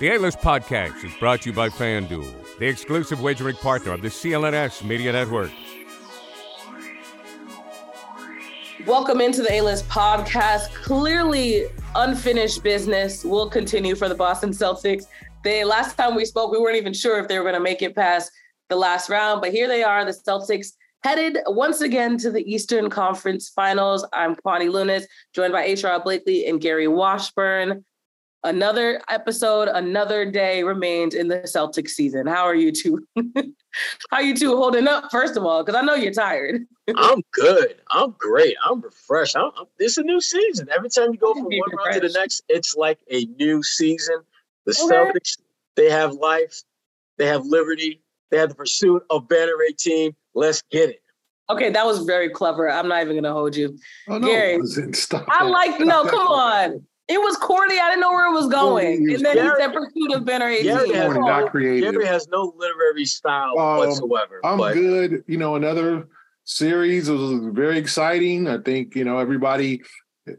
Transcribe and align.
The 0.00 0.14
A 0.14 0.18
List 0.18 0.38
Podcast 0.38 1.04
is 1.04 1.12
brought 1.20 1.42
to 1.42 1.50
you 1.50 1.54
by 1.54 1.68
FanDuel, 1.68 2.58
the 2.58 2.66
exclusive 2.66 3.20
wagering 3.20 3.56
partner 3.56 3.92
of 3.92 4.00
the 4.00 4.08
CLNS 4.08 4.82
Media 4.82 5.12
Network. 5.12 5.50
Welcome 8.86 9.20
into 9.20 9.42
the 9.42 9.52
A 9.52 9.60
List 9.60 9.86
Podcast. 9.90 10.72
Clearly 10.72 11.66
unfinished 11.96 12.62
business 12.62 13.26
will 13.26 13.50
continue 13.50 13.94
for 13.94 14.08
the 14.08 14.14
Boston 14.14 14.52
Celtics. 14.52 15.04
The 15.44 15.64
last 15.64 15.98
time 15.98 16.14
we 16.14 16.24
spoke, 16.24 16.50
we 16.50 16.56
weren't 16.56 16.78
even 16.78 16.94
sure 16.94 17.18
if 17.18 17.28
they 17.28 17.36
were 17.36 17.44
going 17.44 17.52
to 17.52 17.60
make 17.60 17.82
it 17.82 17.94
past 17.94 18.32
the 18.70 18.76
last 18.76 19.10
round, 19.10 19.42
but 19.42 19.52
here 19.52 19.68
they 19.68 19.82
are, 19.82 20.02
the 20.06 20.12
Celtics 20.12 20.68
headed 21.04 21.36
once 21.46 21.82
again 21.82 22.16
to 22.16 22.30
the 22.30 22.50
Eastern 22.50 22.88
Conference 22.88 23.50
Finals. 23.50 24.06
I'm 24.14 24.34
Kwani 24.34 24.70
Lunis, 24.70 25.04
joined 25.34 25.52
by 25.52 25.64
H.R. 25.64 26.02
Blakely 26.02 26.46
and 26.46 26.58
Gary 26.58 26.88
Washburn 26.88 27.84
another 28.44 29.00
episode, 29.08 29.68
another 29.68 30.30
day 30.30 30.62
remains 30.62 31.14
in 31.14 31.28
the 31.28 31.38
Celtics 31.40 31.90
season. 31.90 32.26
How 32.26 32.44
are 32.44 32.54
you 32.54 32.72
two? 32.72 33.06
How 34.10 34.18
are 34.18 34.22
you 34.22 34.34
two 34.34 34.56
holding 34.56 34.88
up? 34.88 35.10
First 35.10 35.36
of 35.36 35.44
all, 35.44 35.64
because 35.64 35.80
I 35.80 35.84
know 35.84 35.94
you're 35.94 36.12
tired. 36.12 36.66
I'm 36.96 37.22
good. 37.32 37.76
I'm 37.90 38.14
great. 38.18 38.56
I'm 38.64 38.80
refreshed. 38.80 39.36
I'm, 39.36 39.50
I'm, 39.58 39.66
it's 39.78 39.96
a 39.98 40.02
new 40.02 40.20
season. 40.20 40.68
Every 40.70 40.88
time 40.88 41.12
you 41.12 41.18
go 41.18 41.34
from 41.34 41.44
one 41.44 41.70
round 41.76 42.00
to 42.00 42.08
the 42.08 42.18
next, 42.18 42.42
it's 42.48 42.74
like 42.74 42.98
a 43.10 43.24
new 43.38 43.62
season. 43.62 44.16
The 44.66 44.78
okay. 44.84 44.94
Celtics, 44.94 45.38
they 45.76 45.90
have 45.90 46.14
life, 46.14 46.62
they 47.16 47.26
have 47.26 47.46
liberty, 47.46 48.02
they 48.30 48.38
have 48.38 48.50
the 48.50 48.54
pursuit 48.54 49.04
of 49.10 49.28
banner 49.28 49.56
18. 49.68 50.14
Let's 50.34 50.62
get 50.70 50.90
it. 50.90 51.02
Okay, 51.48 51.70
that 51.70 51.84
was 51.84 52.04
very 52.04 52.30
clever. 52.30 52.70
I'm 52.70 52.86
not 52.86 53.02
even 53.02 53.16
gonna 53.16 53.32
hold 53.32 53.56
you. 53.56 53.76
Oh 54.08 54.18
no, 54.18 54.28
Gary, 54.28 54.60
I 55.28 55.44
like 55.44 55.80
no, 55.80 56.04
come 56.04 56.28
on. 56.28 56.86
It 57.10 57.20
was 57.20 57.36
corny. 57.38 57.78
I 57.80 57.88
didn't 57.88 58.02
know 58.02 58.12
where 58.12 58.28
it 58.28 58.32
was 58.32 58.46
going. 58.46 59.10
and 59.10 59.24
then 59.24 59.34
Gary, 59.34 59.48
he 59.48 59.54
said 59.58 59.72
pursuit 59.72 60.12
of 60.14 60.24
banner 60.24 60.46
18. 60.46 60.64
Gary 60.64 60.92
has, 60.92 61.16
not 61.16 61.50
creative. 61.50 61.92
Gary 61.92 62.06
has 62.06 62.28
no 62.28 62.52
literary 62.56 63.04
style 63.04 63.58
um, 63.58 63.78
whatsoever. 63.78 64.40
I'm 64.44 64.58
but. 64.58 64.74
good. 64.74 65.24
You 65.26 65.36
know, 65.36 65.56
another 65.56 66.06
series 66.44 67.08
it 67.08 67.12
was 67.12 67.52
very 67.52 67.78
exciting. 67.78 68.46
I 68.46 68.58
think, 68.58 68.94
you 68.94 69.04
know, 69.04 69.18
everybody 69.18 69.82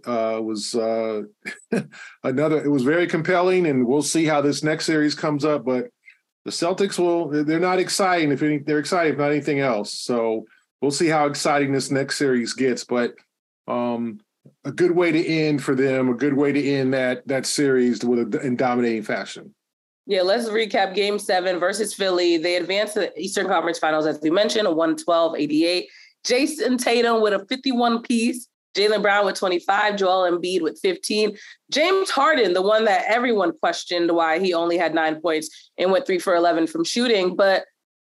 uh, 0.06 0.40
was 0.42 0.74
uh, 0.74 1.24
another, 2.24 2.64
it 2.64 2.70
was 2.70 2.84
very 2.84 3.06
compelling, 3.06 3.68
and 3.68 3.86
we'll 3.86 4.02
see 4.02 4.26
how 4.26 4.40
this 4.40 4.64
next 4.64 4.86
series 4.86 5.14
comes 5.14 5.44
up. 5.44 5.66
But 5.66 5.88
the 6.46 6.52
Celtics 6.52 6.98
will, 6.98 7.44
they're 7.44 7.60
not 7.60 7.80
exciting 7.80 8.32
if 8.32 8.42
any, 8.44 8.60
they're 8.60 8.80
excited, 8.80 9.14
if 9.14 9.20
not 9.20 9.32
anything 9.32 9.60
else. 9.60 9.94
So 9.94 10.46
we'll 10.82 10.92
see 10.92 11.08
how 11.08 11.26
exciting 11.26 11.74
this 11.74 11.92
next 11.92 12.18
series 12.18 12.54
gets. 12.54 12.86
But 12.86 13.16
um, 13.68 14.20
a 14.64 14.72
good 14.72 14.92
way 14.92 15.12
to 15.12 15.26
end 15.26 15.64
for 15.64 15.76
them, 15.76 16.10
a 16.10 16.14
good 16.14 16.34
way 16.34 16.52
to 16.52 16.72
end 16.72 16.94
that 16.94 17.28
that 17.28 17.46
series 17.46 18.04
with 18.04 18.36
a, 18.36 18.40
in 18.42 18.56
dominating 18.56 19.04
fashion. 19.04 19.54
Yeah, 20.08 20.22
let's 20.24 20.50
recap 20.50 20.94
game 20.96 21.20
seven 21.20 21.60
versus 21.60 21.94
Philly. 21.94 22.38
They 22.38 22.56
advanced 22.56 22.96
to 22.96 23.02
the 23.02 23.20
Eastern 23.20 23.48
Conference 23.48 23.80
Finals, 23.80 24.06
as 24.06 24.20
we 24.22 24.30
mentioned, 24.30 24.68
a 24.68 24.72
112 24.72 25.36
88. 25.36 25.90
Jayson 26.24 26.78
Tatum 26.78 27.22
with 27.22 27.34
a 27.34 27.46
51 27.48 28.04
piece, 28.04 28.48
Jaylen 28.76 29.02
Brown 29.02 29.26
with 29.26 29.36
25, 29.36 29.96
Joel 29.96 30.32
Embiid 30.32 30.62
with 30.62 30.80
15. 30.82 31.36
James 31.72 32.10
Harden, 32.10 32.54
the 32.54 32.62
one 32.62 32.86
that 32.86 33.06
everyone 33.08 33.58
questioned 33.58 34.12
why 34.12 34.40
he 34.40 34.54
only 34.54 34.78
had 34.78 34.94
nine 34.94 35.20
points 35.20 35.72
and 35.78 35.92
went 35.92 36.06
three 36.06 36.20
for 36.20 36.36
11 36.36 36.68
from 36.68 36.84
shooting. 36.84 37.36
But 37.36 37.66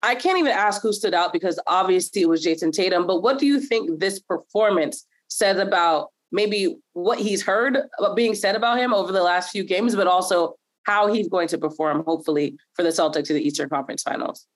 I 0.02 0.14
can't 0.14 0.38
even 0.38 0.52
ask 0.52 0.82
who 0.82 0.92
stood 0.92 1.14
out 1.14 1.32
because 1.32 1.58
obviously 1.66 2.22
it 2.22 2.28
was 2.28 2.44
Jayson 2.44 2.72
Tatum. 2.72 3.06
But 3.06 3.22
what 3.22 3.38
do 3.38 3.46
you 3.46 3.58
think 3.58 3.98
this 3.98 4.18
performance 4.20 5.06
says 5.28 5.58
about 5.58 6.10
maybe 6.34 6.76
what 6.94 7.18
he's 7.18 7.42
heard 7.42 7.78
being 8.16 8.34
said 8.34 8.56
about 8.56 8.78
him 8.78 8.92
over 8.92 9.12
the 9.12 9.22
last 9.22 9.50
few 9.50 9.64
games, 9.64 9.94
but 9.94 10.08
also 10.08 10.56
how 10.82 11.10
he's 11.10 11.28
going 11.28 11.48
to 11.48 11.56
perform, 11.56 12.02
hopefully, 12.04 12.56
for 12.74 12.82
the 12.82 12.90
Celtics 12.90 13.28
to 13.28 13.32
the 13.32 13.40
Eastern 13.40 13.68
Conference 13.68 14.02
Finals. 14.02 14.46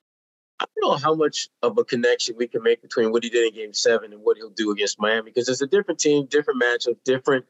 I 0.59 0.65
don't 0.65 0.91
know 0.91 0.97
how 0.97 1.15
much 1.15 1.47
of 1.63 1.77
a 1.77 1.85
connection 1.85 2.35
we 2.37 2.47
can 2.47 2.61
make 2.61 2.81
between 2.81 3.11
what 3.13 3.23
he 3.23 3.29
did 3.29 3.47
in 3.47 3.53
game 3.55 3.73
seven 3.73 4.11
and 4.11 4.21
what 4.21 4.35
he'll 4.35 4.49
do 4.49 4.71
against 4.71 4.99
Miami, 4.99 5.31
because 5.31 5.47
it's 5.47 5.61
a 5.61 5.67
different 5.67 6.01
team, 6.01 6.27
different 6.29 6.61
matchup, 6.61 6.97
different 7.05 7.45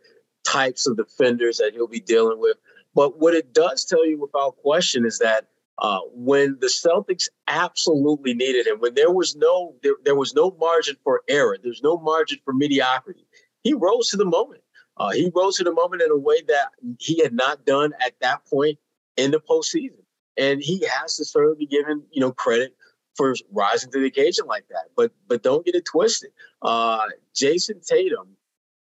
types 0.47 0.85
of 0.85 0.95
defenders 0.95 1.57
that 1.57 1.73
he'll 1.73 1.87
be 1.87 1.99
dealing 1.99 2.39
with. 2.39 2.57
But 2.93 3.19
what 3.19 3.33
it 3.33 3.51
does 3.51 3.83
tell 3.83 4.05
you 4.05 4.19
without 4.19 4.57
question 4.57 5.05
is 5.05 5.17
that 5.17 5.47
uh, 5.79 5.99
when 6.13 6.57
the 6.61 6.67
Celtics 6.67 7.27
absolutely 7.47 8.35
needed 8.35 8.67
him, 8.67 8.79
when 8.79 8.93
there 8.93 9.11
was 9.11 9.35
no 9.35 9.75
there, 9.81 9.95
there 10.05 10.15
was 10.15 10.35
no 10.35 10.55
margin 10.59 10.95
for 11.03 11.23
error, 11.27 11.57
there's 11.61 11.81
no 11.81 11.97
margin 11.97 12.37
for 12.45 12.53
mediocrity 12.53 13.25
he 13.63 13.73
rose 13.73 14.09
to 14.09 14.17
the 14.17 14.25
moment. 14.25 14.61
Uh, 14.97 15.11
he 15.11 15.31
rose 15.33 15.57
to 15.57 15.63
the 15.63 15.73
moment 15.73 16.01
in 16.01 16.11
a 16.11 16.17
way 16.17 16.41
that 16.47 16.71
he 16.99 17.21
had 17.21 17.33
not 17.33 17.65
done 17.65 17.93
at 18.05 18.13
that 18.21 18.45
point 18.45 18.77
in 19.17 19.31
the 19.31 19.39
postseason. 19.39 20.03
And 20.37 20.61
he 20.61 20.85
has 20.85 21.15
to 21.17 21.25
certainly 21.25 21.57
be 21.57 21.65
given, 21.65 22.03
you 22.11 22.21
know, 22.21 22.31
credit 22.31 22.75
for 23.15 23.35
rising 23.51 23.91
to 23.91 23.99
the 23.99 24.07
occasion 24.07 24.45
like 24.45 24.65
that. 24.69 24.85
But 24.95 25.11
but 25.27 25.43
don't 25.43 25.65
get 25.65 25.75
it 25.75 25.85
twisted. 25.85 26.31
Uh, 26.61 27.07
Jayson 27.33 27.85
Tatum 27.85 28.29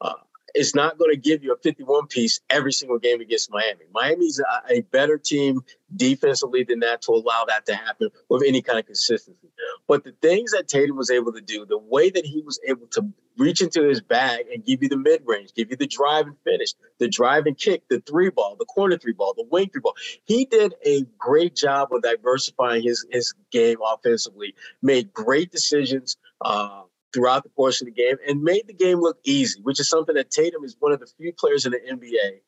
uh, 0.02 0.13
is 0.55 0.75
not 0.75 0.97
going 0.97 1.11
to 1.11 1.17
give 1.17 1.43
you 1.43 1.53
a 1.53 1.57
51 1.57 2.07
piece 2.07 2.39
every 2.49 2.71
single 2.71 2.99
game 2.99 3.21
against 3.21 3.51
Miami. 3.51 3.85
Miami's 3.93 4.39
a, 4.39 4.73
a, 4.73 4.81
better 4.81 5.17
team 5.17 5.61
defensively 5.95 6.63
than 6.63 6.79
that 6.79 7.01
to 7.03 7.11
allow 7.11 7.45
that 7.47 7.65
to 7.65 7.75
happen 7.75 8.09
with 8.29 8.43
any 8.45 8.61
kind 8.61 8.79
of 8.79 8.85
consistency. 8.85 9.49
But 9.87 10.03
the 10.03 10.13
things 10.21 10.51
that 10.51 10.67
Tatum 10.67 10.97
was 10.97 11.11
able 11.11 11.33
to 11.33 11.41
do, 11.41 11.65
the 11.65 11.77
way 11.77 12.09
that 12.09 12.25
he 12.25 12.41
was 12.41 12.59
able 12.67 12.87
to 12.87 13.11
reach 13.37 13.61
into 13.61 13.87
his 13.87 14.01
bag 14.01 14.45
and 14.53 14.63
give 14.63 14.83
you 14.83 14.89
the 14.89 14.97
mid 14.97 15.23
range, 15.25 15.53
give 15.53 15.71
you 15.71 15.77
the 15.77 15.87
drive 15.87 16.27
and 16.27 16.35
finish, 16.43 16.73
the 16.99 17.07
drive 17.07 17.45
and 17.45 17.57
kick, 17.57 17.83
the 17.89 18.01
three 18.01 18.29
ball, 18.29 18.55
the 18.59 18.66
corner 18.66 18.97
three 18.97 19.13
ball, 19.13 19.33
the 19.35 19.45
wing 19.49 19.69
three 19.71 19.81
ball. 19.81 19.95
He 20.25 20.45
did 20.45 20.75
a 20.85 21.05
great 21.17 21.55
job 21.55 21.89
of 21.91 22.01
diversifying 22.03 22.83
his 22.83 23.05
his 23.11 23.33
game 23.51 23.77
offensively. 23.85 24.55
Made 24.81 25.13
great 25.13 25.51
decisions. 25.51 26.17
Uh, 26.41 26.83
throughout 27.14 27.44
the 27.44 27.50
course 27.50 27.81
of 27.81 27.86
the 27.86 27.92
game 27.92 28.16
and 28.28 28.44
made 28.44 28.68
the 28.68 28.74
game 28.74 29.00
look 29.00 29.18
easy, 29.24 29.59
which 29.62 29.80
is 29.80 29.90
something 29.90 30.16
that 30.16 30.31
Tatum 30.31 30.64
is 30.64 30.75
one 30.80 30.92
of 30.92 31.00
the 31.00 31.08
few 31.08 31.34
players 31.34 31.66
in 31.66 31.72
the 31.72 31.80
NBA 31.80 32.40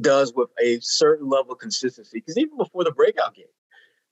does 0.00 0.32
with 0.34 0.48
a 0.62 0.78
certain 0.80 1.28
level 1.28 1.52
of 1.52 1.58
consistency. 1.58 2.18
Because 2.18 2.38
even 2.38 2.56
before 2.56 2.84
the 2.84 2.92
breakout 2.92 3.34
game, 3.34 3.44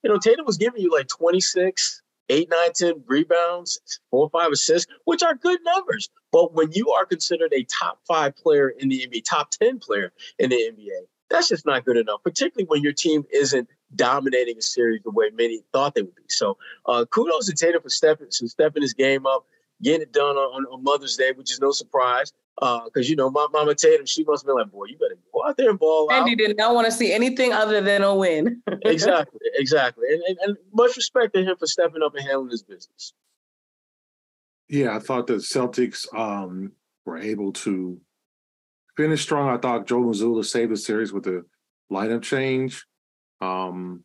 you 0.03 0.11
know, 0.11 0.19
Tatum 0.19 0.47
was 0.47 0.59
giving 0.59 0.81
you 0.81 0.91
like 0.91 1.09
26, 1.09 2.03
8, 2.29 2.49
9, 2.51 2.59
10 2.75 3.05
rebounds, 3.07 3.81
four 4.11 4.31
five 4.31 4.53
assists, 4.53 4.91
which 5.05 5.23
are 5.23 5.35
good 5.35 5.61
numbers. 5.65 6.11
But 6.33 6.55
when 6.55 6.73
you 6.73 6.91
are 6.91 7.05
considered 7.05 7.53
a 7.53 7.65
top 7.65 8.01
five 8.07 8.37
player 8.37 8.69
in 8.69 8.89
the 8.89 9.07
NBA, 9.07 9.25
top 9.25 9.51
10 9.51 9.79
player 9.79 10.13
in 10.39 10.51
the 10.51 10.57
NBA, 10.57 11.07
that's 11.29 11.49
just 11.49 11.67
not 11.67 11.85
good 11.85 11.97
enough, 11.97 12.23
particularly 12.23 12.67
when 12.67 12.83
your 12.83 12.93
team 12.93 13.25
isn't 13.33 13.69
dominating 13.95 14.59
a 14.59 14.63
series 14.63 15.01
the 15.05 15.11
way 15.11 15.31
many 15.33 15.63
thought 15.73 15.95
they 15.95 16.03
would 16.03 16.15
be. 16.15 16.23
So 16.29 16.57
uh, 16.87 17.05
kudos 17.07 17.47
to 17.47 17.53
Tatum 17.53 17.83
for 17.83 17.89
stepping, 17.89 18.27
for 18.27 18.49
stepping 18.49 18.83
his 18.83 18.95
game 18.95 19.27
up 19.27 19.47
getting 19.83 20.03
it 20.03 20.13
done 20.13 20.37
on, 20.37 20.65
on 20.67 20.83
Mother's 20.83 21.17
Day, 21.17 21.33
which 21.33 21.51
is 21.51 21.61
no 21.61 21.71
surprise. 21.73 22.33
Because, 22.59 22.91
uh, 22.97 23.09
you 23.09 23.17
know, 23.17 23.31
my 23.31 23.47
mama 23.53 23.75
Tatum, 23.75 24.05
she 24.05 24.23
must 24.25 24.45
be 24.45 24.53
like, 24.53 24.71
boy, 24.71 24.85
you 24.87 24.99
better 24.99 25.17
go 25.33 25.45
out 25.47 25.57
there 25.57 25.71
and 25.71 25.79
ball 25.79 26.11
Andy 26.13 26.33
out. 26.33 26.39
did 26.39 26.57
not 26.57 26.75
want 26.75 26.87
to 26.87 26.93
see 26.93 27.13
anything 27.13 27.53
other 27.53 27.81
than 27.81 28.03
a 28.03 28.15
win. 28.15 28.63
exactly, 28.83 29.41
exactly. 29.55 30.09
And, 30.13 30.23
and, 30.29 30.39
and 30.43 30.57
much 30.75 30.97
respect 30.97 31.35
to 31.35 31.43
him 31.43 31.57
for 31.59 31.67
stepping 31.67 32.03
up 32.03 32.15
and 32.15 32.27
handling 32.27 32.51
his 32.51 32.63
business. 32.63 33.15
Yeah, 34.69 34.95
I 34.95 34.99
thought 34.99 35.27
the 35.27 35.35
Celtics 35.35 36.07
um, 36.15 36.73
were 37.07 37.19
able 37.19 37.53
to 37.53 37.99
finish 38.97 39.23
strong. 39.23 39.49
I 39.49 39.57
thought 39.57 39.87
Joe 39.87 40.03
Mazzulla 40.03 40.45
saved 40.45 40.71
the 40.71 40.77
series 40.77 41.13
with 41.13 41.25
the 41.25 41.45
lineup 41.91 42.23
change, 42.23 42.85
um, 43.41 44.03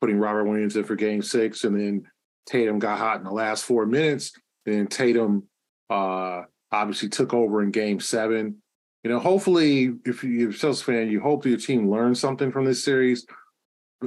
putting 0.00 0.18
Robert 0.18 0.44
Williams 0.44 0.76
in 0.76 0.84
for 0.84 0.94
game 0.94 1.22
six, 1.22 1.64
and 1.64 1.78
then 1.78 2.04
Tatum 2.46 2.78
got 2.78 2.98
hot 2.98 3.18
in 3.18 3.24
the 3.24 3.32
last 3.32 3.64
four 3.64 3.84
minutes 3.84 4.32
then 4.64 4.86
Tatum 4.86 5.44
uh, 5.88 6.42
obviously 6.70 7.08
took 7.08 7.34
over 7.34 7.62
in 7.62 7.70
Game 7.70 8.00
Seven. 8.00 8.62
You 9.02 9.10
know, 9.10 9.18
hopefully, 9.18 9.94
if 10.04 10.22
you're 10.22 10.50
a 10.50 10.52
Celtics 10.52 10.82
fan, 10.82 11.10
you 11.10 11.20
hope 11.20 11.46
your 11.46 11.56
team 11.56 11.90
learns 11.90 12.20
something 12.20 12.52
from 12.52 12.64
this 12.64 12.84
series. 12.84 13.26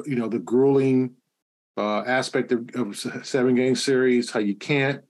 You 0.05 0.15
know, 0.15 0.27
the 0.27 0.39
grueling 0.39 1.15
uh, 1.77 2.03
aspect 2.05 2.51
of, 2.51 2.69
of 2.75 2.97
seven 3.25 3.55
game 3.55 3.75
series, 3.75 4.29
how 4.29 4.39
you 4.39 4.55
can't 4.55 5.03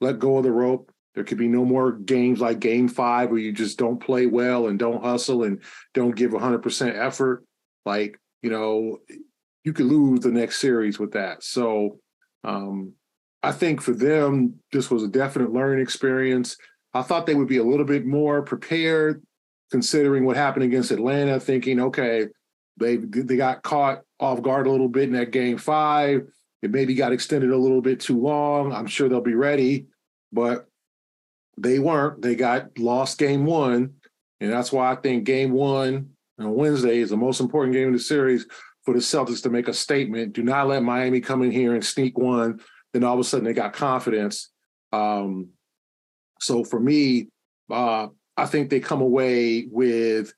let 0.00 0.18
go 0.18 0.38
of 0.38 0.44
the 0.44 0.52
rope. 0.52 0.92
There 1.14 1.24
could 1.24 1.38
be 1.38 1.48
no 1.48 1.64
more 1.64 1.92
games 1.92 2.40
like 2.40 2.60
Game 2.60 2.88
Five 2.88 3.30
where 3.30 3.38
you 3.38 3.52
just 3.52 3.78
don't 3.78 3.98
play 3.98 4.26
well 4.26 4.68
and 4.68 4.78
don't 4.78 5.02
hustle 5.02 5.44
and 5.44 5.62
don't 5.94 6.14
give 6.14 6.32
100% 6.32 6.94
effort. 6.96 7.44
Like 7.84 8.20
you 8.42 8.50
know, 8.50 8.98
you 9.64 9.72
could 9.72 9.86
lose 9.86 10.20
the 10.20 10.30
next 10.30 10.60
series 10.60 10.98
with 10.98 11.12
that. 11.12 11.42
So 11.42 11.98
um, 12.44 12.92
I 13.46 13.52
think 13.52 13.80
for 13.80 13.92
them, 13.92 14.54
this 14.72 14.90
was 14.90 15.04
a 15.04 15.08
definite 15.08 15.52
learning 15.52 15.80
experience. 15.80 16.56
I 16.92 17.02
thought 17.02 17.26
they 17.26 17.36
would 17.36 17.46
be 17.46 17.58
a 17.58 17.64
little 17.64 17.86
bit 17.86 18.04
more 18.04 18.42
prepared, 18.42 19.22
considering 19.70 20.24
what 20.24 20.36
happened 20.36 20.64
against 20.64 20.90
Atlanta. 20.90 21.38
Thinking, 21.38 21.80
okay, 21.80 22.26
they 22.76 22.96
they 22.96 23.36
got 23.36 23.62
caught 23.62 24.02
off 24.18 24.42
guard 24.42 24.66
a 24.66 24.70
little 24.70 24.88
bit 24.88 25.04
in 25.04 25.12
that 25.12 25.30
game 25.30 25.58
five. 25.58 26.26
It 26.60 26.72
maybe 26.72 26.96
got 26.96 27.12
extended 27.12 27.50
a 27.50 27.56
little 27.56 27.80
bit 27.80 28.00
too 28.00 28.20
long. 28.20 28.72
I'm 28.72 28.88
sure 28.88 29.08
they'll 29.08 29.20
be 29.20 29.34
ready, 29.34 29.86
but 30.32 30.66
they 31.56 31.78
weren't. 31.78 32.22
They 32.22 32.34
got 32.34 32.76
lost 32.78 33.16
game 33.16 33.44
one, 33.44 33.94
and 34.40 34.50
that's 34.50 34.72
why 34.72 34.90
I 34.90 34.96
think 34.96 35.22
game 35.22 35.52
one 35.52 36.10
on 36.40 36.52
Wednesday 36.52 36.98
is 36.98 37.10
the 37.10 37.16
most 37.16 37.40
important 37.40 37.74
game 37.74 37.86
of 37.86 37.92
the 37.92 38.00
series 38.00 38.44
for 38.82 38.92
the 38.92 39.00
Celtics 39.00 39.42
to 39.44 39.50
make 39.50 39.68
a 39.68 39.72
statement. 39.72 40.32
Do 40.32 40.42
not 40.42 40.66
let 40.66 40.82
Miami 40.82 41.20
come 41.20 41.42
in 41.42 41.52
here 41.52 41.74
and 41.74 41.84
sneak 41.84 42.18
one. 42.18 42.60
Then 42.96 43.04
all 43.04 43.12
of 43.12 43.20
a 43.20 43.24
sudden 43.24 43.44
they 43.44 43.52
got 43.52 43.74
confidence. 43.74 44.50
Um, 44.90 45.50
so 46.40 46.64
for 46.64 46.80
me, 46.80 47.28
uh, 47.70 48.06
I 48.38 48.46
think 48.46 48.70
they 48.70 48.80
come 48.80 49.02
away 49.02 49.66
with 49.70 50.32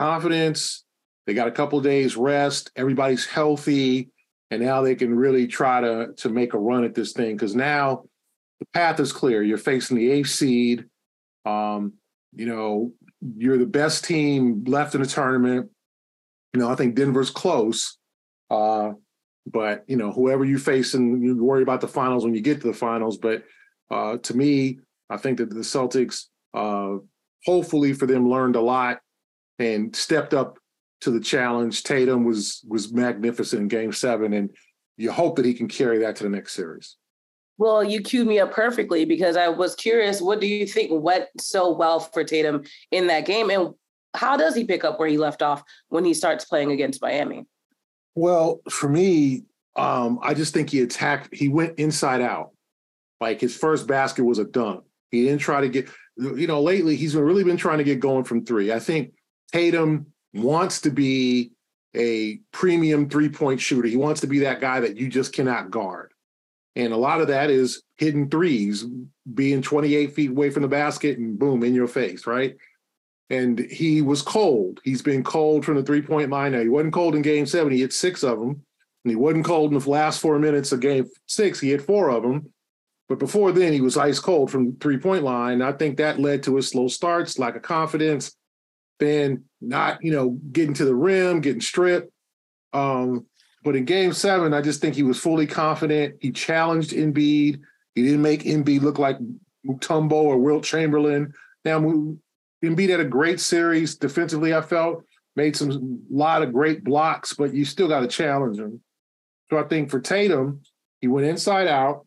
confidence. 0.00 0.84
They 1.26 1.34
got 1.34 1.48
a 1.48 1.50
couple 1.52 1.80
days 1.80 2.16
rest. 2.16 2.70
Everybody's 2.76 3.26
healthy, 3.26 4.10
and 4.52 4.62
now 4.62 4.82
they 4.82 4.94
can 4.94 5.12
really 5.12 5.48
try 5.48 5.80
to 5.80 6.12
to 6.18 6.28
make 6.28 6.54
a 6.54 6.58
run 6.58 6.84
at 6.84 6.94
this 6.94 7.14
thing 7.14 7.34
because 7.34 7.56
now 7.56 8.04
the 8.60 8.66
path 8.72 9.00
is 9.00 9.12
clear. 9.12 9.42
You're 9.42 9.58
facing 9.58 9.96
the 9.96 10.08
eighth 10.08 10.30
seed. 10.30 10.84
Um, 11.44 11.94
you 12.32 12.46
know, 12.46 12.92
you're 13.36 13.58
the 13.58 13.66
best 13.66 14.04
team 14.04 14.62
left 14.68 14.94
in 14.94 15.02
the 15.02 15.08
tournament. 15.08 15.68
You 16.54 16.60
know, 16.60 16.70
I 16.70 16.76
think 16.76 16.94
Denver's 16.94 17.30
close. 17.30 17.98
Uh, 18.48 18.92
but 19.46 19.84
you 19.86 19.96
know, 19.96 20.12
whoever 20.12 20.44
you 20.44 20.58
face, 20.58 20.94
and 20.94 21.22
you 21.22 21.42
worry 21.42 21.62
about 21.62 21.80
the 21.80 21.88
finals 21.88 22.24
when 22.24 22.34
you 22.34 22.40
get 22.40 22.60
to 22.60 22.66
the 22.66 22.72
finals. 22.72 23.18
But 23.18 23.44
uh, 23.90 24.18
to 24.18 24.36
me, 24.36 24.78
I 25.10 25.16
think 25.16 25.38
that 25.38 25.50
the 25.50 25.60
Celtics, 25.60 26.26
uh, 26.54 26.98
hopefully 27.44 27.92
for 27.92 28.06
them, 28.06 28.28
learned 28.28 28.56
a 28.56 28.60
lot 28.60 29.00
and 29.58 29.94
stepped 29.94 30.34
up 30.34 30.58
to 31.02 31.10
the 31.10 31.20
challenge. 31.20 31.82
Tatum 31.82 32.24
was 32.24 32.64
was 32.68 32.92
magnificent 32.92 33.62
in 33.62 33.68
Game 33.68 33.92
Seven, 33.92 34.32
and 34.32 34.50
you 34.96 35.10
hope 35.10 35.36
that 35.36 35.44
he 35.44 35.54
can 35.54 35.68
carry 35.68 35.98
that 35.98 36.16
to 36.16 36.24
the 36.24 36.30
next 36.30 36.52
series. 36.52 36.96
Well, 37.58 37.84
you 37.84 38.00
queued 38.00 38.26
me 38.26 38.40
up 38.40 38.52
perfectly 38.52 39.04
because 39.04 39.36
I 39.36 39.48
was 39.48 39.74
curious. 39.74 40.20
What 40.20 40.40
do 40.40 40.46
you 40.46 40.66
think 40.66 40.90
went 40.92 41.26
so 41.38 41.72
well 41.72 42.00
for 42.00 42.24
Tatum 42.24 42.62
in 42.90 43.06
that 43.08 43.26
game, 43.26 43.50
and 43.50 43.74
how 44.14 44.36
does 44.36 44.54
he 44.54 44.64
pick 44.64 44.84
up 44.84 44.98
where 44.98 45.08
he 45.08 45.18
left 45.18 45.42
off 45.42 45.62
when 45.88 46.04
he 46.04 46.14
starts 46.14 46.44
playing 46.44 46.72
against 46.72 47.02
Miami? 47.02 47.46
Well, 48.14 48.60
for 48.68 48.88
me, 48.88 49.44
um, 49.76 50.18
I 50.22 50.34
just 50.34 50.52
think 50.52 50.70
he 50.70 50.80
attacked. 50.80 51.34
He 51.34 51.48
went 51.48 51.78
inside 51.78 52.20
out. 52.20 52.50
Like 53.20 53.40
his 53.40 53.56
first 53.56 53.86
basket 53.86 54.24
was 54.24 54.38
a 54.38 54.44
dunk. 54.44 54.84
He 55.10 55.24
didn't 55.24 55.40
try 55.40 55.60
to 55.60 55.68
get. 55.68 55.88
You 56.16 56.46
know, 56.46 56.60
lately 56.60 56.96
he's 56.96 57.16
really 57.16 57.44
been 57.44 57.56
trying 57.56 57.78
to 57.78 57.84
get 57.84 58.00
going 58.00 58.24
from 58.24 58.44
three. 58.44 58.72
I 58.72 58.78
think 58.80 59.14
Tatum 59.50 60.06
wants 60.34 60.82
to 60.82 60.90
be 60.90 61.52
a 61.96 62.40
premium 62.52 63.08
three 63.08 63.28
point 63.28 63.60
shooter. 63.60 63.88
He 63.88 63.96
wants 63.96 64.20
to 64.22 64.26
be 64.26 64.40
that 64.40 64.60
guy 64.60 64.80
that 64.80 64.96
you 64.96 65.08
just 65.08 65.32
cannot 65.32 65.70
guard. 65.70 66.12
And 66.74 66.92
a 66.92 66.96
lot 66.96 67.20
of 67.20 67.28
that 67.28 67.50
is 67.50 67.82
hidden 67.96 68.30
threes, 68.30 68.84
being 69.34 69.60
28 69.62 70.14
feet 70.14 70.30
away 70.30 70.50
from 70.50 70.62
the 70.62 70.68
basket 70.68 71.18
and 71.18 71.38
boom, 71.38 71.62
in 71.62 71.74
your 71.74 71.88
face, 71.88 72.26
right? 72.26 72.56
And 73.32 73.58
he 73.58 74.02
was 74.02 74.20
cold. 74.20 74.80
He's 74.84 75.00
been 75.00 75.24
cold 75.24 75.64
from 75.64 75.76
the 75.76 75.82
three 75.82 76.02
point 76.02 76.30
line. 76.30 76.52
Now, 76.52 76.60
he 76.60 76.68
wasn't 76.68 76.92
cold 76.92 77.14
in 77.14 77.22
game 77.22 77.46
seven. 77.46 77.72
He 77.72 77.80
hit 77.80 77.92
six 77.92 78.22
of 78.22 78.38
them. 78.38 78.50
And 79.04 79.10
he 79.10 79.16
wasn't 79.16 79.46
cold 79.46 79.72
in 79.72 79.78
the 79.78 79.90
last 79.90 80.20
four 80.20 80.38
minutes 80.38 80.70
of 80.70 80.80
game 80.80 81.08
six. 81.26 81.58
He 81.58 81.70
hit 81.70 81.82
four 81.82 82.10
of 82.10 82.22
them. 82.22 82.52
But 83.08 83.18
before 83.18 83.50
then, 83.50 83.72
he 83.72 83.80
was 83.80 83.96
ice 83.96 84.20
cold 84.20 84.50
from 84.50 84.66
the 84.66 84.76
three 84.80 84.98
point 84.98 85.24
line. 85.24 85.62
I 85.62 85.72
think 85.72 85.96
that 85.96 86.20
led 86.20 86.42
to 86.42 86.56
his 86.56 86.68
slow 86.68 86.88
starts, 86.88 87.38
lack 87.38 87.56
of 87.56 87.62
confidence, 87.62 88.36
then 89.00 89.44
not, 89.60 90.04
you 90.04 90.12
know, 90.12 90.38
getting 90.52 90.74
to 90.74 90.84
the 90.84 90.94
rim, 90.94 91.40
getting 91.40 91.60
stripped. 91.60 92.12
Um, 92.74 93.26
but 93.64 93.76
in 93.76 93.84
game 93.86 94.12
seven, 94.12 94.52
I 94.52 94.60
just 94.60 94.80
think 94.80 94.94
he 94.94 95.02
was 95.02 95.18
fully 95.18 95.46
confident. 95.46 96.16
He 96.20 96.32
challenged 96.32 96.92
Embiid. 96.92 97.60
He 97.94 98.02
didn't 98.02 98.22
make 98.22 98.42
Embiid 98.42 98.82
look 98.82 98.98
like 98.98 99.18
Mutombo 99.66 100.12
or 100.12 100.38
Wilt 100.38 100.64
Chamberlain. 100.64 101.32
Now, 101.64 101.80
Embiid 102.62 102.90
had 102.90 103.00
a 103.00 103.04
great 103.04 103.40
series 103.40 103.96
defensively, 103.96 104.54
I 104.54 104.60
felt, 104.60 105.04
made 105.36 105.56
some 105.56 106.02
lot 106.10 106.42
of 106.42 106.52
great 106.52 106.84
blocks, 106.84 107.34
but 107.34 107.54
you 107.54 107.64
still 107.64 107.88
got 107.88 108.00
to 108.00 108.08
challenge 108.08 108.58
him. 108.58 108.80
So 109.50 109.58
I 109.58 109.64
think 109.64 109.90
for 109.90 110.00
Tatum, 110.00 110.62
he 111.00 111.08
went 111.08 111.26
inside 111.26 111.68
out. 111.68 112.06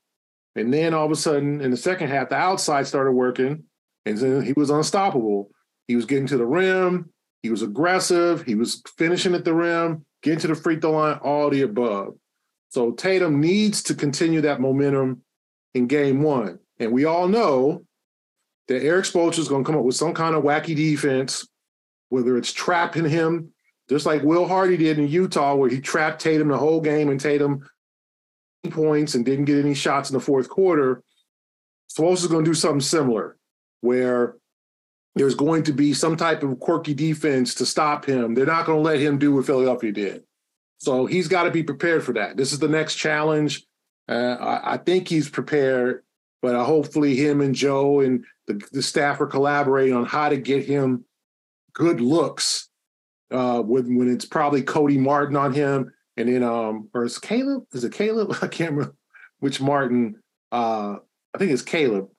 And 0.56 0.74
then 0.74 0.94
all 0.94 1.06
of 1.06 1.12
a 1.12 1.16
sudden, 1.16 1.60
in 1.60 1.70
the 1.70 1.78
second 1.78 2.08
half, 2.08 2.30
the 2.30 2.36
outside 2.36 2.88
started 2.88 3.12
working, 3.12 3.64
and 4.06 4.18
then 4.18 4.42
he 4.42 4.54
was 4.54 4.70
unstoppable. 4.70 5.52
He 5.88 5.98
was 5.98 6.06
getting 6.06 6.28
to 6.28 6.38
the 6.38 6.46
rim. 6.46 7.10
He 7.44 7.50
was 7.50 7.62
aggressive. 7.62 8.44
He 8.44 8.56
was 8.56 8.82
finishing 8.98 9.36
at 9.36 9.44
the 9.44 9.54
rim 9.54 10.06
getting 10.26 10.40
to 10.40 10.48
the 10.48 10.56
free 10.56 10.80
throw 10.80 10.92
line, 10.92 11.20
all 11.22 11.50
the 11.52 11.62
above. 11.62 12.16
So 12.70 12.92
Tatum 12.92 13.40
needs 13.40 13.84
to 13.84 13.94
continue 13.94 14.42
that 14.42 14.60
momentum 14.60 15.22
in 15.76 15.86
game 15.88 16.24
one. 16.24 16.58
And 16.80 16.92
we 16.92 17.06
all 17.06 17.28
know 17.28 17.86
that 18.68 18.84
Erik 18.84 19.06
Spoelstra 19.06 19.40
is 19.40 19.48
going 19.48 19.64
to 19.64 19.68
come 19.68 19.78
up 19.78 19.86
with 19.86 19.96
some 19.96 20.14
kind 20.14 20.36
of 20.36 20.44
wacky 20.44 20.76
defense, 20.76 21.48
whether 22.10 22.38
it's 22.38 22.52
trapping 22.52 23.08
him, 23.08 23.54
just 23.90 24.06
like 24.06 24.24
Will 24.24 24.48
Hardy 24.48 24.78
did 24.78 24.98
in 24.98 25.08
Utah, 25.08 25.56
where 25.56 25.70
he 25.70 25.80
trapped 25.80 26.22
Tatum 26.22 26.48
the 26.48 26.58
whole 26.58 26.82
game 26.82 27.10
and 27.10 27.20
Tatum 27.20 27.68
points 28.72 29.14
and 29.16 29.26
didn't 29.26 29.46
get 29.46 29.64
any 29.64 29.76
shots 29.76 30.10
in 30.10 30.16
the 30.16 30.20
fourth 30.20 30.50
quarter. 30.50 31.04
Spoelstra 31.92 32.14
is 32.14 32.28
going 32.28 32.46
to 32.46 32.50
do 32.50 32.56
something 32.56 32.82
similar, 32.82 33.38
where 33.82 34.36
there's 35.16 35.36
going 35.36 35.64
to 35.64 35.74
be 35.74 35.94
some 35.94 36.18
type 36.18 36.44
of 36.44 36.60
quirky 36.60 36.94
defense 36.94 37.56
to 37.56 37.66
stop 37.66 38.06
him. 38.06 38.34
They're 38.34 38.46
not 38.46 38.66
going 38.66 38.80
to 38.80 38.84
let 38.84 39.00
him 39.00 39.18
do 39.18 39.34
what 39.34 39.46
Philadelphia 39.46 39.92
did. 39.92 40.24
So 40.78 41.06
he's 41.06 41.28
got 41.28 41.44
to 41.44 41.52
be 41.52 41.64
prepared 41.64 42.04
for 42.04 42.14
that. 42.14 42.36
This 42.36 42.52
is 42.52 42.60
the 42.60 42.68
next 42.68 42.96
challenge. 42.96 43.66
Uh, 44.10 44.36
I, 44.40 44.74
I, 44.74 44.78
think 44.78 45.08
he's 45.08 45.30
prepared, 45.30 46.04
but 46.46 46.54
uh, 46.54 46.64
hopefully 46.64 47.16
him 47.16 47.42
and 47.42 47.56
Joe 47.56 48.02
and 48.02 48.24
the, 48.46 48.62
the, 48.72 48.84
staff 48.84 49.20
are 49.20 49.26
collaborating 49.26 49.96
on 49.96 50.06
how 50.06 50.30
to 50.30 50.38
get 50.38 50.64
him 50.64 51.04
good 51.74 52.00
looks 52.00 52.70
uh, 53.32 53.64
when, 53.64 53.98
when 53.98 54.14
it's 54.14 54.26
probably 54.26 54.62
Cody 54.62 55.00
Martin 55.00 55.36
on 55.36 55.56
him. 55.56 55.92
And 56.18 56.30
then, 56.30 56.44
um, 56.44 56.88
or 56.94 57.04
is 57.04 57.18
Caleb? 57.18 57.64
Is 57.74 57.84
it 57.84 57.94
Caleb? 57.94 58.38
I 58.44 58.48
can't 58.48 58.74
remember 58.74 58.96
which 59.40 59.60
Martin. 59.60 60.22
Uh, 60.52 60.98
I 61.34 61.38
think 61.40 61.50
it's 61.50 61.64
Caleb. 61.64 62.10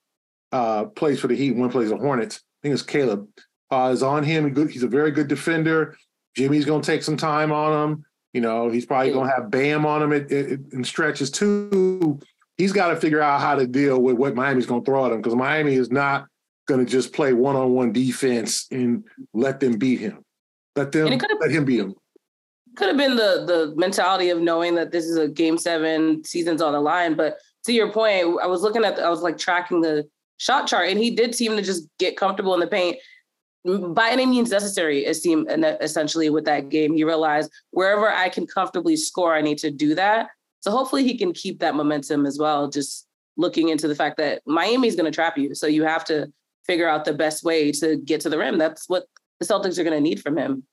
Uh, 0.51 0.87
plays 0.87 1.21
for 1.21 1.27
the 1.27 1.35
Heat. 1.37 1.55
One 1.55 1.71
plays 1.71 1.89
the 1.89 1.95
Hornets 1.95 2.35
I 2.35 2.59
think 2.63 2.73
it's 2.73 2.83
Caleb, 2.83 3.29
uh, 3.71 3.91
is 3.93 4.03
on 4.03 4.25
him. 4.25 4.49
Good. 4.51 4.71
He's 4.71 4.83
a 4.83 4.89
very 4.89 5.11
good 5.11 5.29
defender. 5.29 5.95
Jimmy's 6.35 6.65
going 6.65 6.81
to 6.81 6.85
take 6.85 7.01
some 7.01 7.15
time 7.15 7.53
on 7.53 7.91
him. 7.91 8.05
You 8.33 8.41
know, 8.41 8.69
he's 8.69 8.85
probably 8.85 9.13
going 9.13 9.29
to 9.29 9.33
have 9.33 9.49
Bam 9.49 9.85
on 9.85 10.03
him 10.03 10.11
in 10.11 10.83
stretches 10.83 11.31
too. 11.31 12.19
He's 12.57 12.71
got 12.71 12.87
to 12.87 12.95
figure 12.95 13.21
out 13.21 13.39
how 13.41 13.55
to 13.55 13.67
deal 13.67 14.01
with 14.01 14.17
what 14.17 14.35
Miami's 14.35 14.65
going 14.65 14.81
to 14.81 14.85
throw 14.85 15.05
at 15.05 15.11
him 15.11 15.21
because 15.21 15.35
Miami 15.35 15.75
is 15.75 15.91
not 15.91 16.27
going 16.67 16.83
to 16.83 16.91
just 16.91 17.13
play 17.13 17.33
one-on-one 17.33 17.91
defense 17.93 18.67
and 18.71 19.03
let 19.33 19.59
them 19.59 19.77
beat 19.77 19.99
him. 19.99 20.23
Let 20.75 20.91
them 20.91 21.07
let 21.39 21.51
him 21.51 21.65
beat 21.65 21.79
him. 21.79 21.95
Could 22.75 22.89
have 22.89 22.97
been 22.97 23.15
the 23.15 23.45
the 23.47 23.73
mentality 23.75 24.29
of 24.29 24.39
knowing 24.39 24.75
that 24.75 24.91
this 24.91 25.05
is 25.05 25.17
a 25.17 25.27
game 25.27 25.57
seven, 25.57 26.23
seasons 26.23 26.61
on 26.61 26.73
the 26.73 26.81
line. 26.81 27.15
But 27.15 27.37
to 27.65 27.73
your 27.73 27.91
point, 27.91 28.39
I 28.41 28.47
was 28.47 28.61
looking 28.61 28.85
at, 28.85 28.95
the, 28.95 29.03
I 29.03 29.09
was 29.09 29.21
like 29.21 29.37
tracking 29.37 29.81
the 29.81 30.07
shot 30.37 30.67
chart, 30.67 30.89
and 30.89 30.99
he 30.99 31.11
did 31.11 31.33
seem 31.33 31.55
to 31.55 31.61
just 31.61 31.87
get 31.97 32.17
comfortable 32.17 32.53
in 32.53 32.59
the 32.59 32.67
paint 32.67 32.97
by 33.65 34.09
any 34.09 34.25
means 34.25 34.51
necessary. 34.51 35.05
It 35.05 35.15
seemed 35.15 35.47
essentially 35.81 36.29
with 36.29 36.45
that 36.45 36.69
game, 36.69 36.93
he 36.93 37.03
realized 37.03 37.51
wherever 37.71 38.11
I 38.11 38.29
can 38.29 38.47
comfortably 38.47 38.95
score, 38.95 39.35
I 39.35 39.41
need 39.41 39.57
to 39.59 39.71
do 39.71 39.95
that. 39.95 40.29
So 40.61 40.71
hopefully 40.71 41.03
he 41.03 41.17
can 41.17 41.33
keep 41.33 41.59
that 41.59 41.75
momentum 41.75 42.25
as 42.25 42.37
well. 42.39 42.69
Just 42.69 43.07
looking 43.37 43.69
into 43.69 43.87
the 43.87 43.95
fact 43.95 44.17
that 44.17 44.41
Miami's 44.45 44.95
going 44.95 45.05
to 45.05 45.15
trap 45.15 45.37
you, 45.37 45.53
so 45.55 45.67
you 45.67 45.83
have 45.83 46.03
to 46.05 46.31
figure 46.65 46.89
out 46.89 47.05
the 47.05 47.13
best 47.13 47.43
way 47.43 47.71
to 47.71 47.97
get 47.97 48.21
to 48.21 48.29
the 48.29 48.37
rim. 48.37 48.57
That's 48.57 48.89
what 48.89 49.05
the 49.39 49.45
Celtics 49.45 49.77
are 49.77 49.83
going 49.83 49.95
to 49.95 50.01
need 50.01 50.21
from 50.21 50.37
him. 50.37 50.63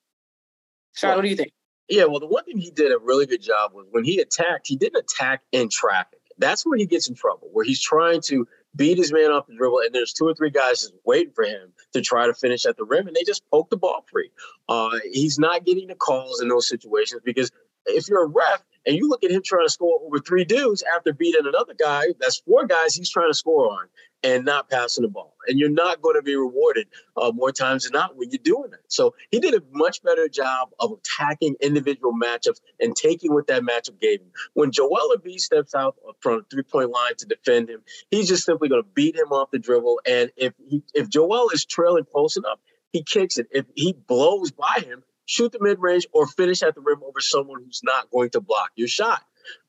Sean, 0.95 1.11
well, 1.11 1.19
what 1.19 1.23
do 1.23 1.29
you 1.29 1.37
think? 1.37 1.53
Yeah, 1.89 2.05
well, 2.05 2.21
the 2.21 2.27
one 2.27 2.45
thing 2.45 2.59
he 2.59 2.71
did 2.71 2.93
a 2.93 2.99
really 2.99 3.27
good 3.27 3.43
job 3.43 3.73
was 3.75 3.87
when 3.91 4.05
he 4.05 4.19
attacked, 4.19 4.67
he 4.67 4.77
didn't 4.77 4.97
attack 4.97 5.43
in 5.53 5.69
traffic. 5.69 6.21
That's 6.39 6.65
where 6.65 6.79
he 6.79 6.87
gets 6.87 7.09
in 7.09 7.15
trouble, 7.15 7.49
where 7.53 7.65
he's 7.65 7.81
trying 7.81 8.21
to 8.23 8.47
beat 8.75 8.99
his 8.99 9.13
man 9.13 9.31
off 9.31 9.47
the 9.47 9.55
dribble, 9.55 9.81
and 9.81 9.95
there's 9.95 10.13
two 10.13 10.27
or 10.27 10.35
three 10.35 10.51
guys 10.51 10.81
just 10.81 10.95
waiting 11.05 11.33
for 11.33 11.45
him 11.45 11.73
to 11.93 12.01
try 12.01 12.27
to 12.27 12.35
finish 12.35 12.67
at 12.67 12.77
the 12.77 12.85
rim, 12.85 13.07
and 13.07 13.15
they 13.15 13.23
just 13.23 13.49
poke 13.51 13.71
the 13.71 13.77
ball 13.77 14.05
free. 14.11 14.31
Uh, 14.69 14.99
he's 15.13 15.39
not 15.39 15.65
getting 15.65 15.87
the 15.87 15.95
calls 15.95 16.41
in 16.41 16.49
those 16.49 16.69
situations 16.69 17.21
because 17.25 17.53
if 17.87 18.09
you're 18.09 18.25
a 18.25 18.29
ref 18.29 18.65
and 18.87 18.97
you 18.97 19.09
look 19.09 19.25
at 19.25 19.31
him 19.31 19.43
trying 19.45 19.67
to 19.67 19.71
score 19.71 20.01
over 20.05 20.19
three 20.19 20.45
dudes 20.45 20.85
after 20.95 21.13
beating 21.13 21.47
another 21.47 21.75
guy, 21.75 22.07
that's 22.21 22.39
four 22.39 22.67
guys 22.67 22.95
he's 22.95 23.11
trying 23.11 23.31
to 23.31 23.35
score 23.35 23.71
on 23.71 23.87
and 24.23 24.45
not 24.45 24.71
passing 24.71 25.03
the 25.03 25.09
ball. 25.09 25.35
And 25.47 25.59
you're 25.59 25.71
not 25.71 26.01
going 26.01 26.17
to 26.17 26.23
be 26.23 26.35
rewarded 26.35 26.89
uh, 27.17 27.31
more 27.35 27.53
times 27.53 27.85
than 27.85 27.93
not 27.93 28.17
when 28.17 28.31
you're 28.31 28.41
doing 28.43 28.71
that. 28.71 28.81
So 28.89 29.15
he 29.31 29.39
did 29.39 29.55
a 29.55 29.63
much 29.73 30.03
better 30.03 30.29
job 30.29 30.71
of 30.81 30.93
attacking 30.93 31.57
individual 31.61 32.15
matchups 32.15 32.61
and 32.81 32.97
taking 32.97 33.35
what 33.35 33.47
that 33.49 33.63
matchup 33.63 34.01
gave 34.01 34.21
him. 34.21 34.31
When 34.55 34.73
Joel 34.73 35.15
Embiid 35.17 35.41
steps 35.41 35.75
out 35.75 35.97
from 36.21 36.39
the 36.39 36.45
three-point 36.51 36.91
line 36.91 37.17
to 37.19 37.27
defend 37.27 37.69
him, 37.69 37.83
he's 38.11 38.29
just 38.29 38.45
simply 38.45 38.69
going 38.69 38.83
to 38.83 38.89
beat 38.95 39.15
him 39.15 39.29
off 39.29 39.51
the 39.51 39.59
dribble. 39.59 40.01
And 40.07 40.31
if 40.37 40.55
he, 40.69 40.83
if 40.95 41.11
Joel 41.11 41.51
is 41.51 41.67
trailing 41.67 42.05
close 42.11 42.37
enough, 42.37 42.59
he 42.93 43.03
kicks 43.03 43.39
it. 43.39 43.49
If 43.51 43.67
he 43.75 43.93
blows 43.93 44.53
by 44.53 44.83
him, 44.85 45.03
shoot 45.27 45.53
the 45.53 45.59
mid 45.61 45.79
range 45.81 46.07
or 46.13 46.27
finish 46.27 46.63
at 46.63 46.75
the 46.75 46.81
rim 46.81 47.03
over 47.03 47.21
someone 47.21 47.63
who's 47.63 47.83
not 47.83 48.11
going 48.11 48.31
to 48.31 48.41
block 48.41 48.71
your 48.77 48.89
shot. 48.89 49.23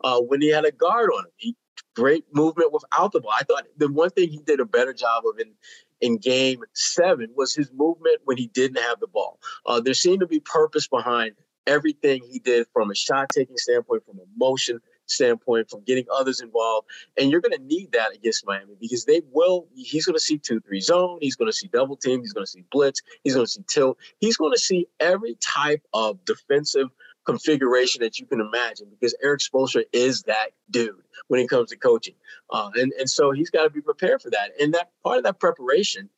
Uh, 0.04 0.20
when 0.20 0.42
he 0.42 0.50
had 0.50 0.66
a 0.66 0.72
guard 0.72 1.10
on 1.10 1.26
him, 1.26 1.32
he 1.38 1.56
great 1.96 2.26
movement 2.34 2.72
without 2.72 3.12
the 3.12 3.22
ball. 3.22 3.34
I 3.38 3.44
thought 3.44 3.66
the 3.78 3.92
one 3.92 4.10
thing 4.10 4.30
he 4.30 4.40
did 4.40 4.60
a 4.60 4.66
better 4.66 4.94
job 4.94 5.24
of 5.26 5.40
in 5.40 5.54
in 6.02 6.18
game 6.18 6.62
seven 6.74 7.30
was 7.36 7.56
his 7.56 7.72
movement 7.74 8.20
when 8.26 8.38
he 8.38 8.48
didn't 8.48 8.82
have 8.82 9.00
the 9.00 9.08
ball. 9.08 9.40
Uh, 9.66 9.80
there 9.80 9.94
seemed 9.94 10.20
to 10.20 10.28
be 10.28 10.40
purpose 10.40 10.88
behind 10.88 11.36
everything 11.66 12.22
he 12.30 12.40
did 12.40 12.68
from 12.74 12.92
a 12.92 12.96
shot 12.96 13.30
taking 13.34 13.58
standpoint, 13.58 14.06
from 14.06 14.20
a 14.20 14.26
motion 14.38 14.80
standpoint, 15.08 15.70
from 15.70 15.82
getting 15.84 16.06
others 16.14 16.42
involved. 16.42 16.88
And 17.18 17.32
you're 17.32 17.42
going 17.42 17.58
to 17.58 17.64
need 17.64 17.92
that 17.94 18.14
against 18.14 18.46
Miami 18.46 18.76
because 18.80 19.06
they 19.06 19.22
will, 19.32 19.68
he's 19.76 20.06
going 20.06 20.16
to 20.16 20.22
see 20.22 20.38
2 20.38 20.62
3 20.62 20.82
zone, 20.82 21.18
he's 21.22 21.36
going 21.36 21.50
to 21.50 21.56
see 21.56 21.68
double 21.68 21.96
team, 21.96 22.22
he's 22.22 22.34
going 22.34 22.46
to 22.46 22.52
see 22.52 22.64
blitz, 22.72 23.02
he's 23.24 23.36
going 23.36 23.46
to 23.46 23.52
see 23.52 23.64
tilt, 23.68 23.98
he's 24.20 24.38
going 24.38 24.54
to 24.54 24.60
see 24.60 24.88
every 25.00 25.38
type 25.42 25.82
of 25.94 26.24
defensive 26.26 26.90
configuration 27.26 28.02
that 28.02 28.20
you 28.20 28.26
can 28.26 28.40
imagine 28.40 28.88
because 28.90 29.16
Erik 29.22 29.42
Spoelstra 29.42 29.84
is 29.92 30.24
that 30.24 30.50
dude 30.70 31.02
when 31.28 31.40
it 31.40 31.50
comes 31.50 31.72
to 31.72 31.78
coaching. 31.78 32.16
Uh, 32.52 32.70
and, 32.76 32.94
and 33.00 33.10
so 33.10 33.32
he's 33.32 33.50
got 33.50 33.64
to 33.64 33.70
be 33.70 33.82
prepared 33.82 34.22
for 34.22 34.30
that. 34.30 34.52
And 34.62 34.74
that 34.76 34.92
part 35.04 35.18
of 35.18 35.24
that 35.24 35.40
preparation 35.40 36.10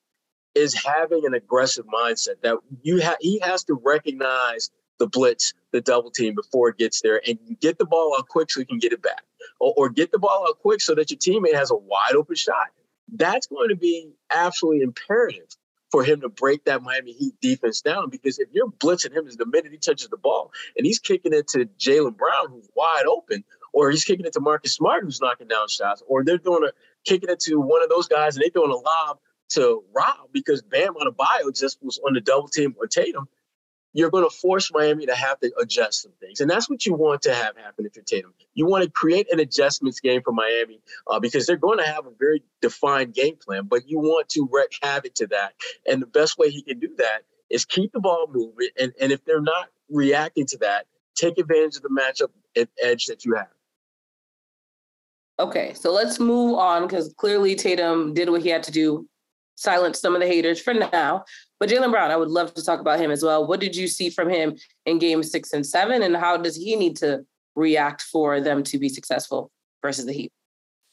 is 0.54 0.74
having 0.74 1.26
an 1.26 1.34
aggressive 1.34 1.86
mindset 1.86 2.42
that 2.42 2.58
you 2.82 2.98
have 2.98 3.18
he 3.20 3.40
has 3.40 3.64
to 3.66 3.80
recognize 3.84 4.72
the 5.00 5.08
blitz, 5.08 5.54
the 5.72 5.82
double 5.82 6.12
team 6.12 6.36
before 6.36 6.70
it 6.70 6.78
gets 6.78 7.02
there, 7.02 7.22
and 7.28 7.38
get 7.60 7.78
the 7.78 7.86
ball 7.86 8.16
out 8.18 8.28
quick 8.28 8.50
so 8.52 8.60
you 8.60 8.66
can 8.66 8.80
get 8.80 8.94
it 8.94 9.02
back, 9.02 9.24
or, 9.60 9.74
or 9.78 9.90
get 9.90 10.12
the 10.12 10.20
ball 10.20 10.46
out 10.50 10.60
quick 10.60 10.82
so 10.82 10.96
that 10.96 11.12
your 11.12 11.18
teammate 11.18 11.56
has 11.56 11.72
a 11.72 11.76
wide 11.76 12.16
open 12.16 12.36
shot. 12.36 12.68
That's 13.14 13.48
going 13.48 13.70
to 13.70 13.76
be 13.76 14.12
absolutely 14.34 14.82
imperative 14.82 15.48
for 15.92 16.04
him 16.04 16.22
to 16.22 16.30
break 16.30 16.66
that 16.66 16.84
Miami 16.84 17.14
Heat 17.14 17.36
defense 17.42 17.82
down 17.82 18.10
because 18.10 18.40
if 18.40 18.50
you're 18.52 18.68
blitzing 18.68 19.14
him 19.14 19.28
is 19.28 19.38
the 19.38 19.46
minute 19.46 19.72
he 19.72 19.78
touches 19.78 20.10
the 20.10 20.18
ball 20.18 20.52
and 20.76 20.86
he's 20.86 21.00
kicking 21.00 21.34
it 21.34 21.48
to 21.50 21.66
Jaylen 21.80 22.18
Brown, 22.18 22.52
who's 22.52 22.68
wide 22.76 23.06
open, 23.08 23.44
or 23.74 23.90
he's 23.90 24.04
kicking 24.04 24.26
it 24.26 24.34
to 24.34 24.40
Marcus 24.42 24.74
Smart, 24.74 25.04
who's 25.04 25.22
knocking 25.22 25.48
down 25.48 25.68
shots, 25.70 26.04
or 26.08 26.24
they're 26.24 26.38
doing 26.38 26.66
a 26.68 26.72
kicking 27.06 27.30
it 27.30 27.40
to 27.42 27.56
one 27.60 27.82
of 27.82 27.90
those 27.90 28.08
guys 28.08 28.36
and 28.36 28.44
they're 28.44 28.50
doing 28.50 28.72
a 28.72 28.76
lob 28.76 29.20
to 29.50 29.84
Rob 29.96 30.30
because 30.34 30.62
Bam 30.62 30.96
Adebayo 30.96 31.56
just 31.56 31.78
was 31.82 32.00
on 32.06 32.14
the 32.14 32.22
double 32.22 32.50
team 32.50 32.76
or 32.78 32.88
Tatum, 32.88 33.28
you're 33.98 34.12
going 34.12 34.30
to 34.30 34.36
force 34.36 34.72
Miami 34.72 35.08
to 35.08 35.16
have 35.16 35.40
to 35.40 35.52
adjust 35.60 36.04
some 36.04 36.12
things. 36.20 36.40
And 36.40 36.48
that's 36.48 36.70
what 36.70 36.86
you 36.86 36.94
want 36.94 37.24
to 37.24 37.34
have 37.34 37.58
happen 37.58 37.84
if 37.88 37.96
you're 37.96 38.06
Tatum. 38.06 38.32
You 38.54 38.68
want 38.68 38.84
to 38.84 38.92
create 38.92 39.26
an 39.34 39.40
adjustments 39.40 40.00
game 40.00 40.22
for 40.22 40.32
Miami 40.32 40.82
uh, 41.08 41.20
because 41.20 41.48
they're 41.48 41.58
going 41.58 41.80
to 41.80 41.84
have 41.84 42.06
a 42.06 42.12
very 42.12 42.44
defined 42.62 43.16
game 43.16 43.38
plan, 43.38 43.64
but 43.66 43.90
you 43.90 43.98
want 43.98 44.30
to 44.30 44.48
wreak 44.52 44.78
havoc 44.84 45.16
to 45.16 45.28
that. 45.28 45.54
And 45.88 46.00
the 46.00 46.06
best 46.06 46.38
way 46.38 46.52
he 46.52 46.62
can 46.62 46.78
do 46.78 46.90
that 47.00 47.24
is 47.50 47.66
keep 47.66 47.92
the 47.92 48.00
ball 48.00 48.28
moving. 48.32 48.70
And, 48.80 48.94
and 49.02 49.12
if 49.12 49.26
they're 49.26 49.42
not 49.42 49.70
reacting 49.90 50.46
to 50.46 50.58
that, 50.60 50.86
take 51.16 51.40
advantage 51.40 51.78
of 51.78 51.82
the 51.82 51.90
matchup 51.90 52.30
edge 52.80 53.08
that 53.08 53.26
you 53.26 53.34
have. 53.34 53.48
Okay, 55.40 55.74
so 55.74 55.92
let's 55.92 56.20
move 56.20 56.54
on 56.60 56.84
because 56.84 57.14
clearly 57.18 57.56
Tatum 57.56 58.14
did 58.14 58.30
what 58.30 58.44
he 58.44 58.50
had 58.50 58.62
to 58.64 58.72
do 58.72 59.08
silence 59.58 60.00
some 60.00 60.16
of 60.16 60.22
the 60.22 60.28
haters 60.28 60.62
for 60.62 60.74
now. 60.74 61.26
But 61.60 61.70
Jaylen 61.70 61.92
Brown, 61.92 62.12
I 62.12 62.16
would 62.16 62.30
love 62.30 62.54
to 62.54 62.64
talk 62.64 62.80
about 62.80 63.00
him 63.00 63.12
as 63.12 63.24
well. 63.24 63.46
What 63.46 63.60
did 63.60 63.76
you 63.76 63.88
see 63.88 64.10
from 64.10 64.30
him 64.30 64.56
in 64.86 65.00
game 65.00 65.24
six 65.24 65.52
and 65.52 65.66
seven? 65.66 66.04
And 66.04 66.16
how 66.16 66.38
does 66.38 66.56
he 66.56 66.76
need 66.76 66.96
to 66.98 67.26
react 67.56 68.04
for 68.04 68.40
them 68.40 68.64
to 68.64 68.80
be 68.80 68.88
successful 68.88 69.52
versus 69.82 70.06
the 70.06 70.14
Heat? 70.14 70.32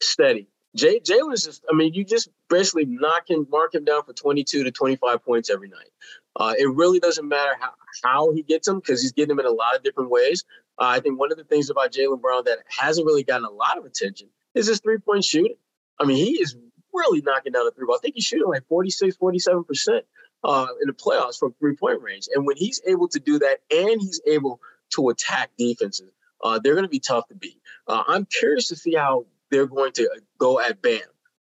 Steady. 0.03 0.49
Jay 0.75 0.99
Jaylen's 0.99 1.45
just, 1.45 1.65
I 1.71 1.77
mean, 1.77 1.95
you 1.95 2.05
just 2.05 2.29
basically 2.51 2.85
knock 2.87 3.31
him, 3.31 3.47
mark 3.49 3.75
him 3.75 3.85
down 3.85 4.03
for 4.03 4.13
22 4.13 4.65
to 4.65 4.71
25 4.73 5.25
points 5.25 5.49
every 5.49 5.69
night. 5.69 5.91
Uh, 6.35 6.55
it 6.59 6.69
really 6.69 6.99
doesn't 6.99 7.29
matter 7.29 7.53
how, 7.61 7.71
how 8.03 8.33
he 8.33 8.43
gets 8.43 8.67
them 8.67 8.81
because 8.81 9.01
he's 9.01 9.13
getting 9.13 9.37
them 9.37 9.39
in 9.39 9.47
a 9.47 9.55
lot 9.55 9.77
of 9.77 9.85
different 9.85 10.11
ways. 10.11 10.45
Uh, 10.81 10.87
I 10.87 10.99
think 10.99 11.19
one 11.19 11.31
of 11.31 11.39
the 11.39 11.45
things 11.45 11.71
about 11.71 11.93
Jaylen 11.93 12.21
Brown 12.21 12.43
that 12.47 12.59
hasn't 12.67 13.07
really 13.07 13.23
gotten 13.23 13.45
a 13.45 13.51
lot 13.51 13.79
of 13.79 13.85
attention 13.85 14.29
is 14.55 14.67
his 14.67 14.81
three 14.81 14.99
point 14.99 15.23
shooting. 15.23 15.55
I 16.01 16.07
mean, 16.07 16.17
he 16.17 16.41
is 16.41 16.57
really 16.95 17.21
knocking 17.23 17.53
down 17.53 17.65
the 17.65 17.73
three 17.73 17.87
ball. 17.87 17.97
I 17.97 17.99
think 18.01 18.15
he's 18.15 18.25
shooting 18.25 18.49
like 18.49 18.67
46, 18.69 19.17
47% 19.17 20.01
uh, 20.45 20.67
in 20.81 20.87
the 20.87 20.93
playoffs 20.93 21.39
from 21.39 21.55
three 21.59 21.77
point 21.77 22.01
range. 22.03 22.29
And 22.35 22.47
when 22.47 22.57
he's 22.57 22.81
able 22.87 23.09
to 23.09 23.21
do 23.21 23.39
that 23.41 23.59
and 23.71 24.01
he's 24.01 24.21
able 24.27 24.61
to 24.95 25.09
attack 25.09 25.51
defenses, 25.59 26.11
uh, 26.43 26.59
they're 26.63 26.75
going 26.75 26.85
to 26.85 26.91
be 26.91 27.01
tough 27.01 27.27
to 27.29 27.35
beat. 27.35 27.61
Uh, 27.89 28.05
I'm 28.07 28.27
curious 28.27 28.69
to 28.69 28.77
see 28.77 28.95
how 28.95 29.27
they're 29.51 29.67
going 29.67 29.93
to 29.93 30.09
go 30.39 30.61
at 30.61 30.81
Bam 30.83 31.01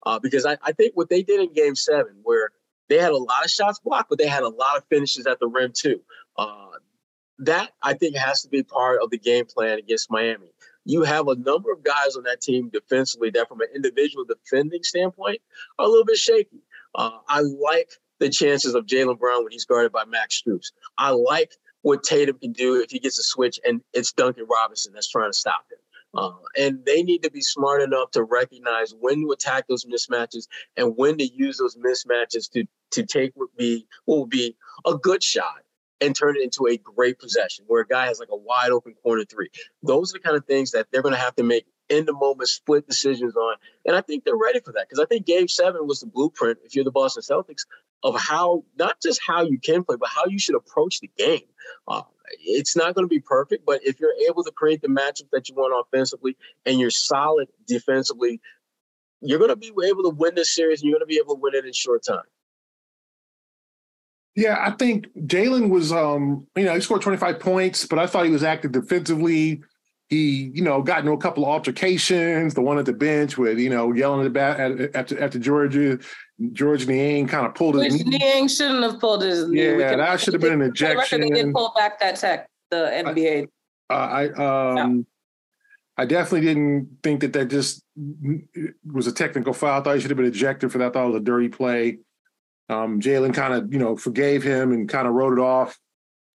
uh, 0.04 0.18
because 0.18 0.46
I, 0.46 0.58
I 0.62 0.72
think 0.72 0.96
what 0.96 1.08
they 1.08 1.22
did 1.22 1.40
in 1.40 1.52
game 1.52 1.74
seven, 1.74 2.16
where 2.22 2.50
they 2.88 2.98
had 2.98 3.12
a 3.12 3.16
lot 3.16 3.44
of 3.44 3.50
shots 3.50 3.78
blocked, 3.78 4.08
but 4.08 4.18
they 4.18 4.26
had 4.26 4.42
a 4.42 4.48
lot 4.48 4.76
of 4.76 4.84
finishes 4.88 5.26
at 5.26 5.38
the 5.40 5.46
rim 5.46 5.72
too. 5.74 6.00
Uh, 6.36 6.66
that 7.40 7.70
I 7.82 7.94
think 7.94 8.16
has 8.16 8.42
to 8.42 8.48
be 8.48 8.62
part 8.62 9.00
of 9.02 9.10
the 9.10 9.18
game 9.18 9.46
plan 9.46 9.78
against 9.78 10.10
Miami 10.10 10.50
you 10.88 11.02
have 11.02 11.28
a 11.28 11.36
number 11.36 11.70
of 11.70 11.84
guys 11.84 12.16
on 12.16 12.22
that 12.22 12.40
team 12.40 12.70
defensively 12.70 13.28
that, 13.30 13.46
from 13.46 13.60
an 13.60 13.68
individual 13.74 14.24
defending 14.24 14.82
standpoint, 14.82 15.38
are 15.78 15.84
a 15.84 15.88
little 15.88 16.06
bit 16.06 16.16
shaky. 16.16 16.62
Uh, 16.94 17.18
I 17.28 17.40
like 17.40 17.90
the 18.20 18.30
chances 18.30 18.74
of 18.74 18.86
Jaylen 18.86 19.18
Brown 19.18 19.44
when 19.44 19.52
he's 19.52 19.66
guarded 19.66 19.92
by 19.92 20.06
Max 20.06 20.42
Strus. 20.42 20.72
I 20.96 21.10
like 21.10 21.52
what 21.82 22.02
Tatum 22.02 22.38
can 22.38 22.52
do 22.52 22.80
if 22.80 22.90
he 22.90 22.98
gets 23.00 23.18
a 23.18 23.22
switch 23.22 23.60
and 23.66 23.82
it's 23.92 24.12
Duncan 24.12 24.46
Robinson 24.50 24.94
that's 24.94 25.10
trying 25.10 25.30
to 25.30 25.36
stop 25.36 25.66
him. 25.70 25.78
Uh, 26.14 26.32
and 26.58 26.82
they 26.86 27.02
need 27.02 27.22
to 27.22 27.30
be 27.30 27.42
smart 27.42 27.82
enough 27.82 28.10
to 28.12 28.22
recognize 28.22 28.94
when 28.98 29.20
to 29.20 29.32
attack 29.32 29.66
those 29.68 29.84
mismatches 29.84 30.48
and 30.78 30.94
when 30.96 31.18
to 31.18 31.26
use 31.26 31.58
those 31.58 31.76
mismatches 31.76 32.50
to 32.50 32.64
to 32.92 33.04
take 33.04 33.32
what 33.34 33.54
be 33.58 33.86
what 34.06 34.16
will 34.16 34.26
be 34.26 34.56
a 34.86 34.96
good 34.96 35.22
shot 35.22 35.60
and 36.00 36.14
turn 36.14 36.36
it 36.36 36.42
into 36.42 36.66
a 36.68 36.76
great 36.76 37.18
possession 37.18 37.64
where 37.66 37.82
a 37.82 37.86
guy 37.86 38.06
has 38.06 38.18
like 38.18 38.28
a 38.30 38.36
wide 38.36 38.70
open 38.70 38.94
corner 39.02 39.24
three. 39.24 39.48
Those 39.82 40.12
are 40.12 40.18
the 40.18 40.22
kind 40.22 40.36
of 40.36 40.44
things 40.44 40.72
that 40.72 40.86
they're 40.90 41.02
going 41.02 41.14
to 41.14 41.20
have 41.20 41.34
to 41.36 41.42
make 41.42 41.66
in 41.88 42.04
the 42.04 42.12
moment 42.12 42.48
split 42.48 42.86
decisions 42.86 43.34
on. 43.34 43.56
And 43.86 43.96
I 43.96 44.00
think 44.00 44.24
they're 44.24 44.36
ready 44.36 44.60
for 44.60 44.72
that 44.72 44.88
because 44.88 45.02
I 45.02 45.06
think 45.06 45.26
game 45.26 45.48
seven 45.48 45.86
was 45.86 46.00
the 46.00 46.06
blueprint, 46.06 46.58
if 46.64 46.74
you're 46.74 46.84
the 46.84 46.90
Boston 46.90 47.22
Celtics, 47.22 47.66
of 48.02 48.18
how 48.20 48.64
not 48.78 49.00
just 49.02 49.20
how 49.26 49.42
you 49.42 49.58
can 49.58 49.84
play, 49.84 49.96
but 49.98 50.08
how 50.08 50.26
you 50.26 50.38
should 50.38 50.54
approach 50.54 51.00
the 51.00 51.10
game. 51.16 51.46
Uh, 51.86 52.02
it's 52.40 52.76
not 52.76 52.94
going 52.94 53.04
to 53.04 53.08
be 53.08 53.20
perfect, 53.20 53.64
but 53.64 53.80
if 53.84 54.00
you're 54.00 54.14
able 54.28 54.44
to 54.44 54.52
create 54.52 54.82
the 54.82 54.88
matchup 54.88 55.30
that 55.32 55.48
you 55.48 55.54
want 55.54 55.74
offensively 55.86 56.36
and 56.66 56.78
you're 56.78 56.90
solid 56.90 57.48
defensively, 57.66 58.40
you're 59.20 59.38
going 59.38 59.50
to 59.50 59.56
be 59.56 59.72
able 59.86 60.02
to 60.04 60.14
win 60.14 60.34
this 60.34 60.54
series 60.54 60.82
and 60.82 60.90
you're 60.90 60.98
going 60.98 61.08
to 61.08 61.12
be 61.12 61.18
able 61.18 61.34
to 61.34 61.40
win 61.40 61.54
it 61.54 61.64
in 61.64 61.72
short 61.72 62.04
time. 62.04 62.22
Yeah, 64.38 64.56
I 64.60 64.70
think 64.70 65.08
Jaylen 65.26 65.68
was, 65.68 65.90
um, 65.90 66.46
you 66.54 66.62
know, 66.62 66.72
he 66.72 66.80
scored 66.80 67.02
25 67.02 67.40
points, 67.40 67.84
but 67.84 67.98
I 67.98 68.06
thought 68.06 68.24
he 68.24 68.30
was 68.30 68.44
active 68.44 68.70
defensively. 68.70 69.64
He, 70.10 70.52
you 70.54 70.62
know, 70.62 70.80
got 70.80 71.00
into 71.00 71.10
a 71.10 71.18
couple 71.18 71.42
of 71.42 71.50
altercations. 71.50 72.54
The 72.54 72.62
one 72.62 72.78
at 72.78 72.86
the 72.86 72.92
bench 72.92 73.36
with, 73.36 73.58
you 73.58 73.68
know, 73.68 73.92
yelling 73.92 74.20
at 74.20 74.22
the 74.22 74.30
bat 74.30 74.60
at, 74.60 74.94
after 74.94 75.20
after 75.20 75.40
Georgia, 75.40 75.98
Georges 76.52 76.86
Niang 76.86 77.26
kind 77.26 77.46
of 77.46 77.56
pulled 77.56 77.82
his. 77.82 77.94
Which 77.94 78.06
Niang 78.06 78.46
shouldn't 78.46 78.84
have 78.84 79.00
pulled 79.00 79.22
his. 79.22 79.50
Yeah, 79.50 79.76
can, 79.90 79.98
that 79.98 80.20
should 80.20 80.34
have 80.34 80.40
been 80.40 80.52
an 80.52 80.62
ejection. 80.70 81.20
They 81.22 81.30
did 81.30 81.52
pull 81.52 81.72
back 81.76 81.98
that 81.98 82.14
tech, 82.14 82.48
the 82.70 82.76
NBA. 82.76 83.48
I, 83.90 83.94
uh, 83.94 83.98
I 83.98 84.24
um, 84.28 84.74
no. 84.98 85.04
I 85.96 86.04
definitely 86.04 86.46
didn't 86.46 86.98
think 87.02 87.22
that 87.22 87.32
that 87.32 87.46
just 87.46 87.82
was 88.86 89.08
a 89.08 89.12
technical 89.12 89.52
foul. 89.52 89.80
I 89.80 89.82
thought 89.82 89.96
he 89.96 90.00
should 90.00 90.12
have 90.12 90.16
been 90.16 90.26
ejected 90.26 90.70
for 90.70 90.78
that. 90.78 90.86
I 90.86 90.90
thought 90.90 91.06
it 91.06 91.12
was 91.12 91.20
a 91.22 91.24
dirty 91.24 91.48
play. 91.48 91.98
Um, 92.68 93.00
Jaylen 93.00 93.34
kind 93.34 93.54
of, 93.54 93.72
you 93.72 93.78
know, 93.78 93.96
forgave 93.96 94.42
him 94.42 94.72
and 94.72 94.88
kind 94.88 95.08
of 95.08 95.14
wrote 95.14 95.32
it 95.32 95.40
off 95.40 95.78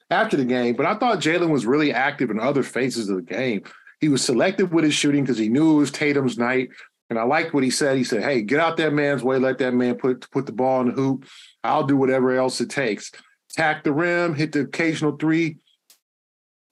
after 0.10 0.38
the 0.38 0.46
game. 0.46 0.76
But 0.76 0.86
I 0.86 0.96
thought 0.96 1.20
Jaylen 1.20 1.50
was 1.50 1.66
really 1.66 1.94
active 1.94 2.30
in 2.30 2.40
other 2.40 2.64
phases 2.64 3.10
of 3.10 3.18
the 3.18 3.22
game. 3.22 3.64
He 4.00 4.10
was 4.10 4.24
selective 4.24 4.74
with 4.74 4.84
his 4.84 4.94
shooting 4.94 5.24
because 5.24 5.38
he 5.38 5.50
knew 5.50 5.76
it 5.76 5.80
was 5.80 5.92
Tatum's 5.92 6.38
night. 6.38 6.70
And 7.10 7.20
I 7.20 7.24
liked 7.24 7.54
what 7.54 7.64
he 7.64 7.70
said. 7.70 7.98
He 7.98 8.04
said, 8.04 8.24
"Hey, 8.24 8.42
get 8.42 8.60
out 8.60 8.78
that 8.78 8.94
man's 8.94 9.24
way. 9.24 9.38
Let 9.38 9.60
that 9.60 9.74
man 9.74 9.96
put 9.96 10.30
put 10.32 10.46
the 10.46 10.52
ball 10.52 10.82
in 10.82 10.88
the 10.88 10.94
hoop. 10.94 11.26
I'll 11.64 11.84
do 11.84 11.96
whatever 11.96 12.32
else 12.32 12.60
it 12.60 12.70
takes. 12.70 13.12
Tack 13.52 13.84
the 13.84 13.94
rim, 13.94 14.34
hit 14.34 14.52
the 14.52 14.62
occasional 14.62 15.16
three. 15.18 15.58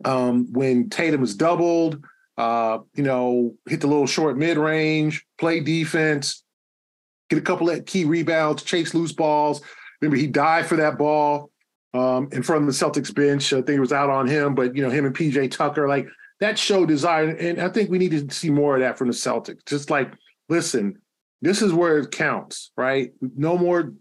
Um, 0.03 0.51
when 0.51 0.89
Tatum 0.89 1.21
is 1.21 1.35
doubled, 1.35 2.03
uh, 2.37 2.79
you 2.95 3.03
know, 3.03 3.55
hit 3.67 3.81
the 3.81 3.87
little 3.87 4.07
short 4.07 4.35
mid 4.35 4.57
range, 4.57 5.25
play 5.37 5.59
defense, 5.59 6.43
get 7.31 7.39
a 7.39 7.45
couple 7.45 7.69
of 7.69 7.85
key 7.85 8.03
rebounds, 8.03 8.63
chase 8.63 8.93
loose 8.93 9.13
balls. 9.13 9.61
Remember, 10.01 10.17
he 10.17 10.27
died 10.27 10.65
for 10.65 10.75
that 10.75 10.97
ball 10.97 11.49
um, 11.93 12.27
in 12.31 12.43
front 12.43 12.61
of 12.61 12.67
the 12.67 12.73
Celtics 12.73 13.13
bench. 13.13 13.53
I 13.53 13.57
think 13.57 13.77
it 13.77 13.79
was 13.79 13.93
out 13.93 14.09
on 14.09 14.27
him, 14.27 14.53
but 14.53 14.75
you 14.75 14.83
know, 14.83 14.89
him 14.89 15.05
and 15.05 15.15
PJ 15.15 15.51
Tucker, 15.51 15.87
like 15.87 16.07
that 16.41 16.59
show 16.59 16.85
desire. 16.85 17.29
And 17.29 17.61
I 17.61 17.69
think 17.69 17.89
we 17.89 17.97
need 17.97 18.11
to 18.11 18.33
see 18.33 18.49
more 18.49 18.75
of 18.75 18.81
that 18.81 18.97
from 18.97 19.07
the 19.07 19.13
Celtics. 19.13 19.65
Just 19.65 19.89
like, 19.89 20.11
listen, 20.49 20.99
this 21.41 21.61
is 21.61 21.73
where 21.73 21.99
it 21.99 22.11
counts, 22.11 22.71
right? 22.75 23.13
No 23.21 23.57
more. 23.57 23.93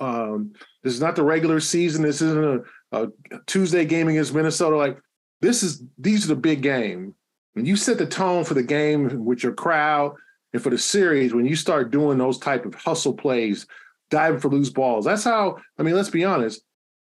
Um, 0.00 0.52
this 0.82 0.94
is 0.94 1.00
not 1.00 1.16
the 1.16 1.24
regular 1.24 1.60
season. 1.60 2.02
This 2.02 2.22
isn't 2.22 2.64
a, 2.92 3.02
a 3.02 3.08
Tuesday 3.46 3.84
game 3.84 4.08
against 4.08 4.34
Minnesota. 4.34 4.76
Like 4.76 4.98
this 5.42 5.62
is 5.62 5.82
these 5.98 6.24
are 6.24 6.28
the 6.28 6.40
big 6.40 6.62
game. 6.62 7.14
When 7.52 7.64
you 7.64 7.76
set 7.76 7.98
the 7.98 8.06
tone 8.06 8.44
for 8.44 8.54
the 8.54 8.62
game 8.62 9.24
with 9.24 9.42
your 9.42 9.54
crowd, 9.54 10.14
and 10.56 10.62
for 10.62 10.70
the 10.70 10.78
series, 10.78 11.34
when 11.34 11.44
you 11.44 11.54
start 11.54 11.90
doing 11.90 12.16
those 12.16 12.38
type 12.38 12.64
of 12.64 12.74
hustle 12.74 13.12
plays, 13.12 13.66
diving 14.08 14.40
for 14.40 14.48
loose 14.48 14.70
balls, 14.70 15.04
that's 15.04 15.22
how. 15.22 15.58
I 15.78 15.82
mean, 15.82 15.94
let's 15.94 16.08
be 16.08 16.24
honest. 16.24 16.62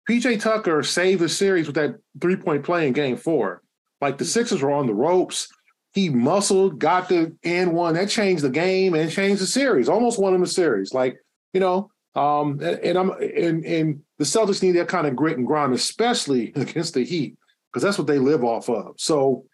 PJ 0.09 0.41
Tucker 0.41 0.85
saved 0.85 1.21
the 1.21 1.29
series 1.29 1.67
with 1.67 1.75
that 1.75 1.97
three 2.21 2.37
point 2.37 2.65
play 2.65 2.87
in 2.87 2.93
Game 2.93 3.17
Four. 3.17 3.63
Like 4.01 4.19
the 4.19 4.25
Sixers 4.25 4.63
were 4.63 4.71
on 4.71 4.87
the 4.87 4.95
ropes. 4.95 5.49
He 5.95 6.11
muscled, 6.11 6.79
got 6.79 7.09
the 7.09 7.37
and 7.43 7.73
one. 7.73 7.95
That 7.95 8.09
changed 8.09 8.45
the 8.45 8.51
game 8.51 8.95
and 8.95 9.11
changed 9.11 9.43
the 9.43 9.49
series. 9.49 9.89
Almost 9.89 10.21
won 10.21 10.33
him 10.33 10.43
the 10.43 10.47
series. 10.47 10.95
Like 10.95 11.17
you 11.53 11.59
know, 11.59 11.91
Um, 12.15 12.61
and, 12.61 12.79
and 12.79 12.99
I'm 12.99 13.11
and 13.11 13.65
and 13.65 14.01
the 14.19 14.25
Celtics 14.25 14.63
need 14.63 14.73
that 14.73 14.87
kind 14.87 15.09
of 15.09 15.17
grit 15.17 15.39
and 15.39 15.47
grind, 15.47 15.75
especially 15.75 16.53
against 16.57 16.95
the 16.95 17.05
Heat, 17.05 17.37
because 17.73 17.83
that's 17.83 17.99
what 17.99 18.07
they 18.07 18.19
live 18.19 18.45
off 18.45 18.69
of. 18.69 18.95
So, 18.97 19.45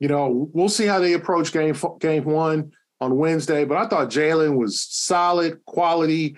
you 0.00 0.08
know, 0.08 0.48
we'll 0.52 0.68
see 0.68 0.86
how 0.86 0.98
they 0.98 1.12
approach 1.12 1.52
game 1.52 1.76
game 2.00 2.24
one 2.24 2.72
on 3.00 3.16
Wednesday. 3.16 3.64
But 3.64 3.78
I 3.78 3.86
thought 3.86 4.10
Jaylen 4.10 4.56
was 4.56 4.80
solid, 4.80 5.64
quality, 5.64 6.36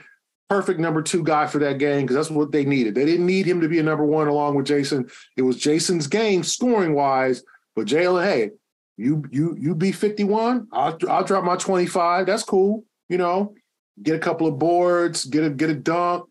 perfect 0.48 0.80
number 0.80 1.02
two 1.02 1.22
guy 1.22 1.46
for 1.46 1.58
that 1.60 1.78
game 1.78 2.02
because 2.02 2.16
that's 2.16 2.30
what 2.30 2.52
they 2.52 2.64
needed. 2.64 2.94
They 2.94 3.04
didn't 3.04 3.26
need 3.26 3.46
him 3.46 3.60
to 3.60 3.68
be 3.68 3.78
a 3.78 3.82
number 3.82 4.04
one 4.04 4.28
along 4.28 4.54
with 4.54 4.66
Jayson. 4.66 5.10
It 5.36 5.42
was 5.42 5.56
Jayson's 5.56 6.06
game 6.06 6.42
scoring 6.42 6.94
wise, 6.94 7.42
but 7.74 7.86
Jaylen, 7.86 8.24
hey, 8.24 8.50
you 8.96 9.24
you 9.30 9.56
you 9.58 9.74
be 9.74 9.90
51, 9.90 10.68
I'll 10.72 10.98
I'll 11.08 11.24
drop 11.24 11.44
my 11.44 11.56
25. 11.56 12.26
That's 12.26 12.44
cool, 12.44 12.84
you 13.08 13.18
know 13.18 13.54
get 14.00 14.14
a 14.14 14.20
couple 14.20 14.46
of 14.46 14.58
boards, 14.58 15.24
get 15.24 15.44
a 15.44 15.50
get 15.50 15.70
a 15.70 15.74
dunk, 15.74 16.28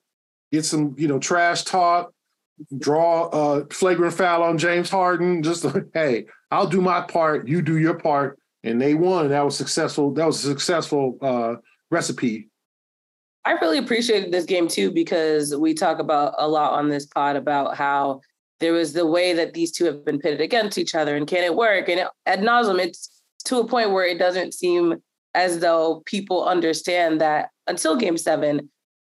get 0.51 0.65
some 0.65 0.95
you 0.97 1.07
know 1.07 1.19
trash 1.19 1.63
talk, 1.63 2.11
draw 2.77 3.27
a 3.27 3.65
flagrant 3.65 4.13
foul 4.13 4.43
on 4.43 4.57
James 4.57 4.89
Harden. 4.89 5.43
Just 5.43 5.65
hey, 5.93 6.25
I'll 6.49 6.67
do 6.67 6.81
my 6.81 7.01
part, 7.01 7.47
you 7.47 7.61
do 7.61 7.77
your 7.77 7.95
part, 7.95 8.39
and 8.63 8.81
they 8.81 8.93
won. 8.93 9.29
That 9.29 9.43
was 9.43 9.57
successful. 9.57 10.13
That 10.13 10.25
was 10.25 10.43
a 10.43 10.49
successful 10.49 11.17
uh, 11.21 11.55
recipe. 11.89 12.49
I 13.43 13.53
really 13.53 13.79
appreciated 13.79 14.31
this 14.31 14.45
game 14.45 14.67
too 14.67 14.91
because 14.91 15.55
we 15.55 15.73
talk 15.73 15.99
about 15.99 16.35
a 16.37 16.47
lot 16.47 16.73
on 16.73 16.89
this 16.89 17.07
pod 17.07 17.35
about 17.35 17.75
how 17.75 18.21
there 18.59 18.73
was 18.73 18.93
the 18.93 19.07
way 19.07 19.33
that 19.33 19.53
these 19.53 19.71
two 19.71 19.85
have 19.85 20.05
been 20.05 20.19
pitted 20.19 20.41
against 20.41 20.77
each 20.77 20.93
other 20.93 21.15
and 21.15 21.27
can 21.27 21.43
it 21.43 21.55
work? 21.55 21.89
And 21.89 22.07
ad 22.27 22.41
nauseum, 22.41 22.79
it's 22.79 23.21
to 23.45 23.59
a 23.59 23.67
point 23.67 23.91
where 23.91 24.05
it 24.05 24.19
doesn't 24.19 24.53
seem 24.53 25.01
as 25.33 25.59
though 25.59 26.03
people 26.05 26.45
understand 26.45 27.19
that 27.21 27.49
until 27.65 27.95
game 27.95 28.17
seven, 28.17 28.69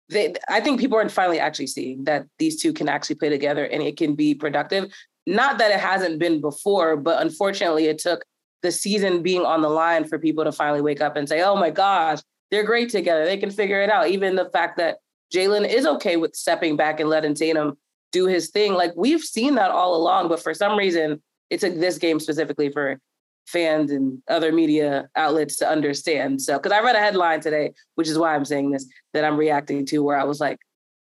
they, 0.09 0.33
I 0.49 0.59
think 0.59 0.79
people 0.79 0.97
are 0.97 1.07
finally 1.07 1.39
actually 1.39 1.67
seeing 1.67 2.03
that 2.05 2.25
these 2.39 2.61
two 2.61 2.73
can 2.73 2.89
actually 2.89 3.15
play 3.15 3.29
together 3.29 3.65
and 3.65 3.81
it 3.81 3.95
can 3.97 4.15
be 4.15 4.33
productive. 4.33 4.91
Not 5.25 5.57
that 5.59 5.71
it 5.71 5.79
hasn't 5.79 6.19
been 6.19 6.41
before, 6.41 6.97
but 6.97 7.21
unfortunately, 7.21 7.85
it 7.85 7.99
took 7.99 8.23
the 8.63 8.71
season 8.71 9.21
being 9.21 9.45
on 9.45 9.61
the 9.61 9.69
line 9.69 10.05
for 10.05 10.17
people 10.17 10.43
to 10.43 10.51
finally 10.51 10.81
wake 10.81 11.01
up 11.01 11.15
and 11.15 11.27
say, 11.27 11.41
oh 11.41 11.55
my 11.55 11.69
gosh, 11.69 12.19
they're 12.51 12.63
great 12.63 12.89
together. 12.89 13.25
They 13.25 13.37
can 13.37 13.51
figure 13.51 13.81
it 13.81 13.89
out. 13.89 14.09
Even 14.09 14.35
the 14.35 14.49
fact 14.49 14.77
that 14.77 14.97
Jaylen 15.33 15.67
is 15.67 15.85
okay 15.85 16.17
with 16.17 16.35
stepping 16.35 16.75
back 16.75 16.99
and 16.99 17.09
letting 17.09 17.33
Tatum 17.33 17.77
do 18.11 18.25
his 18.25 18.49
thing. 18.49 18.73
Like 18.73 18.93
we've 18.95 19.21
seen 19.21 19.55
that 19.55 19.71
all 19.71 19.95
along, 19.95 20.29
but 20.29 20.41
for 20.41 20.53
some 20.53 20.77
reason, 20.77 21.21
it 21.49 21.59
took 21.59 21.75
this 21.75 21.97
game 21.97 22.19
specifically 22.19 22.71
for 22.71 22.99
fans 23.45 23.91
and 23.91 24.21
other 24.29 24.51
media 24.51 25.09
outlets 25.15 25.55
to 25.57 25.67
understand. 25.67 26.41
So, 26.41 26.57
because 26.57 26.71
I 26.71 26.81
read 26.81 26.95
a 26.95 26.99
headline 26.99 27.41
today, 27.41 27.73
which 27.95 28.07
is 28.07 28.17
why 28.17 28.35
I'm 28.35 28.45
saying 28.45 28.71
this, 28.71 28.85
that 29.13 29.23
I'm 29.23 29.37
reacting 29.37 29.85
to, 29.87 30.03
where 30.03 30.19
I 30.19 30.25
was 30.25 30.39
like, 30.39 30.59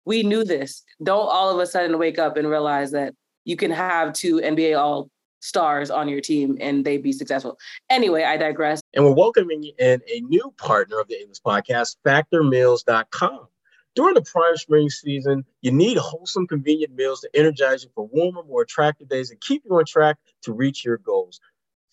we 0.05 0.23
knew 0.23 0.43
this. 0.43 0.83
Don't 1.01 1.29
all 1.29 1.49
of 1.49 1.59
a 1.59 1.65
sudden 1.65 1.97
wake 1.97 2.19
up 2.19 2.37
and 2.37 2.49
realize 2.49 2.91
that 2.91 3.13
you 3.45 3.55
can 3.55 3.71
have 3.71 4.13
two 4.13 4.39
NBA 4.39 4.77
All 4.77 5.09
Stars 5.45 5.91
on 5.91 6.09
your 6.09 6.21
team 6.21 6.57
and 6.59 6.83
they'd 6.83 7.03
be 7.03 7.11
successful. 7.11 7.59
Anyway, 7.89 8.23
I 8.23 8.35
digress. 8.35 8.81
And 8.95 9.05
we're 9.05 9.13
welcoming 9.13 9.71
in 9.77 10.01
a 10.11 10.21
new 10.21 10.53
partner 10.57 10.99
of 10.99 11.07
the 11.07 11.15
A-List 11.15 11.43
podcast, 11.43 11.97
FactorMeals.com. 12.05 13.47
During 13.93 14.15
the 14.15 14.23
prime 14.23 14.57
spring 14.57 14.89
season, 14.89 15.45
you 15.61 15.71
need 15.71 15.97
wholesome, 15.97 16.47
convenient 16.47 16.95
meals 16.95 17.21
to 17.21 17.29
energize 17.33 17.83
you 17.83 17.91
for 17.93 18.07
warmer, 18.07 18.43
more 18.43 18.63
attractive 18.63 19.07
days 19.07 19.29
and 19.29 19.39
keep 19.39 19.61
you 19.65 19.77
on 19.77 19.85
track 19.85 20.17
to 20.41 20.51
reach 20.51 20.83
your 20.83 20.97
goals. 20.97 21.39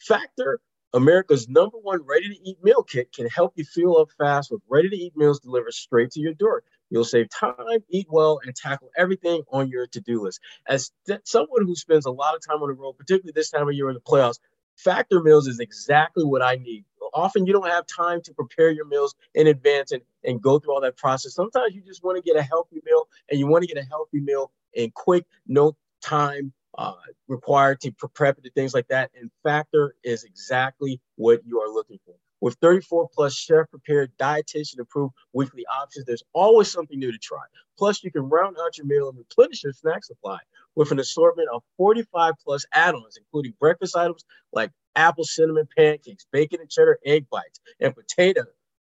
Factor, 0.00 0.60
America's 0.94 1.48
number 1.48 1.76
one 1.78 2.00
ready 2.04 2.28
to 2.30 2.48
eat 2.48 2.56
meal 2.62 2.82
kit, 2.82 3.12
can 3.12 3.26
help 3.28 3.52
you 3.56 3.64
fuel 3.64 3.98
up 3.98 4.08
fast 4.18 4.50
with 4.50 4.62
ready 4.68 4.88
to 4.88 4.96
eat 4.96 5.16
meals 5.16 5.40
delivered 5.40 5.74
straight 5.74 6.10
to 6.12 6.20
your 6.20 6.34
door. 6.34 6.64
You'll 6.92 7.06
save 7.06 7.30
time, 7.30 7.56
eat 7.90 8.08
well, 8.10 8.40
and 8.44 8.54
tackle 8.54 8.90
everything 8.98 9.44
on 9.52 9.70
your 9.70 9.88
to 9.88 10.00
do 10.02 10.22
list. 10.22 10.40
As 10.68 10.92
th- 11.08 11.20
someone 11.24 11.66
who 11.66 11.76
spends 11.76 12.06
a 12.06 12.12
lot 12.12 12.36
of 12.36 12.42
time 12.46 12.62
on 12.62 12.68
the 12.68 12.74
road, 12.74 12.98
particularly 12.98 13.32
this 13.34 13.50
time 13.50 13.68
of 13.68 13.74
year 13.74 13.88
in 13.90 13.94
the 13.94 14.02
playoffs, 14.02 14.40
Factor 14.78 15.22
meals 15.22 15.48
is 15.48 15.60
exactly 15.60 16.24
what 16.24 16.42
I 16.42 16.56
need. 16.56 16.84
Often 17.14 17.46
you 17.46 17.54
don't 17.54 17.68
have 17.68 17.86
time 17.86 18.22
to 18.24 18.34
prepare 18.34 18.70
your 18.70 18.86
meals 18.86 19.14
in 19.34 19.46
advance 19.48 19.92
and, 19.92 20.02
and 20.24 20.42
go 20.42 20.58
through 20.58 20.74
all 20.74 20.82
that 20.82 20.98
process. 20.98 21.34
Sometimes 21.34 21.74
you 21.74 21.82
just 21.82 22.04
want 22.04 22.16
to 22.16 22.22
get 22.22 22.38
a 22.38 22.44
healthy 22.44 22.82
meal 22.86 23.08
and 23.30 23.40
you 23.40 23.48
want 23.48 23.64
to 23.64 23.68
get 23.74 23.82
a 23.82 23.88
healthy 23.88 24.20
meal 24.20 24.52
in 24.74 24.92
quick, 24.94 25.26
no 25.48 25.76
time 26.02 26.52
uh, 26.78 26.94
required 27.28 27.80
to 27.82 27.92
prep 28.14 28.38
it, 28.44 28.52
things 28.54 28.74
like 28.74 28.88
that. 28.88 29.10
And 29.18 29.30
Factor 29.44 29.96
is 30.04 30.24
exactly 30.24 31.00
what 31.16 31.42
you 31.46 31.60
are 31.60 31.72
looking 31.72 32.00
for. 32.06 32.14
With 32.42 32.56
34 32.60 33.08
plus 33.14 33.36
chef 33.36 33.70
prepared, 33.70 34.10
dietitian 34.18 34.80
approved 34.80 35.14
weekly 35.32 35.64
options, 35.72 36.06
there's 36.06 36.24
always 36.32 36.72
something 36.72 36.98
new 36.98 37.12
to 37.12 37.18
try. 37.18 37.38
Plus, 37.78 38.02
you 38.02 38.10
can 38.10 38.28
round 38.28 38.56
out 38.60 38.76
your 38.76 38.86
meal 38.88 39.08
and 39.08 39.16
replenish 39.16 39.62
your 39.62 39.72
snack 39.72 40.04
supply 40.04 40.40
with 40.74 40.90
an 40.90 40.98
assortment 40.98 41.48
of 41.54 41.62
45 41.76 42.34
plus 42.44 42.66
add 42.74 42.96
ons, 42.96 43.16
including 43.16 43.54
breakfast 43.60 43.96
items 43.96 44.24
like 44.52 44.72
apple 44.96 45.22
cinnamon 45.22 45.68
pancakes, 45.78 46.26
bacon 46.32 46.60
and 46.60 46.68
cheddar 46.68 46.98
egg 47.06 47.26
bites, 47.30 47.60
and 47.78 47.94
potato, 47.94 48.42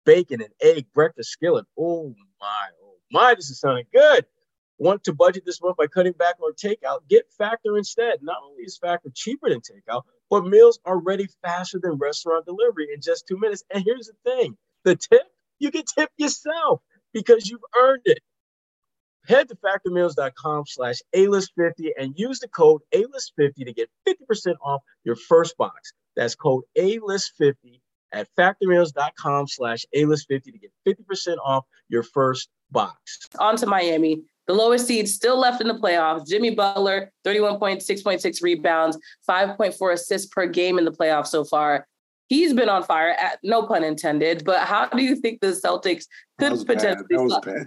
bacon, 0.06 0.42
and 0.42 0.52
egg 0.62 0.88
breakfast 0.94 1.30
skillet. 1.30 1.66
Oh 1.80 2.14
my, 2.42 2.68
oh 2.84 2.98
my, 3.10 3.36
this 3.36 3.50
is 3.50 3.62
sounding 3.62 3.86
good 3.94 4.26
want 4.78 5.04
to 5.06 5.14
budget 5.14 5.44
this 5.46 5.62
month 5.62 5.78
by 5.78 5.88
cutting 5.88 6.14
back 6.14 6.36
on 6.44 6.54
takeout, 6.54 7.00
get 7.10 7.24
Factor 7.38 7.78
instead. 7.78 8.20
Not 8.22 8.38
only 8.44 8.64
is 8.64 8.78
Factor 8.78 9.10
cheaper 9.14 9.50
than 9.50 9.62
takeout, 9.62 10.04
but 10.30 10.46
meals 10.46 10.80
are 10.86 10.98
ready 10.98 11.28
faster 11.44 11.80
than 11.82 11.94
restaurant 11.94 12.46
delivery 12.46 12.88
in 12.94 13.02
just 13.02 13.28
two 13.28 13.38
minutes. 13.38 13.64
And 13.74 13.84
here's 13.84 14.08
the 14.08 14.32
thing 14.32 14.58
the 14.84 14.96
tip, 14.96 15.24
you 15.60 15.72
can 15.72 15.84
tip 15.84 16.10
yourself 16.18 16.82
because 17.14 17.50
you've 17.50 17.62
earned 17.78 18.04
it. 18.06 18.20
Head 19.28 19.50
to 19.50 19.56
factormeals.com 19.56 20.66
slash 20.68 21.02
A-list50 21.14 21.90
and 21.98 22.14
use 22.16 22.40
the 22.40 22.48
code 22.48 22.82
A-list50 22.94 23.66
to 23.66 23.74
get 23.74 23.90
50% 24.08 24.56
off 24.64 24.84
your 25.04 25.16
first 25.16 25.58
box. 25.58 25.94
That's 26.16 26.36
code 26.36 26.64
A-list50 26.76 27.80
at 28.12 28.28
factormeals.com 28.38 29.48
slash 29.48 29.86
A-list50 29.94 30.44
to 30.44 30.60
get 30.60 30.72
50% 30.88 31.38
off 31.44 31.66
your 31.90 32.04
first 32.04 32.50
box. 32.70 33.28
On 33.40 33.56
to 33.58 33.66
Miami. 33.66 34.24
The 34.48 34.54
lowest 34.54 34.88
seed 34.88 35.10
still 35.10 35.40
left 35.40 35.62
in 35.62 35.68
the 35.68 35.76
playoffs. 35.76 36.28
Jimmy 36.28 36.52
Butler, 36.52 37.12
31.6.6 37.26 38.44
rebounds, 38.44 38.98
5.4 39.28 39.94
assists 39.94 40.28
per 40.28 40.46
game 40.46 40.78
in 40.78 40.86
the 40.86 40.92
playoffs 40.92 41.28
so 41.28 41.44
far. 41.44 41.88
He's 42.28 42.54
been 42.54 42.70
on 42.70 42.84
fire, 42.84 43.10
at, 43.20 43.38
no 43.44 43.64
pun 43.68 43.84
intended. 43.84 44.44
But 44.46 44.62
how 44.68 44.88
do 44.88 45.04
you 45.04 45.16
think 45.16 45.42
the 45.42 45.48
Celtics 45.48 46.06
could 46.40 46.66
potentially? 46.66 47.06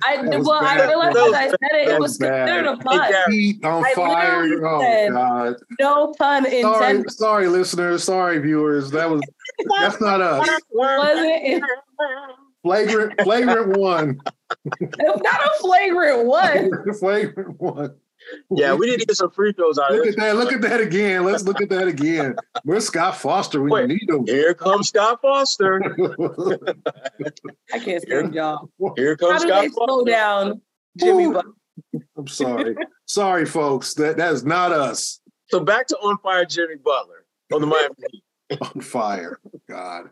I 0.03 0.21
well, 0.41 0.61
bad. 0.61 0.81
I 0.81 0.89
realized 0.89 1.17
as 1.17 1.33
I 1.33 1.49
said 1.49 1.59
it, 1.61 1.89
it 1.91 2.01
was, 2.01 2.19
considered 2.19 2.67
a 2.67 2.77
pun. 2.77 3.13
Heat 3.31 3.65
on 3.65 3.85
I 3.85 3.95
fire. 3.95 4.67
Oh 4.67 5.09
God! 5.13 5.57
No 5.81 6.13
pun 6.19 6.45
intended. 6.47 6.65
Sorry, 6.65 7.05
sorry, 7.11 7.49
listeners. 7.49 8.03
Sorry, 8.03 8.41
viewers. 8.41 8.91
That 8.91 9.09
was 9.09 9.23
that's 9.79 10.01
not 10.01 10.21
us. 10.21 10.49
Wasn't 10.73 11.27
it? 11.27 11.63
Flagrant, 12.69 13.19
flagrant 13.23 13.79
one. 13.79 14.21
Not 14.79 15.25
a 15.25 15.51
flagrant 15.59 16.27
one. 16.27 16.71
flagrant 17.01 17.59
one. 17.59 17.95
Yeah, 18.51 18.75
we 18.75 18.91
need 18.91 19.01
to 19.01 19.07
get 19.07 19.17
some 19.17 19.31
free 19.31 19.55
throws 19.55 19.79
out. 19.79 19.91
Look 19.91 20.07
at 20.07 20.17
that! 20.17 20.37
Look 20.37 20.53
at 20.53 20.61
that 20.61 20.83
again. 20.83 21.25
Let's 21.25 21.45
look 21.45 21.63
at 21.63 21.71
that 21.71 21.89
again. 21.89 22.37
Where's 22.65 22.87
Scott 22.87 23.17
Foster? 23.17 23.63
We 23.63 23.71
Wait, 23.71 23.89
need 23.89 24.07
him. 24.07 24.27
Here 24.27 24.53
comes 24.53 24.89
Scott 24.89 25.23
Foster. 25.23 25.81
I 27.73 27.79
can't 27.79 28.03
stand 28.03 28.35
y'all. 28.35 28.69
Here 28.97 29.17
comes 29.17 29.45
How 29.45 29.49
Scott. 29.49 29.63
Do 29.63 29.69
they 29.69 29.73
slow 29.73 30.05
down, 30.05 30.61
Jimmy. 30.99 31.35
I'm 32.19 32.27
sorry. 32.27 32.77
sorry, 33.07 33.47
folks. 33.47 33.95
That 33.95 34.19
that 34.19 34.35
is 34.35 34.45
not 34.45 34.73
us. 34.73 35.21
So 35.47 35.61
back 35.61 35.87
to 35.87 35.97
on 35.97 36.19
fire, 36.19 36.45
Jimmy 36.45 36.75
Butler 36.77 37.25
on 37.51 37.63
the 37.63 37.67
Miami. 37.67 37.95
on 38.61 38.83
fire, 38.83 39.41
God. 39.71 40.11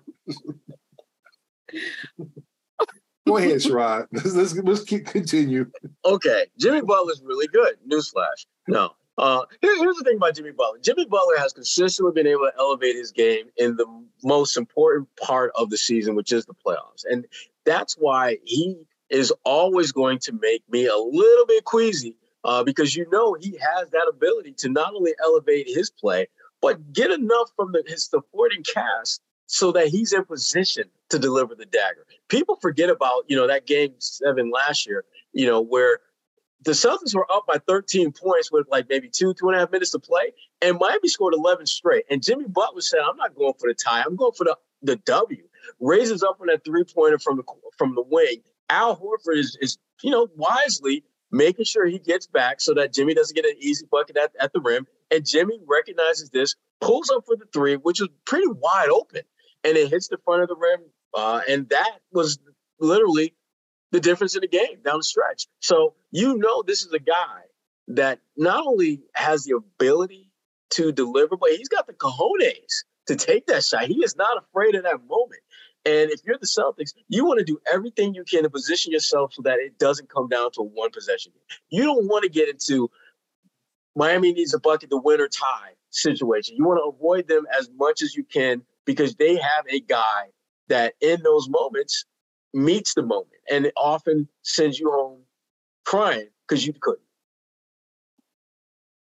Go 3.27 3.39
ahead, 3.39 3.57
Sherrod. 3.57 4.07
Let's, 4.13 4.35
let's, 4.35 4.55
let's 4.55 4.85
keep 4.85 5.07
continue. 5.07 5.71
Okay, 6.05 6.47
Jimmy 6.59 6.81
Butler's 6.81 7.21
really 7.25 7.49
good. 7.49 7.77
Newsflash. 7.91 8.47
No. 8.69 8.93
Uh, 9.19 9.43
here, 9.63 9.77
here's 9.79 9.97
the 9.97 10.05
thing 10.05 10.17
about 10.17 10.37
Jimmy 10.37 10.53
Butler. 10.53 10.79
Jimmy 10.81 11.07
Butler 11.07 11.39
has 11.39 11.53
consistently 11.53 12.13
been 12.13 12.27
able 12.27 12.45
to 12.45 12.53
elevate 12.59 12.95
his 12.95 13.11
game 13.11 13.47
in 13.57 13.77
the 13.77 13.87
most 14.23 14.57
important 14.57 15.09
part 15.21 15.51
of 15.57 15.71
the 15.71 15.79
season, 15.79 16.15
which 16.15 16.33
is 16.33 16.45
the 16.45 16.55
playoffs, 16.55 17.05
and 17.05 17.27
that's 17.65 17.95
why 17.95 18.37
he 18.45 18.77
is 19.11 19.33
always 19.45 19.93
going 19.93 20.19
to 20.19 20.33
make 20.33 20.63
me 20.71 20.87
a 20.87 20.97
little 20.97 21.47
bit 21.47 21.65
queasy 21.65 22.17
uh, 22.45 22.63
because 22.63 22.95
you 22.95 23.07
know 23.11 23.35
he 23.35 23.59
has 23.61 23.91
that 23.91 24.07
ability 24.09 24.53
to 24.53 24.69
not 24.69 24.95
only 24.95 25.13
elevate 25.23 25.67
his 25.69 25.91
play 25.91 26.27
but 26.63 26.93
get 26.93 27.11
enough 27.11 27.51
from 27.55 27.73
the, 27.73 27.83
his 27.87 28.07
supporting 28.07 28.63
cast 28.63 29.21
so 29.47 29.73
that 29.73 29.89
he's 29.89 30.13
in 30.13 30.25
position 30.25 30.85
to 31.09 31.19
deliver 31.19 31.55
the 31.55 31.67
dagger. 31.67 32.05
People 32.29 32.57
forget 32.61 32.91
about, 32.91 33.25
you 33.29 33.37
know, 33.37 33.47
that 33.47 33.67
game 33.67 33.95
seven 33.99 34.51
last 34.51 34.87
year, 34.87 35.05
you 35.33 35.47
know, 35.47 35.61
where 35.61 36.01
the 36.65 36.73
Celtics 36.73 37.15
were 37.15 37.31
up 37.33 37.45
by 37.47 37.59
13 37.69 38.13
points 38.13 38.51
with 38.51 38.67
like 38.71 38.89
maybe 38.89 39.09
two, 39.09 39.35
two 39.35 39.49
and 39.49 39.57
a 39.57 39.61
half 39.61 39.71
minutes 39.71 39.93
to 39.93 39.99
play, 39.99 40.33
and 40.63 40.79
Miami 40.79 41.09
scored 41.09 41.35
11 41.35 41.67
straight. 41.67 42.05
And 42.11 42.23
Jimmy 42.23 42.47
Butler 42.49 42.81
said, 42.81 43.01
I'm 43.09 43.17
not 43.17 43.35
going 43.35 43.55
for 43.59 43.69
the 43.69 43.75
tie, 43.75 44.03
I'm 44.05 44.17
going 44.17 44.33
for 44.33 44.45
the, 44.45 44.57
the 44.83 44.97
W. 44.97 45.43
Raises 45.81 46.23
up 46.23 46.39
on 46.41 46.49
that 46.49 46.65
three 46.65 46.85
pointer 46.85 47.19
from 47.19 47.37
the 47.37 47.43
from 47.77 47.95
the 47.95 48.03
wing. 48.03 48.43
Al 48.69 48.97
Horford 48.97 49.37
is, 49.39 49.57
is 49.61 49.79
you 50.03 50.11
know, 50.11 50.29
wisely 50.37 51.05
making 51.31 51.65
sure 51.65 51.87
he 51.87 51.99
gets 51.99 52.27
back 52.27 52.61
so 52.61 52.75
that 52.75 52.93
Jimmy 52.93 53.15
doesn't 53.15 53.35
get 53.35 53.45
an 53.45 53.55
easy 53.59 53.87
bucket 53.91 54.17
at, 54.17 54.33
at 54.41 54.53
the 54.53 54.61
rim. 54.61 54.87
And 55.11 55.27
Jimmy 55.27 55.59
recognizes 55.67 56.31
this, 56.31 56.55
pulls 56.81 57.11
up 57.11 57.25
for 57.27 57.37
the 57.37 57.47
three, 57.53 57.77
which 57.77 58.01
was 58.01 58.09
pretty 58.27 58.47
wide 58.49 58.89
open, 58.89 59.23
and 59.67 59.77
it 59.77 59.91
hits 59.91 60.09
the 60.09 60.19
front 60.25 60.43
of 60.43 60.49
the 60.49 60.57
rim. 60.57 60.81
Uh, 61.15 61.41
and 61.49 61.69
that 61.71 61.99
was 62.13 62.39
literally 62.79 63.35
the 63.91 64.01
difference 64.01 64.35
in 64.35 64.43
the 64.43 64.49
game 64.49 64.81
down 64.85 64.99
the 64.99 65.05
stretch. 65.05 65.47
So 65.61 65.95
you 66.11 66.37
know 66.37 66.63
this 66.63 66.83
is 66.83 66.93
a 66.93 66.99
guy 66.99 67.43
that 67.89 68.21
not 68.37 68.67
only 68.67 69.03
has 69.15 69.45
the 69.45 69.57
ability 69.57 70.31
to 70.71 70.93
deliver, 70.93 71.37
but 71.37 71.51
he's 71.51 71.69
got 71.69 71.87
the 71.87 71.95
cojones 71.95 72.85
to 73.07 73.17
take 73.17 73.47
that 73.47 73.65
shot. 73.65 73.85
He 73.87 74.05
is 74.05 74.17
not 74.17 74.39
afraid 74.39 74.75
of 74.75 74.85
that 74.85 75.01
moment. 75.09 75.41
And 75.85 76.11
if 76.11 76.21
you're 76.25 76.39
the 76.39 76.47
Celtics, 76.47 76.93
you 77.09 77.25
want 77.25 77.39
to 77.39 77.45
do 77.45 77.59
everything 77.73 78.13
you 78.15 78.25
can 78.25 78.43
to 78.43 78.51
position 78.51 78.93
yourself 78.93 79.35
so 79.35 79.43
that 79.43 79.59
it 79.61 79.79
doesn't 79.79 80.11
come 80.11 80.29
down 80.29 80.51
to 80.53 80.63
one 80.63 80.91
possession 80.91 81.33
game. 81.33 81.59
You 81.71 81.85
don't 81.85 82.09
want 82.09 82.25
to 82.25 82.29
get 82.29 82.49
into 82.49 82.91
Miami 83.95 84.33
needs 84.33 84.53
a 84.53 84.59
bucket 84.59 84.91
to 84.91 84.97
win 84.97 85.21
or 85.21 85.29
tie 85.29 85.73
situation. 85.91 86.57
You 86.57 86.65
want 86.65 86.81
to 86.81 86.97
avoid 86.97 87.29
them 87.29 87.47
as 87.59 87.71
much 87.77 88.03
as 88.03 88.15
you 88.15 88.25
can 88.25 88.63
because 88.87 89.17
they 89.17 89.37
have 89.37 89.65
a 89.69 89.81
guy 89.81 90.27
that 90.69 90.95
in 91.01 91.23
those 91.23 91.49
moments 91.49 92.05
meets 92.55 92.95
the 92.95 93.03
moment 93.03 93.29
and 93.51 93.67
it 93.67 93.75
often 93.77 94.29
sends 94.43 94.79
you 94.79 94.91
home 94.91 95.21
crying 95.85 96.29
because 96.49 96.67
you 96.67 96.73
couldn't. 96.81 97.03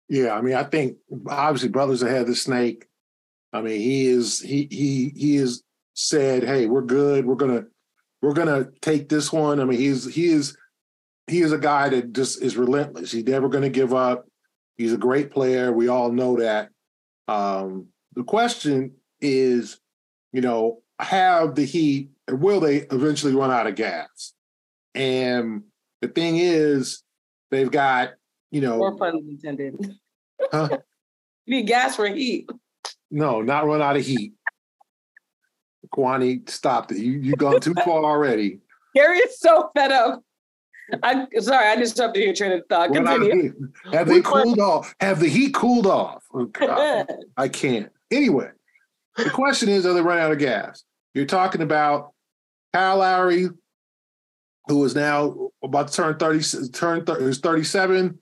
Yeah, 0.09 0.33
I 0.33 0.41
mean, 0.41 0.55
I 0.55 0.63
think 0.63 0.97
obviously 1.27 1.69
brothers 1.69 2.01
ahead 2.01 2.21
of 2.21 2.27
the 2.27 2.35
snake. 2.35 2.87
I 3.53 3.61
mean, 3.61 3.79
he 3.79 4.07
is 4.07 4.39
he 4.39 4.67
he 4.71 5.13
he 5.15 5.37
is 5.37 5.63
said, 5.93 6.43
"Hey, 6.43 6.65
we're 6.65 6.81
good. 6.81 7.25
We're 7.25 7.35
gonna 7.35 7.65
we're 8.21 8.33
gonna 8.33 8.69
take 8.81 9.07
this 9.07 9.31
one." 9.31 9.59
I 9.59 9.65
mean, 9.65 9.77
he's 9.77 10.11
he 10.13 10.27
is 10.29 10.57
he 11.27 11.41
is 11.41 11.51
a 11.51 11.59
guy 11.59 11.89
that 11.89 12.13
just 12.13 12.41
is 12.41 12.57
relentless. 12.57 13.11
He's 13.11 13.25
never 13.25 13.49
to 13.49 13.69
give 13.69 13.93
up. 13.93 14.25
He's 14.77 14.93
a 14.93 14.97
great 14.97 15.31
player. 15.31 15.71
We 15.71 15.89
all 15.89 16.11
know 16.11 16.37
that. 16.37 16.69
Um, 17.27 17.87
the 18.15 18.23
question 18.23 18.93
is, 19.21 19.79
you 20.31 20.41
know, 20.41 20.81
have 20.99 21.55
the 21.55 21.65
Heat 21.65 22.09
will 22.31 22.59
they 22.59 22.77
eventually 22.91 23.33
run 23.33 23.51
out 23.51 23.67
of 23.67 23.75
gas? 23.75 24.33
And 24.95 25.63
the 26.01 26.07
thing 26.07 26.37
is, 26.37 27.03
they've 27.51 27.71
got 27.71 28.11
you 28.51 28.61
know, 28.61 28.77
more 28.77 28.95
pun 28.95 29.17
intended. 29.29 29.75
Huh? 30.51 30.69
you 31.45 31.57
need 31.57 31.67
gas 31.67 31.95
for 31.95 32.07
heat. 32.07 32.49
No, 33.11 33.41
not 33.41 33.65
run 33.65 33.81
out 33.81 33.95
of 33.95 34.05
heat. 34.05 34.33
Kwani, 35.93 36.47
stop 36.49 36.91
it. 36.91 36.97
You 36.97 37.13
you 37.13 37.35
gone 37.35 37.59
too 37.59 37.73
far 37.85 38.03
already. 38.03 38.59
Gary 38.95 39.17
is 39.19 39.39
so 39.39 39.69
fed 39.75 39.91
up. 39.91 40.23
I'm 41.03 41.27
sorry, 41.39 41.67
I 41.67 41.75
disrupted 41.75 42.23
your 42.23 42.33
train 42.33 42.51
of 42.51 42.63
thought. 42.67 42.91
Continue. 42.91 43.53
Have 43.91 44.07
they 44.07 44.21
cooled 44.21 44.59
off? 44.59 44.95
Have 44.99 45.19
the 45.19 45.29
heat 45.29 45.53
cooled 45.53 45.85
off? 45.85 46.23
Oh, 46.33 46.49
I 47.37 47.47
can't. 47.47 47.91
Anyway, 48.09 48.49
the 49.23 49.29
question 49.29 49.69
is, 49.69 49.85
are 49.85 49.93
they 49.93 50.01
running 50.01 50.23
out 50.23 50.31
of 50.31 50.39
gas? 50.39 50.83
You're 51.13 51.25
talking 51.25 51.61
about 51.61 52.13
Kyle 52.73 52.97
Lowry, 52.97 53.49
who 54.67 54.85
is 54.85 54.95
now 54.95 55.49
about 55.63 55.87
to 55.87 55.93
turn 55.93 56.17
30, 56.17 56.69
turn 56.69 57.05
30, 57.05 57.25
is 57.25 57.39
37. 57.39 58.19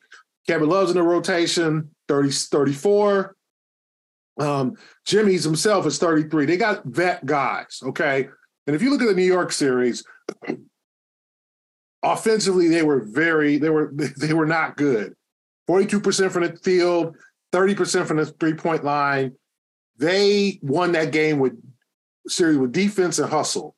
Kevin 0.47 0.69
Love's 0.69 0.91
in 0.91 0.97
the 0.97 1.03
rotation, 1.03 1.89
30, 2.07 2.31
34. 2.31 3.35
Um, 4.39 4.75
Jimmy's 5.05 5.43
himself 5.43 5.85
is 5.85 5.97
33. 5.97 6.45
They 6.45 6.57
got 6.57 6.85
vet 6.85 7.25
guys, 7.25 7.79
okay? 7.83 8.29
And 8.65 8.75
if 8.75 8.81
you 8.81 8.89
look 8.89 9.01
at 9.01 9.07
the 9.07 9.13
New 9.13 9.23
York 9.23 9.51
series, 9.51 10.03
offensively, 12.03 12.67
they 12.67 12.83
were 12.83 13.03
very, 13.03 13.57
they 13.57 13.69
were 13.69 13.91
they 14.17 14.33
were 14.33 14.45
not 14.45 14.77
good. 14.77 15.15
42% 15.69 16.31
from 16.31 16.43
the 16.43 16.55
field, 16.57 17.17
30% 17.53 18.05
from 18.05 18.17
the 18.17 18.25
three-point 18.25 18.85
line. 18.85 19.33
They 19.97 20.59
won 20.61 20.91
that 20.93 21.11
game 21.11 21.39
with 21.39 21.53
series 22.27 22.57
with 22.57 22.71
defense 22.71 23.19
and 23.19 23.29
hustle. 23.29 23.75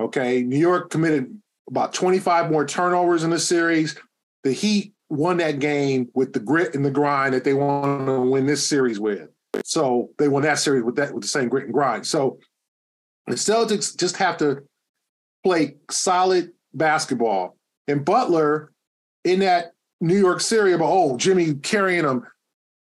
Okay. 0.00 0.42
New 0.42 0.58
York 0.58 0.90
committed 0.90 1.38
about 1.68 1.94
25 1.94 2.50
more 2.50 2.66
turnovers 2.66 3.24
in 3.24 3.30
the 3.30 3.38
series. 3.38 3.96
The 4.44 4.52
Heat 4.52 4.92
won 5.08 5.36
that 5.38 5.58
game 5.58 6.08
with 6.14 6.32
the 6.32 6.40
grit 6.40 6.74
and 6.74 6.84
the 6.84 6.90
grind 6.90 7.34
that 7.34 7.44
they 7.44 7.54
want 7.54 8.06
to 8.06 8.20
win 8.20 8.46
this 8.46 8.66
series 8.66 8.98
with. 8.98 9.28
So 9.64 10.10
they 10.18 10.28
won 10.28 10.42
that 10.42 10.58
series 10.58 10.82
with 10.82 10.96
that 10.96 11.12
with 11.12 11.22
the 11.22 11.28
same 11.28 11.48
grit 11.48 11.64
and 11.64 11.72
grind. 11.72 12.06
So 12.06 12.38
the 13.26 13.34
Celtics 13.34 13.96
just 13.96 14.16
have 14.16 14.36
to 14.38 14.62
play 15.44 15.76
solid 15.90 16.52
basketball. 16.74 17.56
And 17.88 18.04
Butler 18.04 18.72
in 19.24 19.40
that 19.40 19.72
New 20.00 20.18
York 20.18 20.40
series, 20.40 20.76
but 20.78 20.90
oh, 20.90 21.16
Jimmy 21.16 21.54
carrying 21.54 22.04
him, 22.04 22.26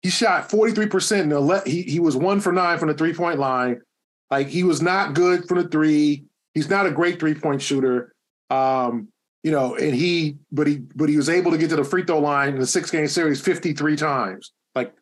he 0.02 0.10
shot 0.10 0.50
43% 0.50 1.22
and 1.22 1.34
le- 1.34 1.64
he, 1.66 1.82
he 1.84 2.00
was 2.00 2.16
one 2.16 2.40
for 2.40 2.52
nine 2.52 2.78
from 2.78 2.90
the 2.90 2.94
three-point 2.94 3.40
line. 3.40 3.82
Like 4.30 4.48
he 4.48 4.64
was 4.64 4.82
not 4.82 5.14
good 5.14 5.48
from 5.48 5.58
the 5.62 5.68
three. 5.68 6.26
He's 6.54 6.70
not 6.70 6.86
a 6.86 6.92
great 6.92 7.20
three-point 7.20 7.62
shooter. 7.62 8.14
Um, 8.50 9.10
you 9.44 9.52
know, 9.52 9.76
and 9.76 9.94
he, 9.94 10.38
but 10.52 10.68
he, 10.68 10.78
but 10.96 11.10
he 11.10 11.18
was 11.18 11.30
able 11.30 11.52
to 11.52 11.58
get 11.58 11.70
to 11.70 11.76
the 11.76 11.84
free 11.84 12.04
throw 12.04 12.20
line 12.20 12.50
in 12.50 12.60
the 12.60 12.68
six 12.68 12.92
game 12.92 13.08
series 13.08 13.40
53 13.40 13.96
times. 13.96 14.52
Like 14.76 14.94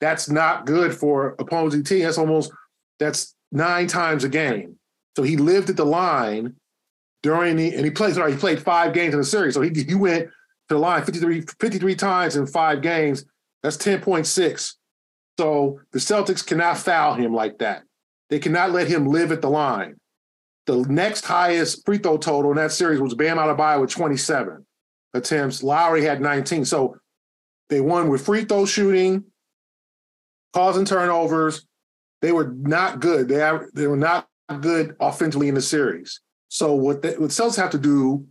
that's 0.00 0.28
not 0.28 0.66
good 0.66 0.94
for 0.94 1.34
opposing 1.38 1.82
team. 1.82 2.02
That's 2.02 2.18
almost 2.18 2.52
that's 2.98 3.34
nine 3.52 3.86
times 3.86 4.24
a 4.24 4.28
game. 4.28 4.76
So 5.16 5.22
he 5.22 5.36
lived 5.36 5.70
at 5.70 5.76
the 5.76 5.86
line 5.86 6.56
during 7.22 7.56
the 7.56 7.74
and 7.74 7.84
he 7.84 7.90
played 7.90 8.14
sorry, 8.14 8.32
he 8.32 8.38
played 8.38 8.62
five 8.62 8.92
games 8.92 9.14
in 9.14 9.20
the 9.20 9.26
series. 9.26 9.54
So 9.54 9.62
he 9.62 9.70
he 9.70 9.94
went 9.94 10.26
to 10.68 10.74
the 10.74 10.78
line 10.78 11.04
53, 11.04 11.44
53 11.58 11.94
times 11.94 12.36
in 12.36 12.46
five 12.46 12.82
games. 12.82 13.24
That's 13.64 13.78
10.6. 13.78 14.74
So 15.38 15.80
the 15.90 15.98
Celtics 15.98 16.46
cannot 16.46 16.76
foul 16.76 17.14
him 17.14 17.32
like 17.32 17.58
that. 17.58 17.82
They 18.28 18.38
cannot 18.38 18.72
let 18.72 18.88
him 18.88 19.06
live 19.06 19.32
at 19.32 19.40
the 19.40 19.48
line. 19.48 19.96
The 20.66 20.82
next 20.82 21.24
highest 21.24 21.84
free 21.84 21.96
throw 21.96 22.18
total 22.18 22.50
in 22.50 22.58
that 22.58 22.72
series 22.72 23.00
was 23.00 23.14
Bam 23.14 23.38
Adebayo 23.38 23.80
with 23.80 23.90
27 23.90 24.64
attempts. 25.14 25.62
Lowry 25.62 26.04
had 26.04 26.20
19. 26.20 26.66
So 26.66 26.98
they 27.70 27.80
won 27.80 28.10
with 28.10 28.24
free 28.24 28.44
throw 28.44 28.66
shooting, 28.66 29.24
causing 30.52 30.84
turnovers. 30.84 31.66
They 32.20 32.32
were 32.32 32.54
not 32.54 33.00
good. 33.00 33.28
They, 33.28 33.58
they 33.74 33.86
were 33.86 33.96
not 33.96 34.28
good 34.60 34.94
offensively 35.00 35.48
in 35.48 35.54
the 35.54 35.62
series. 35.62 36.20
So 36.48 36.74
what 36.74 37.00
the 37.00 37.12
what 37.12 37.30
Celtics 37.30 37.56
have 37.56 37.70
to 37.70 37.78
do 37.78 38.26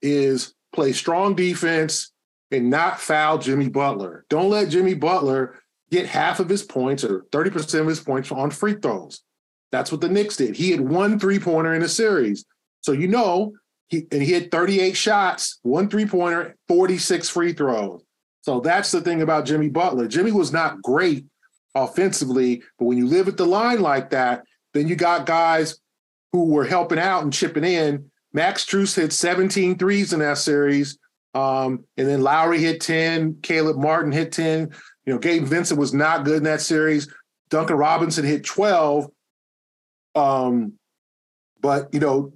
is 0.00 0.54
play 0.72 0.92
strong 0.92 1.34
defense 1.34 2.12
and 2.50 2.70
not 2.70 3.00
foul 3.00 3.38
Jimmy 3.38 3.68
Butler. 3.68 4.24
Don't 4.28 4.50
let 4.50 4.68
Jimmy 4.68 4.94
Butler 4.94 5.60
get 5.90 6.06
half 6.06 6.40
of 6.40 6.48
his 6.48 6.62
points 6.62 7.04
or 7.04 7.22
30% 7.32 7.80
of 7.80 7.86
his 7.86 8.00
points 8.00 8.30
on 8.32 8.50
free 8.50 8.74
throws. 8.74 9.22
That's 9.72 9.90
what 9.90 10.00
the 10.00 10.08
Knicks 10.08 10.36
did. 10.36 10.56
He 10.56 10.70
had 10.70 10.80
one 10.80 11.18
three 11.18 11.38
pointer 11.38 11.74
in 11.74 11.82
a 11.82 11.88
series. 11.88 12.44
So 12.80 12.92
you 12.92 13.08
know, 13.08 13.52
he 13.88 14.06
and 14.10 14.22
he 14.22 14.32
had 14.32 14.50
38 14.50 14.96
shots, 14.96 15.58
one 15.62 15.88
three 15.88 16.06
pointer, 16.06 16.56
46 16.68 17.28
free 17.28 17.52
throws. 17.52 18.02
So 18.42 18.60
that's 18.60 18.92
the 18.92 19.00
thing 19.00 19.22
about 19.22 19.44
Jimmy 19.44 19.68
Butler. 19.68 20.06
Jimmy 20.06 20.32
was 20.32 20.52
not 20.52 20.80
great 20.82 21.26
offensively, 21.74 22.62
but 22.78 22.84
when 22.86 22.96
you 22.96 23.06
live 23.06 23.28
at 23.28 23.36
the 23.36 23.44
line 23.44 23.80
like 23.80 24.10
that, 24.10 24.44
then 24.72 24.88
you 24.88 24.94
got 24.94 25.26
guys 25.26 25.78
who 26.32 26.44
were 26.46 26.64
helping 26.64 26.98
out 26.98 27.22
and 27.22 27.32
chipping 27.32 27.64
in. 27.64 28.10
Max 28.32 28.64
Strus 28.64 28.94
hit 28.94 29.12
17 29.12 29.78
threes 29.78 30.12
in 30.12 30.20
that 30.20 30.38
series. 30.38 30.98
Um, 31.36 31.84
and 31.98 32.08
then 32.08 32.22
Lowry 32.22 32.58
hit 32.60 32.80
10, 32.80 33.40
Caleb 33.42 33.76
Martin 33.76 34.10
hit 34.10 34.32
10. 34.32 34.70
You 35.04 35.12
know, 35.12 35.18
Gabe 35.18 35.44
Vincent 35.44 35.78
was 35.78 35.92
not 35.92 36.24
good 36.24 36.38
in 36.38 36.44
that 36.44 36.62
series. 36.62 37.12
Duncan 37.50 37.76
Robinson 37.76 38.24
hit 38.24 38.42
12. 38.42 39.10
Um, 40.14 40.72
but 41.60 41.92
you 41.92 42.00
know, 42.00 42.32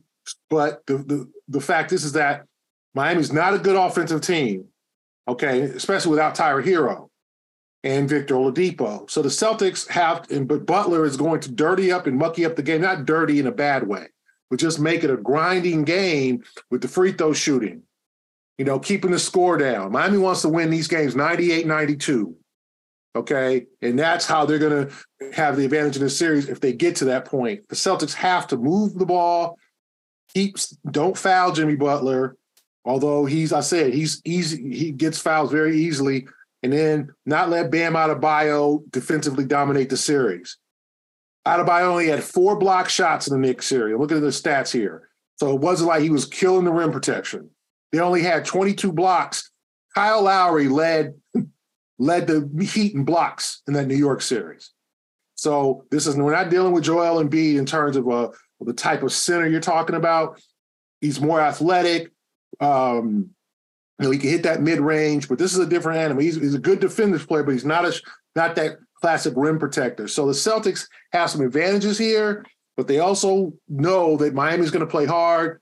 but 0.51 0.85
the, 0.87 0.99
the 0.99 1.31
the 1.49 1.61
fact 1.63 1.93
is 1.93 2.05
is 2.05 2.13
that 2.13 2.45
Miami's 2.95 3.33
not 3.33 3.55
a 3.55 3.59
good 3.59 3.75
offensive 3.75 4.21
team, 4.21 4.67
okay, 5.27 5.63
especially 5.63 6.11
without 6.11 6.35
Tyler 6.35 6.63
Herro 6.63 7.09
and 7.83 8.07
Victor 8.07 8.35
Oladipo. 8.35 9.11
So 9.11 9.23
the 9.23 9.31
Celtics 9.31 9.89
have, 9.89 10.31
and 10.31 10.47
but 10.47 10.67
Butler 10.67 11.07
is 11.07 11.17
going 11.17 11.41
to 11.41 11.51
dirty 11.51 11.91
up 11.91 12.07
and 12.07 12.19
mucky 12.19 12.45
up 12.45 12.55
the 12.55 12.63
game, 12.63 12.83
not 12.83 13.07
dirty 13.07 13.41
in 13.41 13.47
a 13.47 13.53
bad 13.53 13.89
way, 13.89 14.09
but 14.51 14.61
just 14.61 14.79
make 14.79 15.05
it 15.05 15.11
a 15.11 15.17
grinding 15.17 15.85
game 15.85 16.45
with 16.71 16.83
the 16.83 16.89
free 16.89 17.13
throw 17.13 17.33
shooting. 17.33 17.83
You 18.61 18.67
know, 18.67 18.79
keeping 18.79 19.11
the 19.11 19.19
score 19.19 19.57
down. 19.57 19.91
Miami 19.91 20.19
wants 20.19 20.43
to 20.43 20.51
win 20.51 20.69
these 20.69 20.87
games 20.87 21.17
98 21.17 21.67
92. 21.67 22.37
Okay. 23.17 23.65
And 23.81 23.99
that's 23.99 24.27
how 24.27 24.45
they're 24.45 24.59
going 24.59 24.87
to 24.87 25.33
have 25.33 25.57
the 25.57 25.65
advantage 25.65 25.97
in 25.97 26.03
the 26.03 26.11
series 26.11 26.47
if 26.47 26.61
they 26.61 26.75
get 26.75 26.95
to 26.97 27.07
that 27.07 27.25
point. 27.25 27.67
The 27.71 27.75
Celtics 27.75 28.13
have 28.13 28.47
to 28.49 28.59
move 28.59 28.99
the 28.99 29.07
ball, 29.07 29.57
keep, 30.35 30.59
don't 30.91 31.17
foul 31.17 31.53
Jimmy 31.53 31.75
Butler. 31.75 32.37
Although 32.85 33.25
he's, 33.25 33.55
I 33.55 33.61
said, 33.61 33.95
he's 33.95 34.21
easy, 34.27 34.77
he 34.77 34.93
gets 34.93 35.19
fouls 35.19 35.51
very 35.51 35.79
easily, 35.79 36.29
and 36.63 36.71
then 36.71 37.15
not 37.25 37.49
let 37.49 37.71
Bam 37.71 37.95
Adebayo 37.95 38.83
defensively 38.91 39.47
dominate 39.47 39.89
the 39.89 39.97
series. 39.97 40.59
Adebayo 41.49 41.85
only 41.85 42.09
had 42.09 42.23
four 42.23 42.59
block 42.59 42.91
shots 42.91 43.27
in 43.27 43.33
the 43.33 43.49
Knicks 43.49 43.65
series. 43.65 43.97
Look 43.99 44.13
at 44.13 44.21
the 44.21 44.27
stats 44.27 44.71
here. 44.71 45.09
So 45.37 45.55
it 45.55 45.63
wasn't 45.63 45.89
like 45.89 46.03
he 46.03 46.11
was 46.11 46.27
killing 46.27 46.67
the 46.67 46.73
rim 46.73 46.93
protection. 46.93 47.49
They 47.93 48.01
only 48.01 48.23
had 48.23 48.45
22 48.45 48.93
blocks. 48.93 49.51
Kyle 49.95 50.23
Lowry 50.23 50.69
led 50.69 51.15
led 51.99 52.27
the 52.27 52.49
Heat 52.65 52.95
in 52.95 53.05
blocks 53.05 53.63
in 53.67 53.75
that 53.75 53.87
New 53.87 53.97
York 53.97 54.23
series. 54.23 54.73
So 55.35 55.85
this 55.91 56.07
is 56.07 56.17
we're 56.17 56.33
not 56.33 56.51
dealing 56.51 56.73
with 56.73 56.85
Joel 56.85 57.23
Embiid 57.23 57.57
in 57.57 57.67
terms 57.67 57.97
of, 57.97 58.09
uh, 58.09 58.29
the 58.61 58.73
type 58.75 59.03
of 59.03 59.13
center 59.13 59.47
you're 59.47 59.61
talking 59.61 59.97
about. 59.97 60.41
He's 61.01 61.21
more 61.21 61.41
athletic. 61.41 62.13
Um, 62.61 63.31
you 63.99 64.05
know, 64.05 64.11
he 64.11 64.19
can 64.19 64.29
hit 64.29 64.43
that 64.43 64.61
mid 64.61 64.81
range, 64.81 65.29
but 65.29 65.39
this 65.39 65.55
is 65.55 65.59
a 65.59 65.67
different 65.67 65.99
animal. 65.99 66.23
He's, 66.23 66.37
he's 66.37 66.55
a 66.55 66.59
good 66.59 66.81
defensive 66.81 67.27
player, 67.27 67.43
but 67.43 67.53
he's 67.53 67.65
not 67.65 67.87
a 67.87 67.99
not 68.37 68.55
that 68.57 68.79
classic 69.01 69.33
rim 69.37 69.59
protector. 69.59 70.09
So 70.09 70.27
the 70.27 70.33
Celtics 70.33 70.87
have 71.13 71.31
some 71.31 71.41
advantages 71.41 71.99
here, 71.99 72.45
but 72.77 72.87
they 72.87 72.99
also 72.99 73.53
know 73.69 74.17
that 74.19 74.35
Miami's 74.35 74.71
going 74.71 74.85
to 74.85 74.91
play 74.91 75.07
hard. 75.07 75.61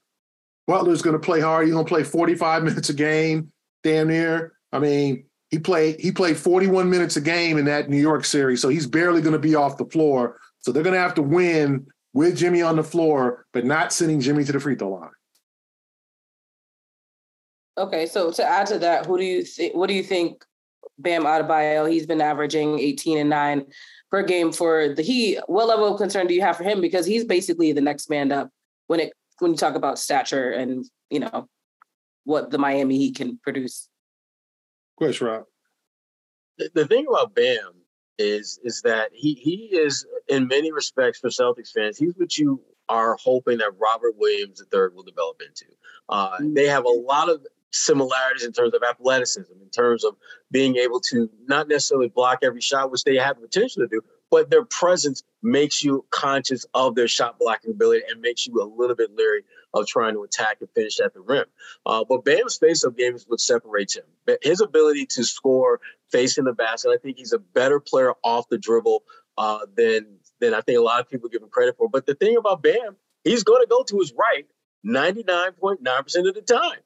Butler's 0.68 1.02
going 1.02 1.14
to 1.14 1.18
play 1.18 1.40
hard. 1.40 1.64
He's 1.64 1.74
going 1.74 1.84
to 1.84 1.88
play 1.88 2.04
45 2.04 2.62
minutes 2.64 2.90
a 2.90 2.94
game, 2.94 3.50
damn 3.82 4.06
near. 4.06 4.52
I 4.70 4.78
mean, 4.78 5.24
he 5.50 5.58
played 5.58 5.98
he 5.98 6.12
played 6.12 6.36
41 6.36 6.90
minutes 6.90 7.16
a 7.16 7.22
game 7.22 7.56
in 7.56 7.64
that 7.64 7.88
New 7.88 7.96
York 7.96 8.24
series, 8.26 8.60
so 8.60 8.68
he's 8.68 8.86
barely 8.86 9.22
going 9.22 9.32
to 9.32 9.38
be 9.38 9.54
off 9.54 9.78
the 9.78 9.86
floor. 9.86 10.38
So 10.58 10.70
they're 10.70 10.82
going 10.82 10.94
to 10.94 11.00
have 11.00 11.14
to 11.14 11.22
win 11.22 11.86
with 12.12 12.36
Jimmy 12.36 12.60
on 12.60 12.76
the 12.76 12.84
floor, 12.84 13.46
but 13.52 13.64
not 13.64 13.92
sending 13.92 14.20
Jimmy 14.20 14.44
to 14.44 14.52
the 14.52 14.60
free 14.60 14.74
throw 14.74 14.90
line. 14.90 15.10
Okay, 17.78 18.06
so 18.06 18.30
to 18.32 18.44
add 18.44 18.66
to 18.66 18.78
that, 18.80 19.06
who 19.06 19.16
do 19.16 19.24
you? 19.24 19.44
What 19.72 19.88
do 19.88 19.94
you 19.94 20.02
think? 20.02 20.44
Bam 21.00 21.22
Adebayo, 21.22 21.88
he's 21.88 22.06
been 22.06 22.20
averaging 22.20 22.80
18 22.80 23.18
and 23.18 23.30
nine 23.30 23.66
per 24.10 24.22
game 24.22 24.50
for 24.50 24.94
the 24.94 25.02
Heat. 25.02 25.38
What 25.46 25.68
level 25.68 25.92
of 25.92 25.98
concern 25.98 26.26
do 26.26 26.34
you 26.34 26.40
have 26.40 26.56
for 26.56 26.64
him? 26.64 26.80
Because 26.80 27.06
he's 27.06 27.24
basically 27.24 27.72
the 27.72 27.80
next 27.80 28.10
man 28.10 28.32
up 28.32 28.50
when 28.88 28.98
it 28.98 29.12
when 29.38 29.52
you 29.52 29.56
talk 29.56 29.74
about 29.74 29.98
stature 29.98 30.50
and 30.50 30.84
you 31.10 31.20
know 31.20 31.48
what 32.24 32.50
the 32.50 32.58
Miami 32.58 32.98
Heat 32.98 33.16
can 33.16 33.38
produce. 33.42 33.88
Question, 34.96 35.26
Rob. 35.28 35.44
The, 36.58 36.70
the 36.74 36.86
thing 36.86 37.06
about 37.08 37.34
Bam 37.34 37.74
is 38.18 38.58
is 38.64 38.82
that 38.82 39.10
he 39.12 39.34
he 39.34 39.70
is 39.72 40.06
in 40.28 40.46
many 40.48 40.72
respects 40.72 41.18
for 41.18 41.28
Celtics 41.28 41.72
fans, 41.72 41.98
he's 41.98 42.14
what 42.16 42.36
you 42.36 42.60
are 42.88 43.16
hoping 43.22 43.58
that 43.58 43.72
Robert 43.78 44.14
Williams 44.16 44.62
III 44.72 44.88
will 44.94 45.02
develop 45.02 45.40
into. 45.46 45.66
Uh, 46.08 46.38
mm. 46.38 46.54
they 46.54 46.66
have 46.66 46.84
a 46.84 46.88
lot 46.88 47.28
of 47.28 47.46
similarities 47.70 48.44
in 48.44 48.52
terms 48.52 48.74
of 48.74 48.82
athleticism, 48.82 49.52
in 49.60 49.70
terms 49.70 50.04
of 50.04 50.16
being 50.50 50.76
able 50.76 51.00
to 51.00 51.28
not 51.46 51.68
necessarily 51.68 52.08
block 52.08 52.38
every 52.42 52.60
shot, 52.60 52.90
which 52.90 53.04
they 53.04 53.16
have 53.16 53.36
the 53.36 53.42
potential 53.42 53.82
to 53.82 53.88
do, 53.88 54.00
but 54.30 54.50
their 54.50 54.64
presence 54.64 55.22
makes 55.42 55.82
you 55.82 56.04
conscious 56.10 56.66
of 56.74 56.94
their 56.94 57.08
shot 57.08 57.38
blocking 57.38 57.70
ability 57.72 58.02
and 58.10 58.20
makes 58.20 58.46
you 58.46 58.62
a 58.62 58.64
little 58.64 58.96
bit 58.96 59.10
leery 59.16 59.42
of 59.74 59.86
trying 59.86 60.14
to 60.14 60.22
attack 60.22 60.58
and 60.60 60.68
finish 60.74 61.00
at 61.00 61.14
the 61.14 61.20
rim. 61.20 61.44
Uh, 61.86 62.04
but 62.08 62.24
Bam's 62.24 62.56
face-up 62.56 62.96
game 62.96 63.14
is 63.14 63.24
what 63.28 63.40
separates 63.40 63.96
him. 63.96 64.04
His 64.42 64.60
ability 64.60 65.06
to 65.10 65.24
score 65.24 65.80
facing 66.10 66.44
the 66.44 66.52
basket, 66.52 66.90
I 66.90 66.98
think 66.98 67.18
he's 67.18 67.32
a 67.32 67.38
better 67.38 67.80
player 67.80 68.14
off 68.24 68.48
the 68.48 68.58
dribble 68.58 69.02
uh, 69.36 69.60
than 69.76 70.06
than 70.40 70.54
I 70.54 70.60
think 70.60 70.78
a 70.78 70.82
lot 70.82 71.00
of 71.00 71.08
people 71.08 71.28
give 71.28 71.42
him 71.42 71.48
credit 71.48 71.76
for. 71.76 71.88
But 71.88 72.06
the 72.06 72.14
thing 72.14 72.36
about 72.36 72.62
Bam, 72.62 72.96
he's 73.24 73.42
going 73.42 73.60
to 73.62 73.66
go 73.68 73.82
to 73.82 73.98
his 73.98 74.12
right 74.12 74.46
99.9% 74.86 76.28
of 76.28 76.34
the 76.34 76.42
time. 76.42 76.78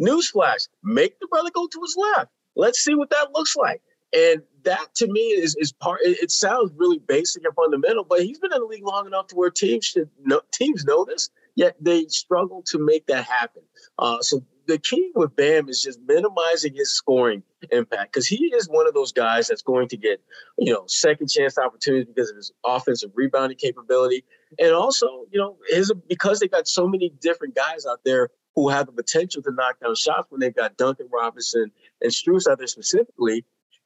Newsflash, 0.00 0.68
make 0.82 1.18
the 1.20 1.26
brother 1.28 1.50
go 1.54 1.66
to 1.66 1.80
his 1.80 1.96
left. 1.96 2.30
Let's 2.56 2.80
see 2.80 2.94
what 2.94 3.10
that 3.10 3.32
looks 3.32 3.56
like. 3.56 3.82
And 4.12 4.42
that 4.64 4.94
to 4.96 5.06
me 5.06 5.20
is 5.20 5.56
is 5.56 5.72
part. 5.72 6.00
It, 6.02 6.18
it, 6.22 6.30
sounds 6.30 6.72
really 6.76 6.98
basic 6.98 7.44
and 7.44 7.54
fundamental, 7.54 8.04
but 8.04 8.22
he's 8.22 8.38
been 8.38 8.52
in 8.52 8.60
the 8.60 8.66
league 8.66 8.84
long 8.84 9.06
enough 9.06 9.28
to 9.28 9.36
where 9.36 9.50
teams 9.50 9.84
should 9.84 10.08
know, 10.24 10.40
teams 10.52 10.84
know 10.84 11.04
this, 11.04 11.30
yet 11.54 11.76
they 11.80 12.06
struggle 12.06 12.62
to 12.66 12.78
make 12.78 13.06
that 13.06 13.24
happen. 13.24 13.62
Uh, 13.98 14.20
so 14.20 14.42
the 14.66 14.78
key 14.78 15.10
with 15.14 15.34
Bam 15.36 15.68
is 15.68 15.80
just 15.80 16.00
minimizing 16.06 16.74
his 16.74 16.94
scoring 16.94 17.42
impact 17.70 18.12
because 18.12 18.26
he 18.26 18.46
is 18.54 18.68
one 18.68 18.86
of 18.86 18.94
those 18.94 19.12
guys 19.12 19.48
that's 19.48 19.62
going 19.62 19.88
to 19.88 19.96
get 19.96 20.20
you 20.58 20.72
know 20.72 20.84
second 20.86 21.28
chance 21.28 21.58
opportunities 21.58 22.06
because 22.06 22.30
of 22.30 22.36
his 22.36 22.52
offensive 22.64 23.10
rebounding 23.14 23.58
capability, 23.58 24.24
and 24.58 24.72
also 24.72 25.06
you 25.30 25.38
know 25.38 25.56
his 25.68 25.92
because 26.08 26.40
they 26.40 26.48
got 26.48 26.68
so 26.68 26.86
many 26.86 27.12
different 27.20 27.54
guys 27.54 27.86
out 27.86 28.00
there 28.04 28.30
who 28.54 28.68
have 28.68 28.86
the 28.86 28.92
potential 28.92 29.42
to 29.42 29.50
knock 29.52 29.80
down 29.80 29.94
shots 29.94 30.26
when 30.30 30.40
they've 30.40 30.54
got 30.54 30.76
Duncan 30.76 31.08
Robinson 31.12 31.70
and 32.00 32.12
Strus 32.12 32.50
out 32.50 32.58
there 32.58 32.66
specifically, 32.66 33.44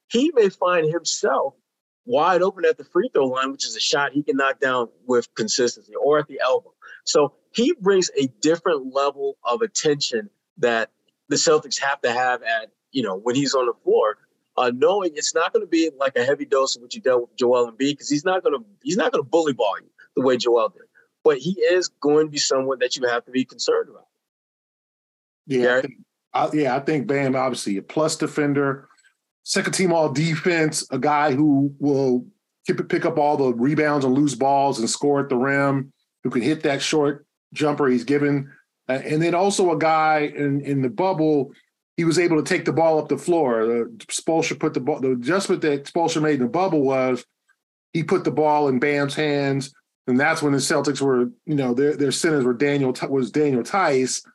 he 0.09 0.31
may 0.35 0.49
find 0.49 0.91
himself 0.91 1.55
wide 2.05 2.43
open 2.43 2.65
at 2.65 2.79
the 2.79 2.85
free 2.85 3.11
throw 3.13 3.27
line, 3.27 3.51
which 3.51 3.67
is 3.67 3.77
a 3.77 3.81
shot 3.81 4.13
he 4.13 4.23
can 4.23 4.37
knock 4.37 4.61
down 4.61 4.89
with 5.07 5.33
consistency, 5.35 5.93
or 5.95 6.19
at 6.19 6.29
the 6.29 6.41
elbow. 6.43 6.73
So 7.05 7.35
he 7.53 7.75
brings 7.81 8.11
a 8.21 8.29
different 8.41 8.95
level 8.95 9.37
of 9.45 9.63
attention 9.63 10.31
that 10.59 10.91
the 11.29 11.37
Celtics 11.37 11.81
have 11.81 12.01
to 12.03 12.13
have 12.13 12.43
at, 12.43 12.71
you 12.93 13.03
know, 13.03 13.17
when 13.17 13.35
he's 13.35 13.55
on 13.55 13.67
the 13.67 13.73
floor, 13.85 14.19
uh, 14.57 14.71
knowing 14.75 15.13
it's 15.15 15.35
not 15.35 15.53
going 15.53 15.65
to 15.65 15.69
be 15.69 15.91
like 15.99 16.17
a 16.17 16.25
heavy 16.25 16.45
dose 16.45 16.77
of 16.77 16.83
what 16.83 16.95
you 16.95 17.01
dealt 17.01 17.23
with 17.23 17.37
Joel 17.37 17.71
Embiid, 17.71 17.93
because 17.93 18.09
he's 18.09 18.25
not 18.25 18.43
going 18.43 18.59
to 18.59 18.65
he's 18.83 18.97
not 18.97 19.13
going 19.13 19.23
to 19.23 19.29
bully 19.29 19.53
ball 19.53 19.75
you 19.81 19.91
the 20.15 20.23
way 20.23 20.37
Joel 20.37 20.69
did. 20.69 20.83
But 21.25 21.39
he 21.39 21.53
is 21.61 21.89
going 21.89 22.27
to 22.27 22.31
be 22.31 22.39
someone 22.39 22.79
that 22.79 22.97
you 22.97 23.07
have 23.09 23.25
to 23.25 23.33
be 23.33 23.45
concerned 23.45 23.89
about. 23.91 24.07
Yeah, 25.47 25.79
I 25.79 25.81
think, 25.81 25.95
I, 26.33 26.51
yeah, 26.53 26.77
I 26.77 26.81
think 26.81 27.07
Bam 27.07 27.35
obviously 27.37 27.77
a 27.77 27.83
plus 27.83 28.17
defender, 28.17 28.89
second 29.47 29.73
team 29.73 29.93
all 29.93 30.13
defense, 30.13 30.85
a 30.91 30.99
guy 30.99 31.33
who 31.33 31.73
will 31.79 32.27
pick 32.89 33.05
up 33.05 33.17
all 33.17 33.37
the 33.37 33.55
rebounds 33.55 34.05
and 34.05 34.13
loose 34.13 34.35
balls 34.35 34.81
and 34.81 34.91
score 34.91 35.21
at 35.21 35.29
the 35.29 35.37
rim, 35.37 35.93
who 36.25 36.31
can 36.31 36.43
hit 36.43 36.65
that 36.65 36.83
short 36.83 37.25
jumper 37.55 37.87
he's 37.87 38.03
given, 38.03 38.51
uh, 38.89 39.01
and 39.05 39.23
then 39.23 39.37
also 39.37 39.71
a 39.71 39.79
guy 39.79 40.33
in 40.37 40.61
in 40.63 40.83
the 40.83 40.91
bubble. 40.91 41.53
He 41.97 42.05
was 42.05 42.19
able 42.19 42.37
to 42.37 42.43
take 42.43 42.65
the 42.65 42.73
ball 42.73 42.99
up 42.99 43.09
the 43.09 43.17
floor. 43.17 43.65
The 43.65 44.05
Spoelstra 44.09 44.59
put 44.59 44.75
the 44.75 44.81
ball. 44.81 45.01
The 45.01 45.13
adjustment 45.13 45.63
that 45.63 45.85
Spoelstra 45.85 46.21
made 46.21 46.35
in 46.35 46.43
the 46.43 46.49
bubble 46.49 46.83
was 46.83 47.25
he 47.93 48.03
put 48.03 48.25
the 48.25 48.33
ball 48.33 48.67
in 48.67 48.81
Bam's 48.81 49.15
hands, 49.15 49.73
and 50.09 50.19
that's 50.19 50.43
when 50.43 50.53
the 50.53 50.59
Celtics 50.59 51.01
were, 51.01 51.31
you 51.47 51.55
know, 51.55 51.73
their 51.73 51.97
their 51.97 52.13
centers 52.13 52.45
were 52.45 52.53
Daniel 52.53 52.93
was 53.09 53.31
Daniel 53.31 53.63
Theis, 53.63 54.27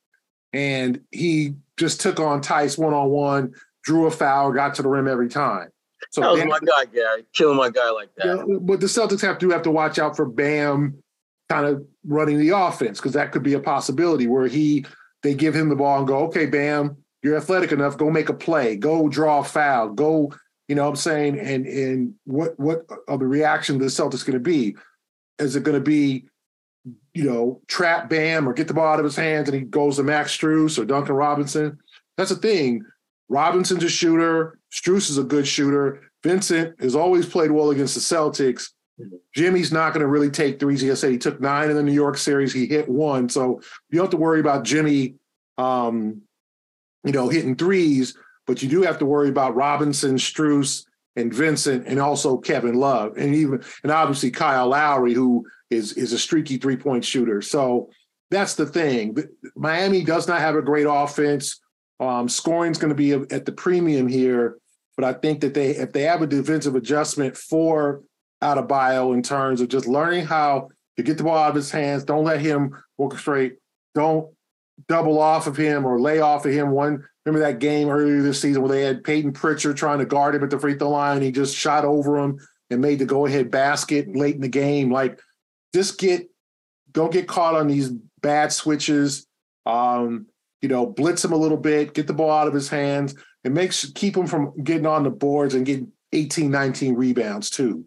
and 0.54 1.02
he 1.12 1.56
just 1.76 2.00
took 2.00 2.22
on 2.22 2.40
Tice 2.40 2.78
one 2.78 2.94
on 2.94 3.10
one, 3.10 3.54
drew 3.84 4.08
a 4.08 4.12
foul, 4.12 4.52
got 4.52 4.76
to 4.76 4.82
the 4.82 4.90
rim 4.90 5.08
every 5.08 5.30
time. 5.30 5.70
So 6.12 6.22
that 6.22 6.32
was 6.32 6.46
my 6.46 6.60
guy, 6.60 6.86
Gary, 6.92 7.26
killing 7.34 7.58
my 7.58 7.70
guy 7.70 7.92
like 7.92 8.10
that. 8.16 8.60
But 8.62 8.80
the 8.80 8.88
Celtics 8.88 9.22
have 9.22 9.38
to 9.40 9.50
have 9.52 9.62
to 9.64 9.72
watch 9.72 10.00
out 10.00 10.16
for 10.16 10.26
Bam 10.26 11.02
kind 11.48 11.66
of 11.66 11.86
running 12.06 12.40
the 12.40 12.50
offense 12.50 13.00
because 13.00 13.14
that 13.14 13.32
could 13.32 13.44
be 13.44 13.54
a 13.54 13.60
possibility 13.60 14.28
where 14.28 14.48
he 14.48 14.86
they 15.22 15.36
give 15.36 15.56
him 15.56 15.70
the 15.70 15.76
ball 15.76 16.00
and 16.00 16.08
go, 16.08 16.26
okay, 16.26 16.48
Bam, 16.48 16.98
you're 17.22 17.38
athletic 17.38 17.72
enough, 17.72 17.98
go 17.98 18.10
make 18.10 18.30
a 18.30 18.34
play, 18.34 18.76
go 18.76 19.08
draw 19.10 19.40
a 19.40 19.44
foul, 19.44 19.90
go, 19.90 20.34
you 20.68 20.76
know 20.76 20.84
what 20.84 20.90
I'm 20.90 20.96
saying? 20.96 21.40
And 21.40 21.68
and 21.68 22.14
what 22.26 22.60
what 22.60 22.86
are 23.08 23.18
the 23.18 23.28
reaction 23.28 23.78
to 23.78 23.86
the 23.86 23.92
Celtics 23.92 24.26
going 24.26 24.34
to 24.34 24.40
be? 24.40 24.76
Is 25.38 25.56
it 25.56 25.64
going 25.64 25.78
to 25.78 25.84
be 25.84 26.26
you 27.14 27.24
know, 27.24 27.62
trap 27.68 28.10
Bam 28.10 28.48
or 28.48 28.54
get 28.54 28.68
the 28.68 28.74
ball 28.74 28.94
out 28.94 29.00
of 29.00 29.06
his 29.06 29.16
hands 29.16 29.50
and 29.50 29.58
he 29.58 29.66
goes 29.66 29.98
to 29.98 30.04
Max 30.04 30.36
Strus 30.36 30.80
or 30.80 30.86
Duncan 30.86 31.16
Robinson. 31.16 31.78
That's 32.18 32.30
the 32.30 32.38
thing. 32.38 32.84
Robinson's 33.32 33.86
a 33.86 33.90
shooter. 33.90 34.60
Strus 34.74 35.10
is 35.10 35.18
a 35.18 35.24
good 35.24 35.48
shooter. 35.48 36.02
Vincent 36.22 36.80
has 36.82 36.96
always 36.96 37.26
played 37.26 37.50
well 37.50 37.72
against 37.72 37.96
the 37.96 38.02
Celtics. 38.02 38.72
Jimmy's 39.34 39.72
not 39.72 39.94
going 39.94 40.02
to 40.02 40.08
really 40.08 40.30
take 40.30 40.60
threes. 40.60 40.82
He 40.82 40.94
said 40.96 41.12
he 41.12 41.18
took 41.18 41.40
nine 41.40 41.70
in 41.70 41.78
the 41.78 41.82
New 41.82 41.94
York 41.94 42.18
series. 42.18 42.52
He 42.52 42.68
hit 42.68 42.90
one. 42.90 43.30
So 43.30 43.62
you 43.90 43.98
don't 43.98 44.08
have 44.08 44.12
to 44.12 44.18
worry 44.18 44.42
about 44.42 44.66
Jimmy, 44.66 45.16
um, 45.58 46.22
you 47.06 47.14
know, 47.14 47.30
hitting 47.30 47.56
threes, 47.56 48.18
but 48.46 48.62
you 48.62 48.68
do 48.68 48.82
have 48.82 49.00
to 49.00 49.06
worry 49.06 49.30
about 49.30 49.56
Robinson, 49.56 50.16
Strus, 50.18 50.86
and 51.16 51.34
Vincent, 51.34 51.88
and 51.88 52.00
also 52.00 52.38
Kevin 52.38 52.76
Love, 52.76 53.18
and 53.18 53.34
even 53.34 53.64
and 53.84 53.92
obviously 53.92 54.30
Kyle 54.32 54.68
Lowry, 54.68 55.14
who 55.14 55.46
is 55.70 55.94
is 55.94 56.14
a 56.14 56.20
streaky 56.20 56.58
three 56.58 56.78
point 56.78 57.04
shooter. 57.04 57.42
So 57.42 57.90
that's 58.30 58.56
the 58.56 58.66
thing. 58.66 59.18
Miami 59.56 60.04
does 60.04 60.28
not 60.28 60.40
have 60.40 60.56
a 60.56 60.62
great 60.62 60.88
offense. 60.90 61.62
Um, 62.02 62.28
scoring 62.28 62.72
is 62.72 62.80
going 62.80 62.90
to 62.90 62.96
be 62.96 63.12
at 63.14 63.46
the 63.46 63.52
premium 63.52 64.08
here, 64.08 64.58
but 64.98 65.06
I 65.06 65.14
think 65.14 65.40
that 65.42 65.54
they 65.54 65.70
if 65.70 65.94
they 65.94 66.02
have 66.02 66.24
a 66.24 66.28
defensive 66.28 66.76
adjustment 66.76 67.38
for 67.38 68.02
Adebayo 68.44 69.14
in 69.14 69.22
terms 69.22 69.62
of 69.62 69.70
just 69.70 69.88
learning 69.88 70.26
how 70.26 70.70
to 70.98 71.04
get 71.04 71.18
the 71.18 71.24
ball 71.24 71.38
out 71.38 71.50
of 71.50 71.56
his 71.56 71.70
hands, 71.70 72.04
don't 72.04 72.26
let 72.26 72.42
him 72.42 72.76
orchestrate, 73.00 73.58
don't 73.94 74.34
double 74.88 75.20
off 75.20 75.46
of 75.46 75.56
him 75.56 75.86
or 75.86 76.02
lay 76.02 76.20
off 76.20 76.44
of 76.44 76.52
him. 76.52 76.72
One 76.72 77.06
remember 77.24 77.46
that 77.46 77.60
game 77.60 77.88
earlier 77.88 78.24
this 78.24 78.42
season 78.42 78.64
where 78.64 78.72
they 78.72 78.82
had 78.82 79.04
Peyton 79.04 79.32
Pritchard 79.32 79.78
trying 79.78 80.00
to 80.00 80.06
guard 80.06 80.34
him 80.34 80.44
at 80.44 80.50
the 80.50 80.60
free 80.60 80.76
throw 80.76 80.90
line. 80.90 81.22
He 81.22 81.32
just 81.32 81.56
shot 81.56 81.86
over 81.86 82.18
him 82.18 82.40
and 82.72 82.82
made 82.82 82.98
the 82.98 83.06
go 83.06 83.28
ahead 83.28 83.52
basket 83.52 84.16
late 84.16 84.34
in 84.34 84.42
the 84.42 84.48
game. 84.48 84.92
Like 84.92 85.20
just 85.76 86.00
get 86.00 86.28
don't 86.92 87.14
get 87.14 87.28
caught 87.28 87.56
on 87.56 87.68
these 87.68 87.92
bad 88.22 88.52
switches. 88.52 89.28
Um, 89.68 90.26
you 90.62 90.70
know, 90.70 90.86
blitz 90.86 91.26
him 91.26 91.34
a 91.34 91.38
little 91.38 91.58
bit, 91.58 91.94
get 91.94 92.08
the 92.08 92.14
ball 92.14 92.32
out 92.32 92.48
of 92.48 92.54
his 92.54 92.70
hands, 92.70 93.16
and 93.44 93.54
makes 93.54 93.90
keep 93.92 94.16
him 94.16 94.28
from 94.28 94.54
getting 94.64 94.86
on 94.86 95.04
the 95.04 95.10
boards 95.10 95.56
and 95.56 95.66
getting 95.66 95.92
18, 96.14 96.52
19 96.52 96.96
rebounds 96.96 97.50
too. 97.50 97.86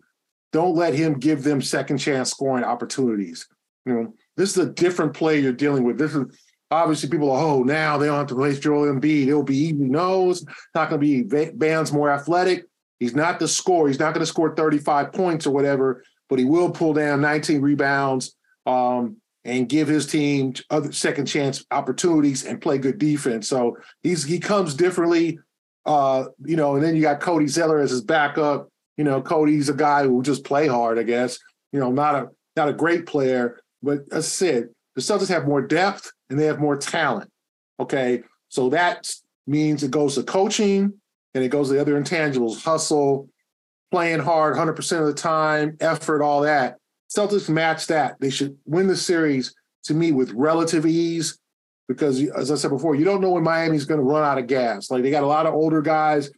Don't 0.53 0.77
let 0.77 0.95
him 0.95 1.15
give 1.15 1.43
them 1.43 1.61
second 1.61 1.99
chance 1.99 2.31
scoring 2.31 2.65
opportunities. 2.65 3.49
You 3.87 3.93
know, 3.93 4.15
this 4.37 4.51
is 4.51 4.59
a 4.59 4.71
different 4.71 5.15
play 5.15 5.41
you're 5.41 5.53
dealing 5.53 5.85
with. 5.85 5.99
This 5.99 6.15
is 6.15 6.25
obviously 6.71 7.09
people 7.09 7.31
are, 7.31 7.43
oh, 7.43 7.63
now 7.63 7.99
they 7.99 8.07
don't 8.07 8.19
have 8.19 8.27
to 8.29 8.35
replace 8.35 8.59
Joel 8.59 8.87
Embiid. 8.87 9.29
It'll 9.29 9.43
be 9.43 9.57
easy. 9.57 9.75
No, 9.75 10.31
it's 10.31 10.45
not 10.75 10.91
going 10.91 11.01
to 11.01 11.25
be. 11.27 11.51
Bam's 11.53 11.93
more 11.93 12.11
athletic. 12.11 12.67
He's 12.99 13.15
not 13.15 13.39
the 13.39 13.49
score. 13.49 13.89
He's 13.89 13.99
not 13.99 14.15
going 14.15 14.25
to 14.25 14.27
score 14.27 14.55
35 14.55 15.13
points 15.13 15.47
or 15.47 15.53
whatever, 15.53 16.05
but 16.29 16.39
he 16.39 16.45
will 16.45 16.71
pull 16.71 16.95
down 16.95 17.21
19 17.21 17.61
rebounds 17.61 18.37
um, 18.67 19.17
and 19.45 19.69
give 19.69 19.89
his 19.89 20.07
team 20.07 20.55
other 20.71 20.93
second 20.93 21.27
chance 21.27 21.65
opportunities 21.71 22.45
and 22.45 22.61
play 22.61 22.79
good 22.79 22.99
defense. 22.99 23.49
So 23.49 23.77
he's 24.03 24.25
he 24.25 24.39
comes 24.39 24.75
differently. 24.75 25.39
Uh, 25.87 26.27
you 26.45 26.57
know, 26.57 26.77
and 26.77 26.85
then 26.85 26.97
you 26.97 27.03
got 27.03 27.21
Cody 27.21 27.47
Zeller 27.47 27.79
as 27.79 27.91
his 27.91 28.01
backup. 28.01 28.69
You 28.97 29.05
know, 29.05 29.21
Cody's 29.21 29.69
a 29.69 29.75
guy 29.75 30.05
who 30.05 30.23
just 30.23 30.45
play 30.45 30.67
hard, 30.67 30.99
I 30.99 31.03
guess. 31.03 31.39
You 31.73 31.81
know, 31.81 31.91
not 31.91 32.15
a 32.15 32.29
not 32.57 32.69
a 32.69 32.73
great 32.73 33.07
player, 33.07 33.61
but 33.83 34.01
as 34.13 34.25
I 34.25 34.29
said, 34.29 34.69
the 34.95 35.03
Celtics 35.03 35.29
have 35.29 35.47
more 35.47 35.61
depth 35.61 36.11
and 36.31 36.39
they 36.39 36.47
have 36.47 36.61
more 36.61 36.77
talent. 36.77 37.31
Okay. 37.79 38.23
So 38.49 38.71
that 38.71 39.13
means 39.47 39.83
it 39.83 39.91
goes 39.91 40.15
to 40.15 40.23
coaching 40.23 40.93
and 41.35 41.45
it 41.45 41.49
goes 41.49 41.69
to 41.69 41.75
the 41.75 41.81
other 41.81 42.01
intangibles, 42.01 42.63
hustle, 42.63 43.29
playing 43.91 44.21
hard 44.21 44.57
100% 44.57 45.01
of 45.01 45.07
the 45.07 45.15
time, 45.15 45.77
effort, 45.81 46.23
all 46.23 46.43
that. 46.43 46.79
Celtics 47.15 47.49
match 47.49 47.87
that. 47.89 48.19
They 48.21 48.31
should 48.31 48.57
win 48.67 48.87
the 48.87 48.97
series 48.97 49.55
to 49.85 49.95
me 49.95 50.13
with 50.13 50.33
relative 50.33 50.87
ease 50.87 51.39
because, 51.89 52.23
as 52.31 52.51
I 52.51 52.57
said 52.57 52.71
before, 52.71 52.95
you 52.95 53.05
don't 53.05 53.21
know 53.21 53.31
when 53.31 53.45
Miami's 53.45 53.85
going 53.85 54.01
to 54.01 54.07
run 54.07 54.25
out 54.25 54.39
of 54.39 54.47
gas. 54.47 54.91
Like 54.91 55.03
they 55.03 55.11
got 55.11 55.23
a 55.23 55.27
lot 55.27 55.47
of 55.47 55.55
older 55.55 55.83
guys. 55.83 56.31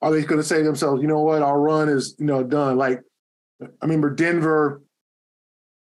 Are 0.00 0.10
they 0.10 0.22
going 0.22 0.40
to 0.40 0.46
say 0.46 0.58
to 0.58 0.64
themselves, 0.64 1.00
you 1.00 1.08
know 1.08 1.20
what, 1.20 1.42
our 1.42 1.60
run 1.60 1.88
is 1.88 2.14
you 2.18 2.26
know 2.26 2.42
done? 2.42 2.76
Like 2.76 3.00
I 3.62 3.66
remember 3.82 4.10
Denver 4.10 4.82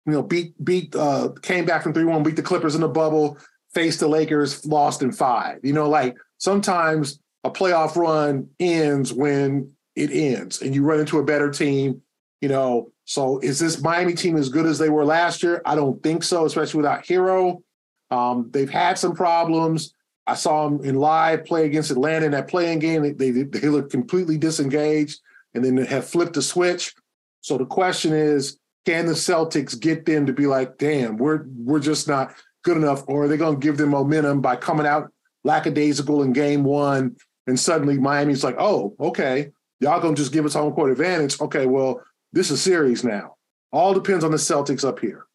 you 0.05 0.13
know, 0.13 0.21
beat 0.21 0.53
beat 0.63 0.95
uh 0.95 1.29
came 1.41 1.65
back 1.65 1.83
from 1.83 1.93
3-1, 1.93 2.23
beat 2.23 2.35
the 2.35 2.41
Clippers 2.41 2.75
in 2.75 2.81
the 2.81 2.87
bubble, 2.87 3.37
faced 3.73 3.99
the 3.99 4.07
Lakers, 4.07 4.65
lost 4.65 5.01
in 5.01 5.11
five. 5.11 5.59
You 5.63 5.73
know, 5.73 5.89
like 5.89 6.15
sometimes 6.37 7.19
a 7.43 7.51
playoff 7.51 7.95
run 7.95 8.49
ends 8.59 9.13
when 9.13 9.71
it 9.95 10.11
ends 10.11 10.61
and 10.61 10.73
you 10.73 10.83
run 10.83 10.99
into 10.99 11.19
a 11.19 11.23
better 11.23 11.51
team, 11.51 12.01
you 12.43 12.49
know. 12.49 12.91
So 13.05 13.39
is 13.39 13.57
this 13.57 13.81
Miami 13.81 14.13
team 14.13 14.35
as 14.35 14.49
good 14.49 14.65
as 14.65 14.77
they 14.77 14.89
were 14.89 15.05
last 15.05 15.43
year? 15.43 15.61
I 15.65 15.75
don't 15.75 16.03
think 16.03 16.23
so, 16.23 16.45
especially 16.45 16.79
without 16.79 17.05
Herro. 17.05 17.63
Um, 18.11 18.49
they've 18.51 18.69
had 18.69 18.97
some 18.97 19.15
problems. 19.15 19.93
I 20.27 20.35
saw 20.35 20.67
them 20.67 20.83
in 20.83 20.95
live 20.95 21.45
play 21.45 21.65
against 21.65 21.89
Atlanta 21.89 22.25
in 22.25 22.33
that 22.33 22.49
play-in 22.49 22.79
game. 22.79 23.01
They, 23.01 23.31
they, 23.31 23.43
they 23.43 23.69
look 23.69 23.89
completely 23.89 24.37
disengaged 24.37 25.21
and 25.53 25.63
then 25.63 25.77
have 25.77 26.05
flipped 26.05 26.33
the 26.33 26.41
switch. 26.41 26.93
So 27.39 27.57
the 27.57 27.65
question 27.65 28.11
is, 28.11 28.57
can 28.85 29.05
the 29.05 29.13
Celtics 29.13 29.79
get 29.79 30.05
them 30.05 30.25
to 30.25 30.33
be 30.33 30.45
like, 30.45 30.77
damn, 30.77 31.15
we're 31.15 31.45
we're 31.55 31.79
just 31.79 32.09
not 32.09 32.35
good 32.65 32.75
enough, 32.75 33.03
or 33.07 33.23
are 33.23 33.27
they 33.29 33.37
going 33.37 33.57
to 33.59 33.65
give 33.65 33.77
them 33.77 33.91
momentum 33.91 34.41
by 34.41 34.57
coming 34.57 34.85
out 34.85 35.09
lackadaisical 35.45 36.23
in 36.23 36.33
game 36.33 36.65
one, 36.65 37.15
and 37.47 37.57
suddenly 37.57 37.97
Miami's 37.97 38.43
like, 38.43 38.55
oh, 38.59 38.95
okay, 38.99 39.51
y'all 39.79 40.01
going 40.01 40.15
to 40.15 40.21
just 40.21 40.33
give 40.33 40.45
us 40.45 40.55
home 40.55 40.73
court 40.73 40.91
advantage? 40.91 41.39
Okay, 41.39 41.65
well, 41.65 42.01
this 42.33 42.51
is 42.51 42.61
series 42.61 43.03
now. 43.03 43.35
All 43.71 43.93
depends 43.93 44.23
on 44.23 44.31
the 44.31 44.37
Celtics 44.37 44.83
up 44.83 44.99
here. 44.99 45.25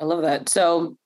I 0.00 0.04
love 0.04 0.22
that. 0.22 0.48
So 0.48 0.96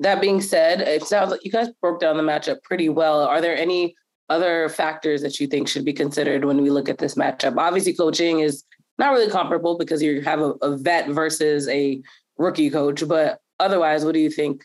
that 0.00 0.20
being 0.20 0.40
said, 0.40 0.80
it 0.80 1.04
sounds 1.04 1.30
like 1.30 1.44
you 1.44 1.50
guys 1.50 1.68
broke 1.80 2.00
down 2.00 2.16
the 2.16 2.22
matchup 2.22 2.62
pretty 2.62 2.88
well. 2.88 3.22
Are 3.22 3.40
there 3.40 3.56
any 3.56 3.94
other 4.28 4.68
factors 4.68 5.22
that 5.22 5.38
you 5.40 5.46
think 5.46 5.68
should 5.68 5.84
be 5.84 5.92
considered 5.92 6.44
when 6.44 6.60
we 6.60 6.70
look 6.70 6.88
at 6.88 6.98
this 6.98 7.14
matchup? 7.14 7.56
Obviously, 7.56 7.94
coaching 7.94 8.40
is 8.40 8.64
not 8.98 9.12
really 9.12 9.30
comparable 9.30 9.78
because 9.78 10.02
you 10.02 10.20
have 10.20 10.40
a, 10.40 10.50
a 10.62 10.76
vet 10.76 11.08
versus 11.08 11.68
a 11.68 12.02
rookie 12.38 12.70
coach. 12.70 13.06
But 13.06 13.40
otherwise, 13.60 14.04
what 14.04 14.14
do 14.14 14.20
you 14.20 14.30
think 14.30 14.62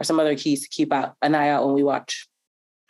are 0.00 0.04
some 0.04 0.20
other 0.20 0.36
keys 0.36 0.62
to 0.62 0.68
keep 0.68 0.92
out 0.92 1.14
an 1.22 1.34
eye 1.34 1.48
out 1.48 1.64
when 1.64 1.74
we 1.74 1.82
watch? 1.82 2.28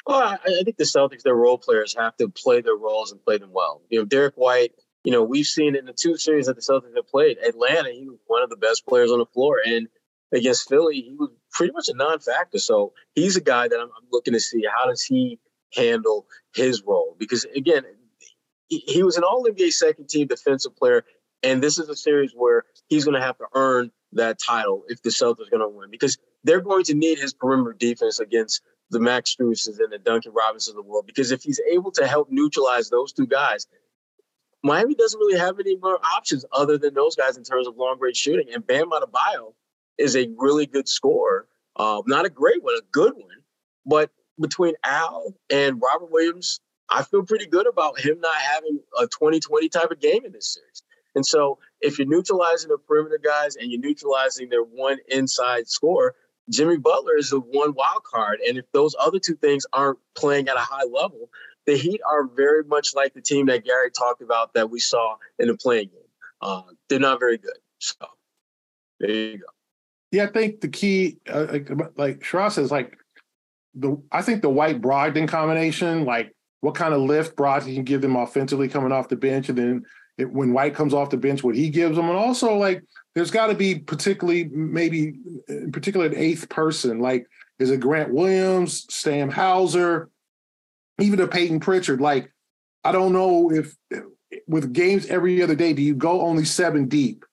Well, 0.07 0.39
I, 0.45 0.63
think 0.63 0.77
the 0.77 0.85
Celtics, 0.85 1.23
their 1.23 1.35
role 1.35 1.59
players 1.59 1.97
have 1.99 2.17
to 2.19 2.29
play 2.29 2.61
their 2.61 2.77
roles 2.77 3.11
and 3.11 3.23
play 3.23 3.39
them 3.39 3.51
well. 3.53 3.83
You 3.91 3.99
know, 3.99 4.05
Derrick 4.05 4.35
White, 4.37 4.73
you 5.03 5.11
know, 5.11 5.25
we've 5.25 5.47
seen 5.47 5.75
in 5.75 5.85
the 5.85 5.93
two 5.93 6.17
series 6.17 6.47
that 6.47 6.55
the 6.55 6.63
Celtics 6.63 6.95
have 6.95 7.09
played, 7.09 7.39
Atlanta, 7.39 7.91
he 7.91 8.09
was 8.09 8.19
one 8.27 8.43
of 8.43 8.51
the 8.51 8.57
best 8.57 8.87
players 8.87 9.11
on 9.11 9.19
the 9.19 9.27
floor. 9.27 9.61
And 9.67 9.89
against 10.33 10.69
Philly, 10.69 11.01
he 11.01 11.17
was 11.19 11.31
pretty 11.51 11.73
much 11.73 11.89
a 11.89 11.95
non-factor. 11.95 12.59
So 12.59 12.93
he's 13.17 13.37
a 13.37 13.41
guy 13.41 13.67
that 13.67 13.79
I'm, 13.81 13.89
I'm 13.89 14.07
looking 14.13 14.35
to 14.35 14.41
see 14.41 14.63
how 14.73 14.89
does 14.89 15.03
he 15.03 15.41
handle 15.75 16.27
his 16.55 16.85
role? 16.87 17.17
Because 17.19 17.45
again, 17.57 17.83
he 18.69 19.03
was 19.03 19.17
an 19.17 19.25
All 19.25 19.45
NBA 19.45 19.73
second 19.73 20.09
team 20.09 20.29
defensive 20.29 20.77
player, 20.77 21.05
and 21.43 21.63
this 21.63 21.79
is 21.79 21.89
a 21.89 21.97
series 21.97 22.33
where 22.35 22.65
he's 22.89 23.05
going 23.05 23.15
to 23.15 23.25
have 23.25 23.39
to 23.39 23.47
earn 23.55 23.91
that 24.13 24.39
title 24.45 24.85
if 24.89 25.03
the 25.03 25.11
Celtics 25.11 25.49
are 25.49 25.51
going 25.51 25.61
to 25.61 25.69
win 25.69 25.91
because 25.91 26.17
they're 26.45 26.61
going 26.61 26.85
to 26.85 26.95
need 26.95 27.19
his 27.19 27.33
perimeter 27.33 27.77
defense 27.79 28.19
against 28.21 28.63
the 28.91 29.01
Max 29.01 29.35
Struses 29.35 29.81
and 29.81 29.93
the 29.93 29.99
Duncan 29.99 30.33
Robinsons 30.33 30.77
of 30.77 30.85
the 30.85 30.89
world. 30.89 31.07
Because 31.07 31.33
if 31.33 31.43
he's 31.43 31.61
able 31.71 31.91
to 31.93 32.07
help 32.07 32.29
neutralize 32.31 32.89
those 32.89 33.13
two 33.13 33.27
guys, 33.27 33.67
Miami 34.63 34.95
doesn't 34.95 35.19
really 35.19 35.39
have 35.39 35.59
any 35.61 35.77
more 35.77 35.99
options 36.05 36.45
other 36.53 36.79
than 36.79 36.95
those 36.95 37.15
guys 37.15 37.37
in 37.37 37.45
terms 37.45 37.67
of 37.67 37.77
long 37.77 37.99
range 38.01 38.17
shooting. 38.17 38.49
And 38.53 38.67
Bam 38.67 38.91
Adebayo 38.91 39.55
is 39.99 40.17
a 40.17 40.29
really 40.37 40.67
good 40.67 40.89
scorer, 40.89 41.47
uh, 41.77 42.03
not 42.07 42.27
a 42.27 42.31
great 42.31 42.63
one, 42.63 42.75
a 42.75 42.85
good 42.91 43.15
one. 43.15 43.43
But 43.85 44.11
between 44.41 44.75
Al 44.85 45.35
and 45.51 45.81
Robert 45.81 46.11
Williams, 46.11 46.61
I 46.91 47.03
feel 47.03 47.25
pretty 47.25 47.47
good 47.47 47.67
about 47.67 47.99
him 47.99 48.21
not 48.21 48.37
having 48.37 48.81
a 48.99 49.03
2020 49.03 49.69
type 49.69 49.91
of 49.91 50.01
game 50.01 50.25
in 50.25 50.33
this 50.33 50.55
series. 50.55 50.83
And 51.15 51.25
so 51.25 51.59
if 51.81 51.99
you're 51.99 52.07
neutralizing 52.07 52.69
the 52.69 52.79
perimeter 52.79 53.19
guys 53.23 53.57
and 53.57 53.71
you're 53.71 53.81
neutralizing 53.81 54.49
their 54.51 54.63
one 54.63 54.99
inside 55.09 55.69
score, 55.69 56.15
Jimmy 56.51 56.77
Butler 56.77 57.17
is 57.17 57.31
the 57.31 57.41
one 57.41 57.75
wild 57.75 58.05
card. 58.05 58.39
And 58.47 58.57
if 58.57 58.65
those 58.73 58.95
other 59.01 59.19
two 59.19 59.37
things 59.37 59.67
aren't 59.73 59.99
play-in 60.17 60.49
at 60.49 60.57
a 60.57 60.61
high 60.61 60.85
level, 60.85 61.31
the 61.67 61.77
Heat 61.77 62.01
are 62.09 62.29
very 62.29 62.63
much 62.65 62.95
like 62.95 63.15
the 63.15 63.21
team 63.21 63.47
that 63.47 63.65
Gary 63.65 63.91
talked 63.91 64.23
about 64.23 64.55
that 64.55 64.71
we 64.71 64.79
saw 64.79 65.17
in 65.39 65.49
the 65.49 65.57
playing 65.57 65.89
game. 65.89 66.01
Uh, 66.41 66.63
they're 66.89 67.01
not 67.01 67.19
very 67.19 67.39
good. 67.39 67.59
So 67.79 68.07
there 69.01 69.11
you 69.11 69.39
go. 69.39 69.47
Yeah, 70.13 70.25
I 70.25 70.27
think 70.29 70.61
the 70.61 70.69
key, 70.69 71.19
uh, 71.29 71.47
like, 71.51 71.71
like 71.97 72.21
Sherrod 72.21 72.53
says, 72.53 72.71
like 72.71 72.97
the 73.75 74.01
I 74.13 74.23
think 74.23 74.43
the 74.43 74.51
White 74.51 74.81
Brogdon 74.81 75.29
combination, 75.29 76.05
like 76.05 76.33
what 76.61 76.75
kind 76.75 76.95
of 76.95 77.01
lift 77.01 77.37
Brogdon 77.37 77.75
can 77.75 77.85
give 77.85 78.01
them 78.01 78.17
offensively 78.17 78.69
coming 78.69 78.93
off 78.93 79.09
the 79.09 79.17
bench, 79.17 79.49
and 79.49 79.59
then 79.59 79.83
it, 80.19 80.31
when 80.31 80.53
White 80.53 80.75
comes 80.75 80.95
off 80.95 81.11
the 81.11 81.17
bench, 81.17 81.45
what 81.45 81.55
he 81.55 81.69
gives 81.69 81.97
them, 81.97 82.09
and 82.09 82.17
also 82.17 82.57
like 82.57 82.83
there's 83.15 83.31
got 83.31 83.49
to 83.49 83.55
be 83.55 83.79
particularly 83.79 84.45
maybe 84.45 85.15
in 85.49 85.73
particular 85.73 86.07
an 86.07 86.17
eighth 86.17 86.49
person, 86.49 87.01
like 87.01 87.27
is 87.59 87.71
it 87.71 87.81
Grant 87.81 88.13
Williams, 88.13 88.87
Sam 88.91 89.31
Hauser, 89.31 90.11
even 91.01 91.21
a 91.21 91.27
Payton 91.27 91.61
Pritchard? 91.61 92.01
Like 92.01 92.33
I 92.85 92.93
don't 92.93 93.13
know 93.13 93.51
if 93.51 93.75
with 94.47 94.73
games 94.73 95.07
every 95.07 95.43
other 95.43 95.55
day, 95.55 95.73
do 95.73 95.83
you 95.83 95.95
go 95.95 96.23
only 96.23 96.45
seven 96.45 96.89
deep? 96.89 97.25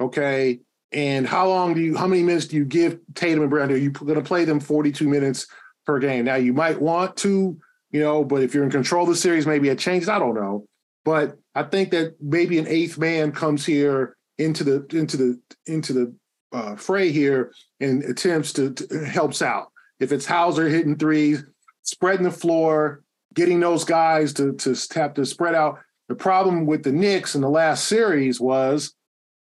Okay. 0.00 0.60
And 0.92 1.26
how 1.26 1.48
long 1.48 1.74
do 1.74 1.80
you, 1.80 1.96
how 1.96 2.08
many 2.08 2.24
minutes 2.24 2.46
do 2.46 2.56
you 2.56 2.64
give 2.64 2.98
Tatum 3.14 3.42
and 3.42 3.50
Brown? 3.50 3.70
Are 3.70 3.76
you 3.76 3.92
going 3.92 4.16
to 4.16 4.22
play 4.22 4.44
them 4.44 4.58
42 4.58 5.08
minutes 5.08 5.46
per 5.86 6.00
game? 6.00 6.24
Now, 6.24 6.34
you 6.34 6.52
might 6.52 6.80
want 6.80 7.16
to 7.18 7.60
you 7.90 8.00
know, 8.00 8.24
but 8.24 8.42
if 8.42 8.54
you're 8.54 8.64
in 8.64 8.70
control 8.70 9.02
of 9.02 9.08
the 9.08 9.16
series, 9.16 9.46
maybe 9.46 9.68
it 9.68 9.78
changes. 9.78 10.08
I 10.08 10.18
don't 10.18 10.34
know. 10.34 10.66
But 11.10 11.38
I 11.56 11.64
think 11.64 11.90
that 11.90 12.14
maybe 12.20 12.56
an 12.60 12.68
eighth 12.68 12.96
man 12.96 13.32
comes 13.32 13.66
here 13.66 14.16
into 14.38 14.62
the 14.62 14.86
into 14.96 15.16
the 15.16 15.40
into 15.66 15.92
the 15.92 16.14
uh, 16.52 16.76
fray 16.76 17.10
here 17.10 17.52
and 17.80 18.04
attempts 18.04 18.52
to, 18.52 18.72
to 18.74 19.04
helps 19.06 19.42
out. 19.42 19.72
If 19.98 20.12
it's 20.12 20.24
Hauser 20.24 20.68
hitting 20.68 20.96
threes, 20.96 21.42
spreading 21.82 22.22
the 22.22 22.30
floor, 22.30 23.02
getting 23.34 23.58
those 23.58 23.82
guys 23.82 24.32
to 24.34 24.52
to 24.52 24.76
tap 24.88 25.16
to 25.16 25.26
spread 25.26 25.56
out. 25.56 25.80
The 26.08 26.14
problem 26.14 26.64
with 26.64 26.84
the 26.84 26.92
Knicks 26.92 27.34
in 27.34 27.40
the 27.40 27.50
last 27.50 27.88
series 27.88 28.40
was 28.40 28.94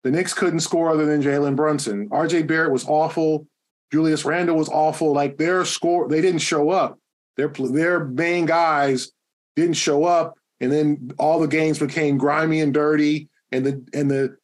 the 0.02 0.10
Knicks 0.10 0.34
couldn't 0.34 0.60
score 0.60 0.90
other 0.90 1.06
than 1.06 1.22
Jalen 1.22 1.56
Brunson. 1.56 2.10
RJ 2.10 2.46
Barrett 2.46 2.72
was 2.72 2.84
awful. 2.86 3.46
Julius 3.90 4.26
Randle 4.26 4.56
was 4.56 4.68
awful. 4.68 5.14
Like 5.14 5.38
their 5.38 5.64
score, 5.64 6.10
they 6.10 6.20
didn't 6.20 6.40
show 6.40 6.68
up. 6.68 6.98
Their 7.38 7.48
their 7.48 8.04
main 8.04 8.44
guys 8.44 9.12
didn't 9.56 9.76
show 9.76 10.04
up, 10.04 10.34
and 10.60 10.70
then 10.70 11.10
all 11.18 11.40
the 11.40 11.48
games 11.48 11.78
became 11.78 12.18
grimy 12.18 12.60
and 12.60 12.72
dirty, 12.72 13.28
and 13.52 13.64
the 13.64 13.84
and 13.92 14.10
the 14.10 14.36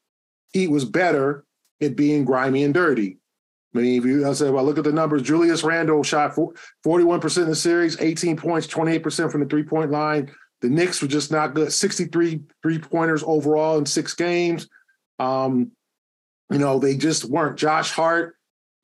Heat 0.52 0.68
was 0.68 0.84
better 0.84 1.44
at 1.80 1.96
being 1.96 2.24
grimy 2.24 2.64
and 2.64 2.74
dirty. 2.74 3.18
Many 3.72 3.96
of 3.98 4.04
you 4.04 4.28
I 4.28 4.32
said, 4.32 4.52
well, 4.52 4.64
look 4.64 4.78
at 4.78 4.84
the 4.84 4.92
numbers. 4.92 5.22
Julius 5.22 5.62
Randle 5.62 6.02
shot 6.02 6.36
41% 6.84 7.42
in 7.42 7.48
the 7.48 7.54
series, 7.54 8.00
18 8.00 8.36
points, 8.36 8.66
28% 8.66 9.30
from 9.30 9.42
the 9.42 9.46
three 9.46 9.62
point 9.62 9.90
line. 9.90 10.30
The 10.60 10.68
Knicks 10.68 11.00
were 11.00 11.08
just 11.08 11.30
not 11.30 11.54
good. 11.54 11.72
63 11.72 12.40
three 12.62 12.78
pointers 12.78 13.22
overall 13.24 13.78
in 13.78 13.86
six 13.86 14.14
games. 14.14 14.68
Um, 15.18 15.70
you 16.50 16.58
know, 16.58 16.78
they 16.78 16.96
just 16.96 17.24
weren't. 17.24 17.56
Josh 17.56 17.92
Hart 17.92 18.34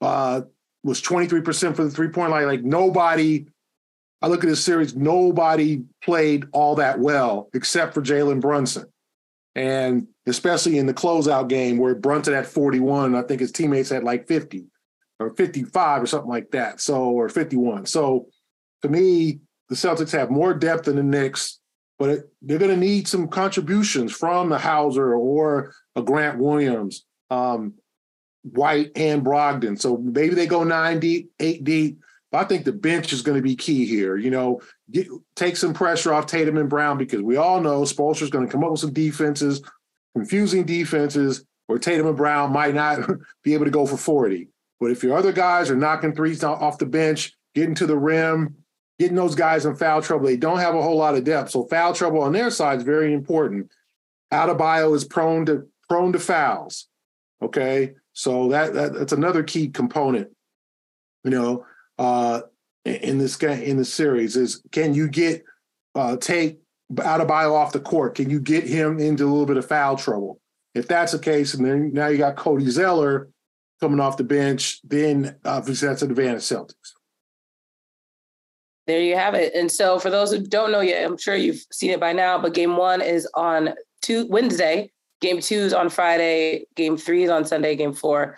uh, 0.00 0.42
was 0.84 1.02
23% 1.02 1.74
for 1.74 1.84
the 1.84 1.90
three 1.90 2.08
point 2.08 2.30
line. 2.30 2.46
Like 2.46 2.62
nobody 2.62 3.46
I 4.22 4.28
look 4.28 4.42
at 4.42 4.48
this 4.48 4.64
series, 4.64 4.96
nobody 4.96 5.82
played 6.02 6.46
all 6.52 6.76
that 6.76 6.98
well 6.98 7.48
except 7.54 7.94
for 7.94 8.02
Jalen 8.02 8.40
Brunson. 8.40 8.86
And 9.54 10.08
especially 10.26 10.78
in 10.78 10.86
the 10.86 10.94
closeout 10.94 11.48
game 11.48 11.78
where 11.78 11.94
Brunson 11.94 12.34
had 12.34 12.46
41, 12.46 13.14
I 13.14 13.22
think 13.22 13.40
his 13.40 13.52
teammates 13.52 13.90
had 13.90 14.04
like 14.04 14.26
50. 14.26 14.66
or 15.18 15.34
55 15.34 16.02
or 16.02 16.06
something 16.06 16.28
like 16.28 16.50
that. 16.50 16.80
So, 16.80 17.04
or 17.04 17.28
51. 17.28 17.86
So 17.86 18.26
to 18.82 18.88
me, 18.88 19.40
the 19.68 19.74
Celtics 19.74 20.12
have 20.12 20.30
more 20.30 20.54
depth 20.54 20.84
than 20.84 20.96
the 20.96 21.02
Knicks, 21.02 21.58
but 21.98 22.10
it, 22.10 22.30
they're 22.42 22.58
going 22.58 22.70
to 22.70 22.76
need 22.76 23.08
some 23.08 23.28
contributions 23.28 24.12
from 24.12 24.48
the 24.48 24.58
Hauser 24.58 25.14
or 25.14 25.72
a 25.96 26.02
Grant 26.02 26.38
Williams, 26.38 27.04
um, 27.30 27.74
White, 28.42 28.92
and 28.94 29.24
Brogdon. 29.24 29.80
So 29.80 29.96
maybe 29.96 30.34
they 30.34 30.46
go 30.46 30.62
nine 30.62 31.00
deep, 31.00 31.32
eight 31.40 31.64
deep. 31.64 31.98
I 32.36 32.44
think 32.44 32.64
the 32.64 32.72
bench 32.72 33.12
is 33.12 33.22
going 33.22 33.36
to 33.36 33.42
be 33.42 33.56
key 33.56 33.86
here. 33.86 34.16
You 34.16 34.30
know, 34.30 34.60
get, 34.90 35.08
take 35.34 35.56
some 35.56 35.74
pressure 35.74 36.12
off 36.12 36.26
Tatum 36.26 36.56
and 36.56 36.68
Brown 36.68 36.98
because 36.98 37.22
we 37.22 37.36
all 37.36 37.60
know 37.60 37.82
Spoelstra's 37.82 38.30
going 38.30 38.46
to 38.46 38.52
come 38.52 38.64
up 38.64 38.70
with 38.70 38.80
some 38.80 38.92
defenses, 38.92 39.62
confusing 40.14 40.64
defenses, 40.64 41.44
where 41.66 41.78
Tatum 41.78 42.06
and 42.06 42.16
Brown 42.16 42.52
might 42.52 42.74
not 42.74 43.08
be 43.42 43.54
able 43.54 43.64
to 43.64 43.70
go 43.70 43.86
for 43.86 43.96
40. 43.96 44.48
But 44.80 44.90
if 44.90 45.02
your 45.02 45.16
other 45.16 45.32
guys 45.32 45.70
are 45.70 45.76
knocking 45.76 46.14
threes 46.14 46.44
off 46.44 46.78
the 46.78 46.86
bench, 46.86 47.32
getting 47.54 47.74
to 47.76 47.86
the 47.86 47.96
rim, 47.96 48.56
getting 48.98 49.16
those 49.16 49.34
guys 49.34 49.66
in 49.66 49.74
foul 49.74 50.02
trouble, 50.02 50.26
they 50.26 50.36
don't 50.36 50.58
have 50.58 50.74
a 50.74 50.82
whole 50.82 50.96
lot 50.96 51.14
of 51.14 51.24
depth. 51.24 51.50
So 51.50 51.64
foul 51.64 51.94
trouble 51.94 52.22
on 52.22 52.32
their 52.32 52.50
side 52.50 52.78
is 52.78 52.84
very 52.84 53.12
important. 53.12 53.70
Adebayo 54.32 54.94
is 54.94 55.04
prone 55.04 55.46
to 55.46 55.66
prone 55.88 56.12
to 56.12 56.18
fouls. 56.18 56.88
Okay, 57.42 57.94
so 58.12 58.48
that, 58.48 58.74
that 58.74 58.94
that's 58.94 59.12
another 59.12 59.42
key 59.42 59.68
component. 59.68 60.28
You 61.24 61.30
know, 61.30 61.66
uh, 61.98 62.42
in 62.84 63.18
this 63.18 63.36
game 63.36 63.62
in 63.62 63.76
the 63.76 63.84
series 63.84 64.36
is 64.36 64.62
can 64.70 64.94
you 64.94 65.08
get 65.08 65.44
uh, 65.94 66.16
take 66.16 66.60
Adebayo 66.92 67.52
off 67.52 67.72
the 67.72 67.80
court? 67.80 68.14
Can 68.14 68.30
you 68.30 68.40
get 68.40 68.64
him 68.64 68.98
into 69.00 69.24
a 69.24 69.30
little 69.30 69.46
bit 69.46 69.56
of 69.56 69.66
foul 69.66 69.96
trouble? 69.96 70.40
If 70.74 70.86
that's 70.86 71.12
the 71.12 71.18
case, 71.18 71.54
and 71.54 71.64
then 71.64 71.92
now 71.92 72.08
you 72.08 72.18
got 72.18 72.36
Cody 72.36 72.68
Zeller 72.68 73.28
coming 73.80 74.00
off 74.00 74.18
the 74.18 74.24
bench, 74.24 74.80
then 74.84 75.36
obviously 75.44 75.88
that's 75.88 76.02
an 76.02 76.10
advantage 76.10 76.42
Celtics. 76.42 76.92
There 78.86 79.00
you 79.00 79.16
have 79.16 79.34
it. 79.34 79.54
And 79.54 79.70
so 79.70 79.98
for 79.98 80.10
those 80.10 80.30
who 80.30 80.40
don't 80.40 80.70
know 80.70 80.80
yet, 80.80 81.04
I'm 81.04 81.18
sure 81.18 81.34
you've 81.34 81.64
seen 81.72 81.90
it 81.90 81.98
by 81.98 82.12
now, 82.12 82.38
but 82.38 82.54
game 82.54 82.76
one 82.76 83.02
is 83.02 83.28
on 83.34 83.70
two 84.00 84.26
Wednesday. 84.28 84.92
Game 85.20 85.40
two 85.40 85.56
is 85.56 85.72
on 85.72 85.88
Friday. 85.88 86.66
Game 86.76 86.96
three 86.96 87.24
is 87.24 87.30
on 87.30 87.44
Sunday. 87.44 87.74
Game 87.74 87.92
four. 87.92 88.36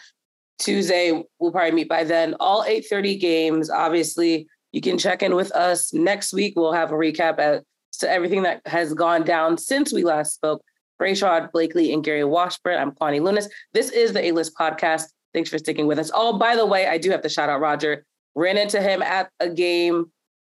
Tuesday, 0.58 1.22
we'll 1.38 1.52
probably 1.52 1.72
meet 1.72 1.88
by 1.88 2.04
then. 2.04 2.34
All 2.40 2.64
8:30 2.64 3.20
games. 3.20 3.70
Obviously, 3.70 4.48
you 4.72 4.80
can 4.80 4.98
check 4.98 5.22
in 5.22 5.34
with 5.34 5.52
us 5.52 5.92
next 5.92 6.32
week. 6.32 6.54
We'll 6.56 6.72
have 6.72 6.90
a 6.90 6.94
recap 6.94 7.38
as 7.38 7.62
to 8.00 8.10
everything 8.10 8.42
that 8.42 8.60
has 8.66 8.94
gone 8.94 9.24
down 9.24 9.58
since 9.58 9.92
we 9.92 10.04
last 10.04 10.34
spoke. 10.34 10.62
A. 11.00 11.04
Sherrod 11.04 11.52
Blakely 11.52 11.92
and 11.92 12.02
Gary 12.02 12.24
Washburn. 12.24 12.78
I'm 12.78 12.90
Kwani 12.90 13.20
Lunis. 13.20 13.46
This 13.72 13.90
is 13.90 14.12
the 14.12 14.24
A-List 14.26 14.56
podcast. 14.56 15.04
Thanks 15.32 15.48
for 15.48 15.58
sticking 15.58 15.86
with 15.86 15.98
us. 15.98 16.10
Oh, 16.12 16.38
by 16.38 16.56
the 16.56 16.66
way, 16.66 16.88
I 16.88 16.98
do 16.98 17.10
have 17.10 17.22
to 17.22 17.28
shout 17.28 17.48
out 17.48 17.60
Roger. 17.60 18.04
Ran 18.34 18.56
into 18.56 18.80
him 18.80 19.00
at 19.02 19.30
a 19.38 19.48
game 19.48 20.10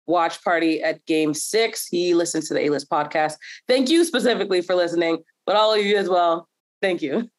watch 0.08 0.44
party 0.44 0.84
at 0.84 1.06
game 1.06 1.34
six. 1.34 1.88
He 1.88 2.14
listens 2.14 2.48
to 2.48 2.54
the 2.54 2.66
A 2.66 2.70
List 2.70 2.90
podcast. 2.90 3.34
Thank 3.68 3.90
you 3.90 4.04
specifically 4.04 4.62
for 4.62 4.76
listening, 4.76 5.24
but 5.46 5.56
all 5.56 5.74
of 5.74 5.84
you 5.84 5.98
as 5.98 6.10
well. 6.10 6.48
Thank 6.82 7.02
you. 7.02 7.30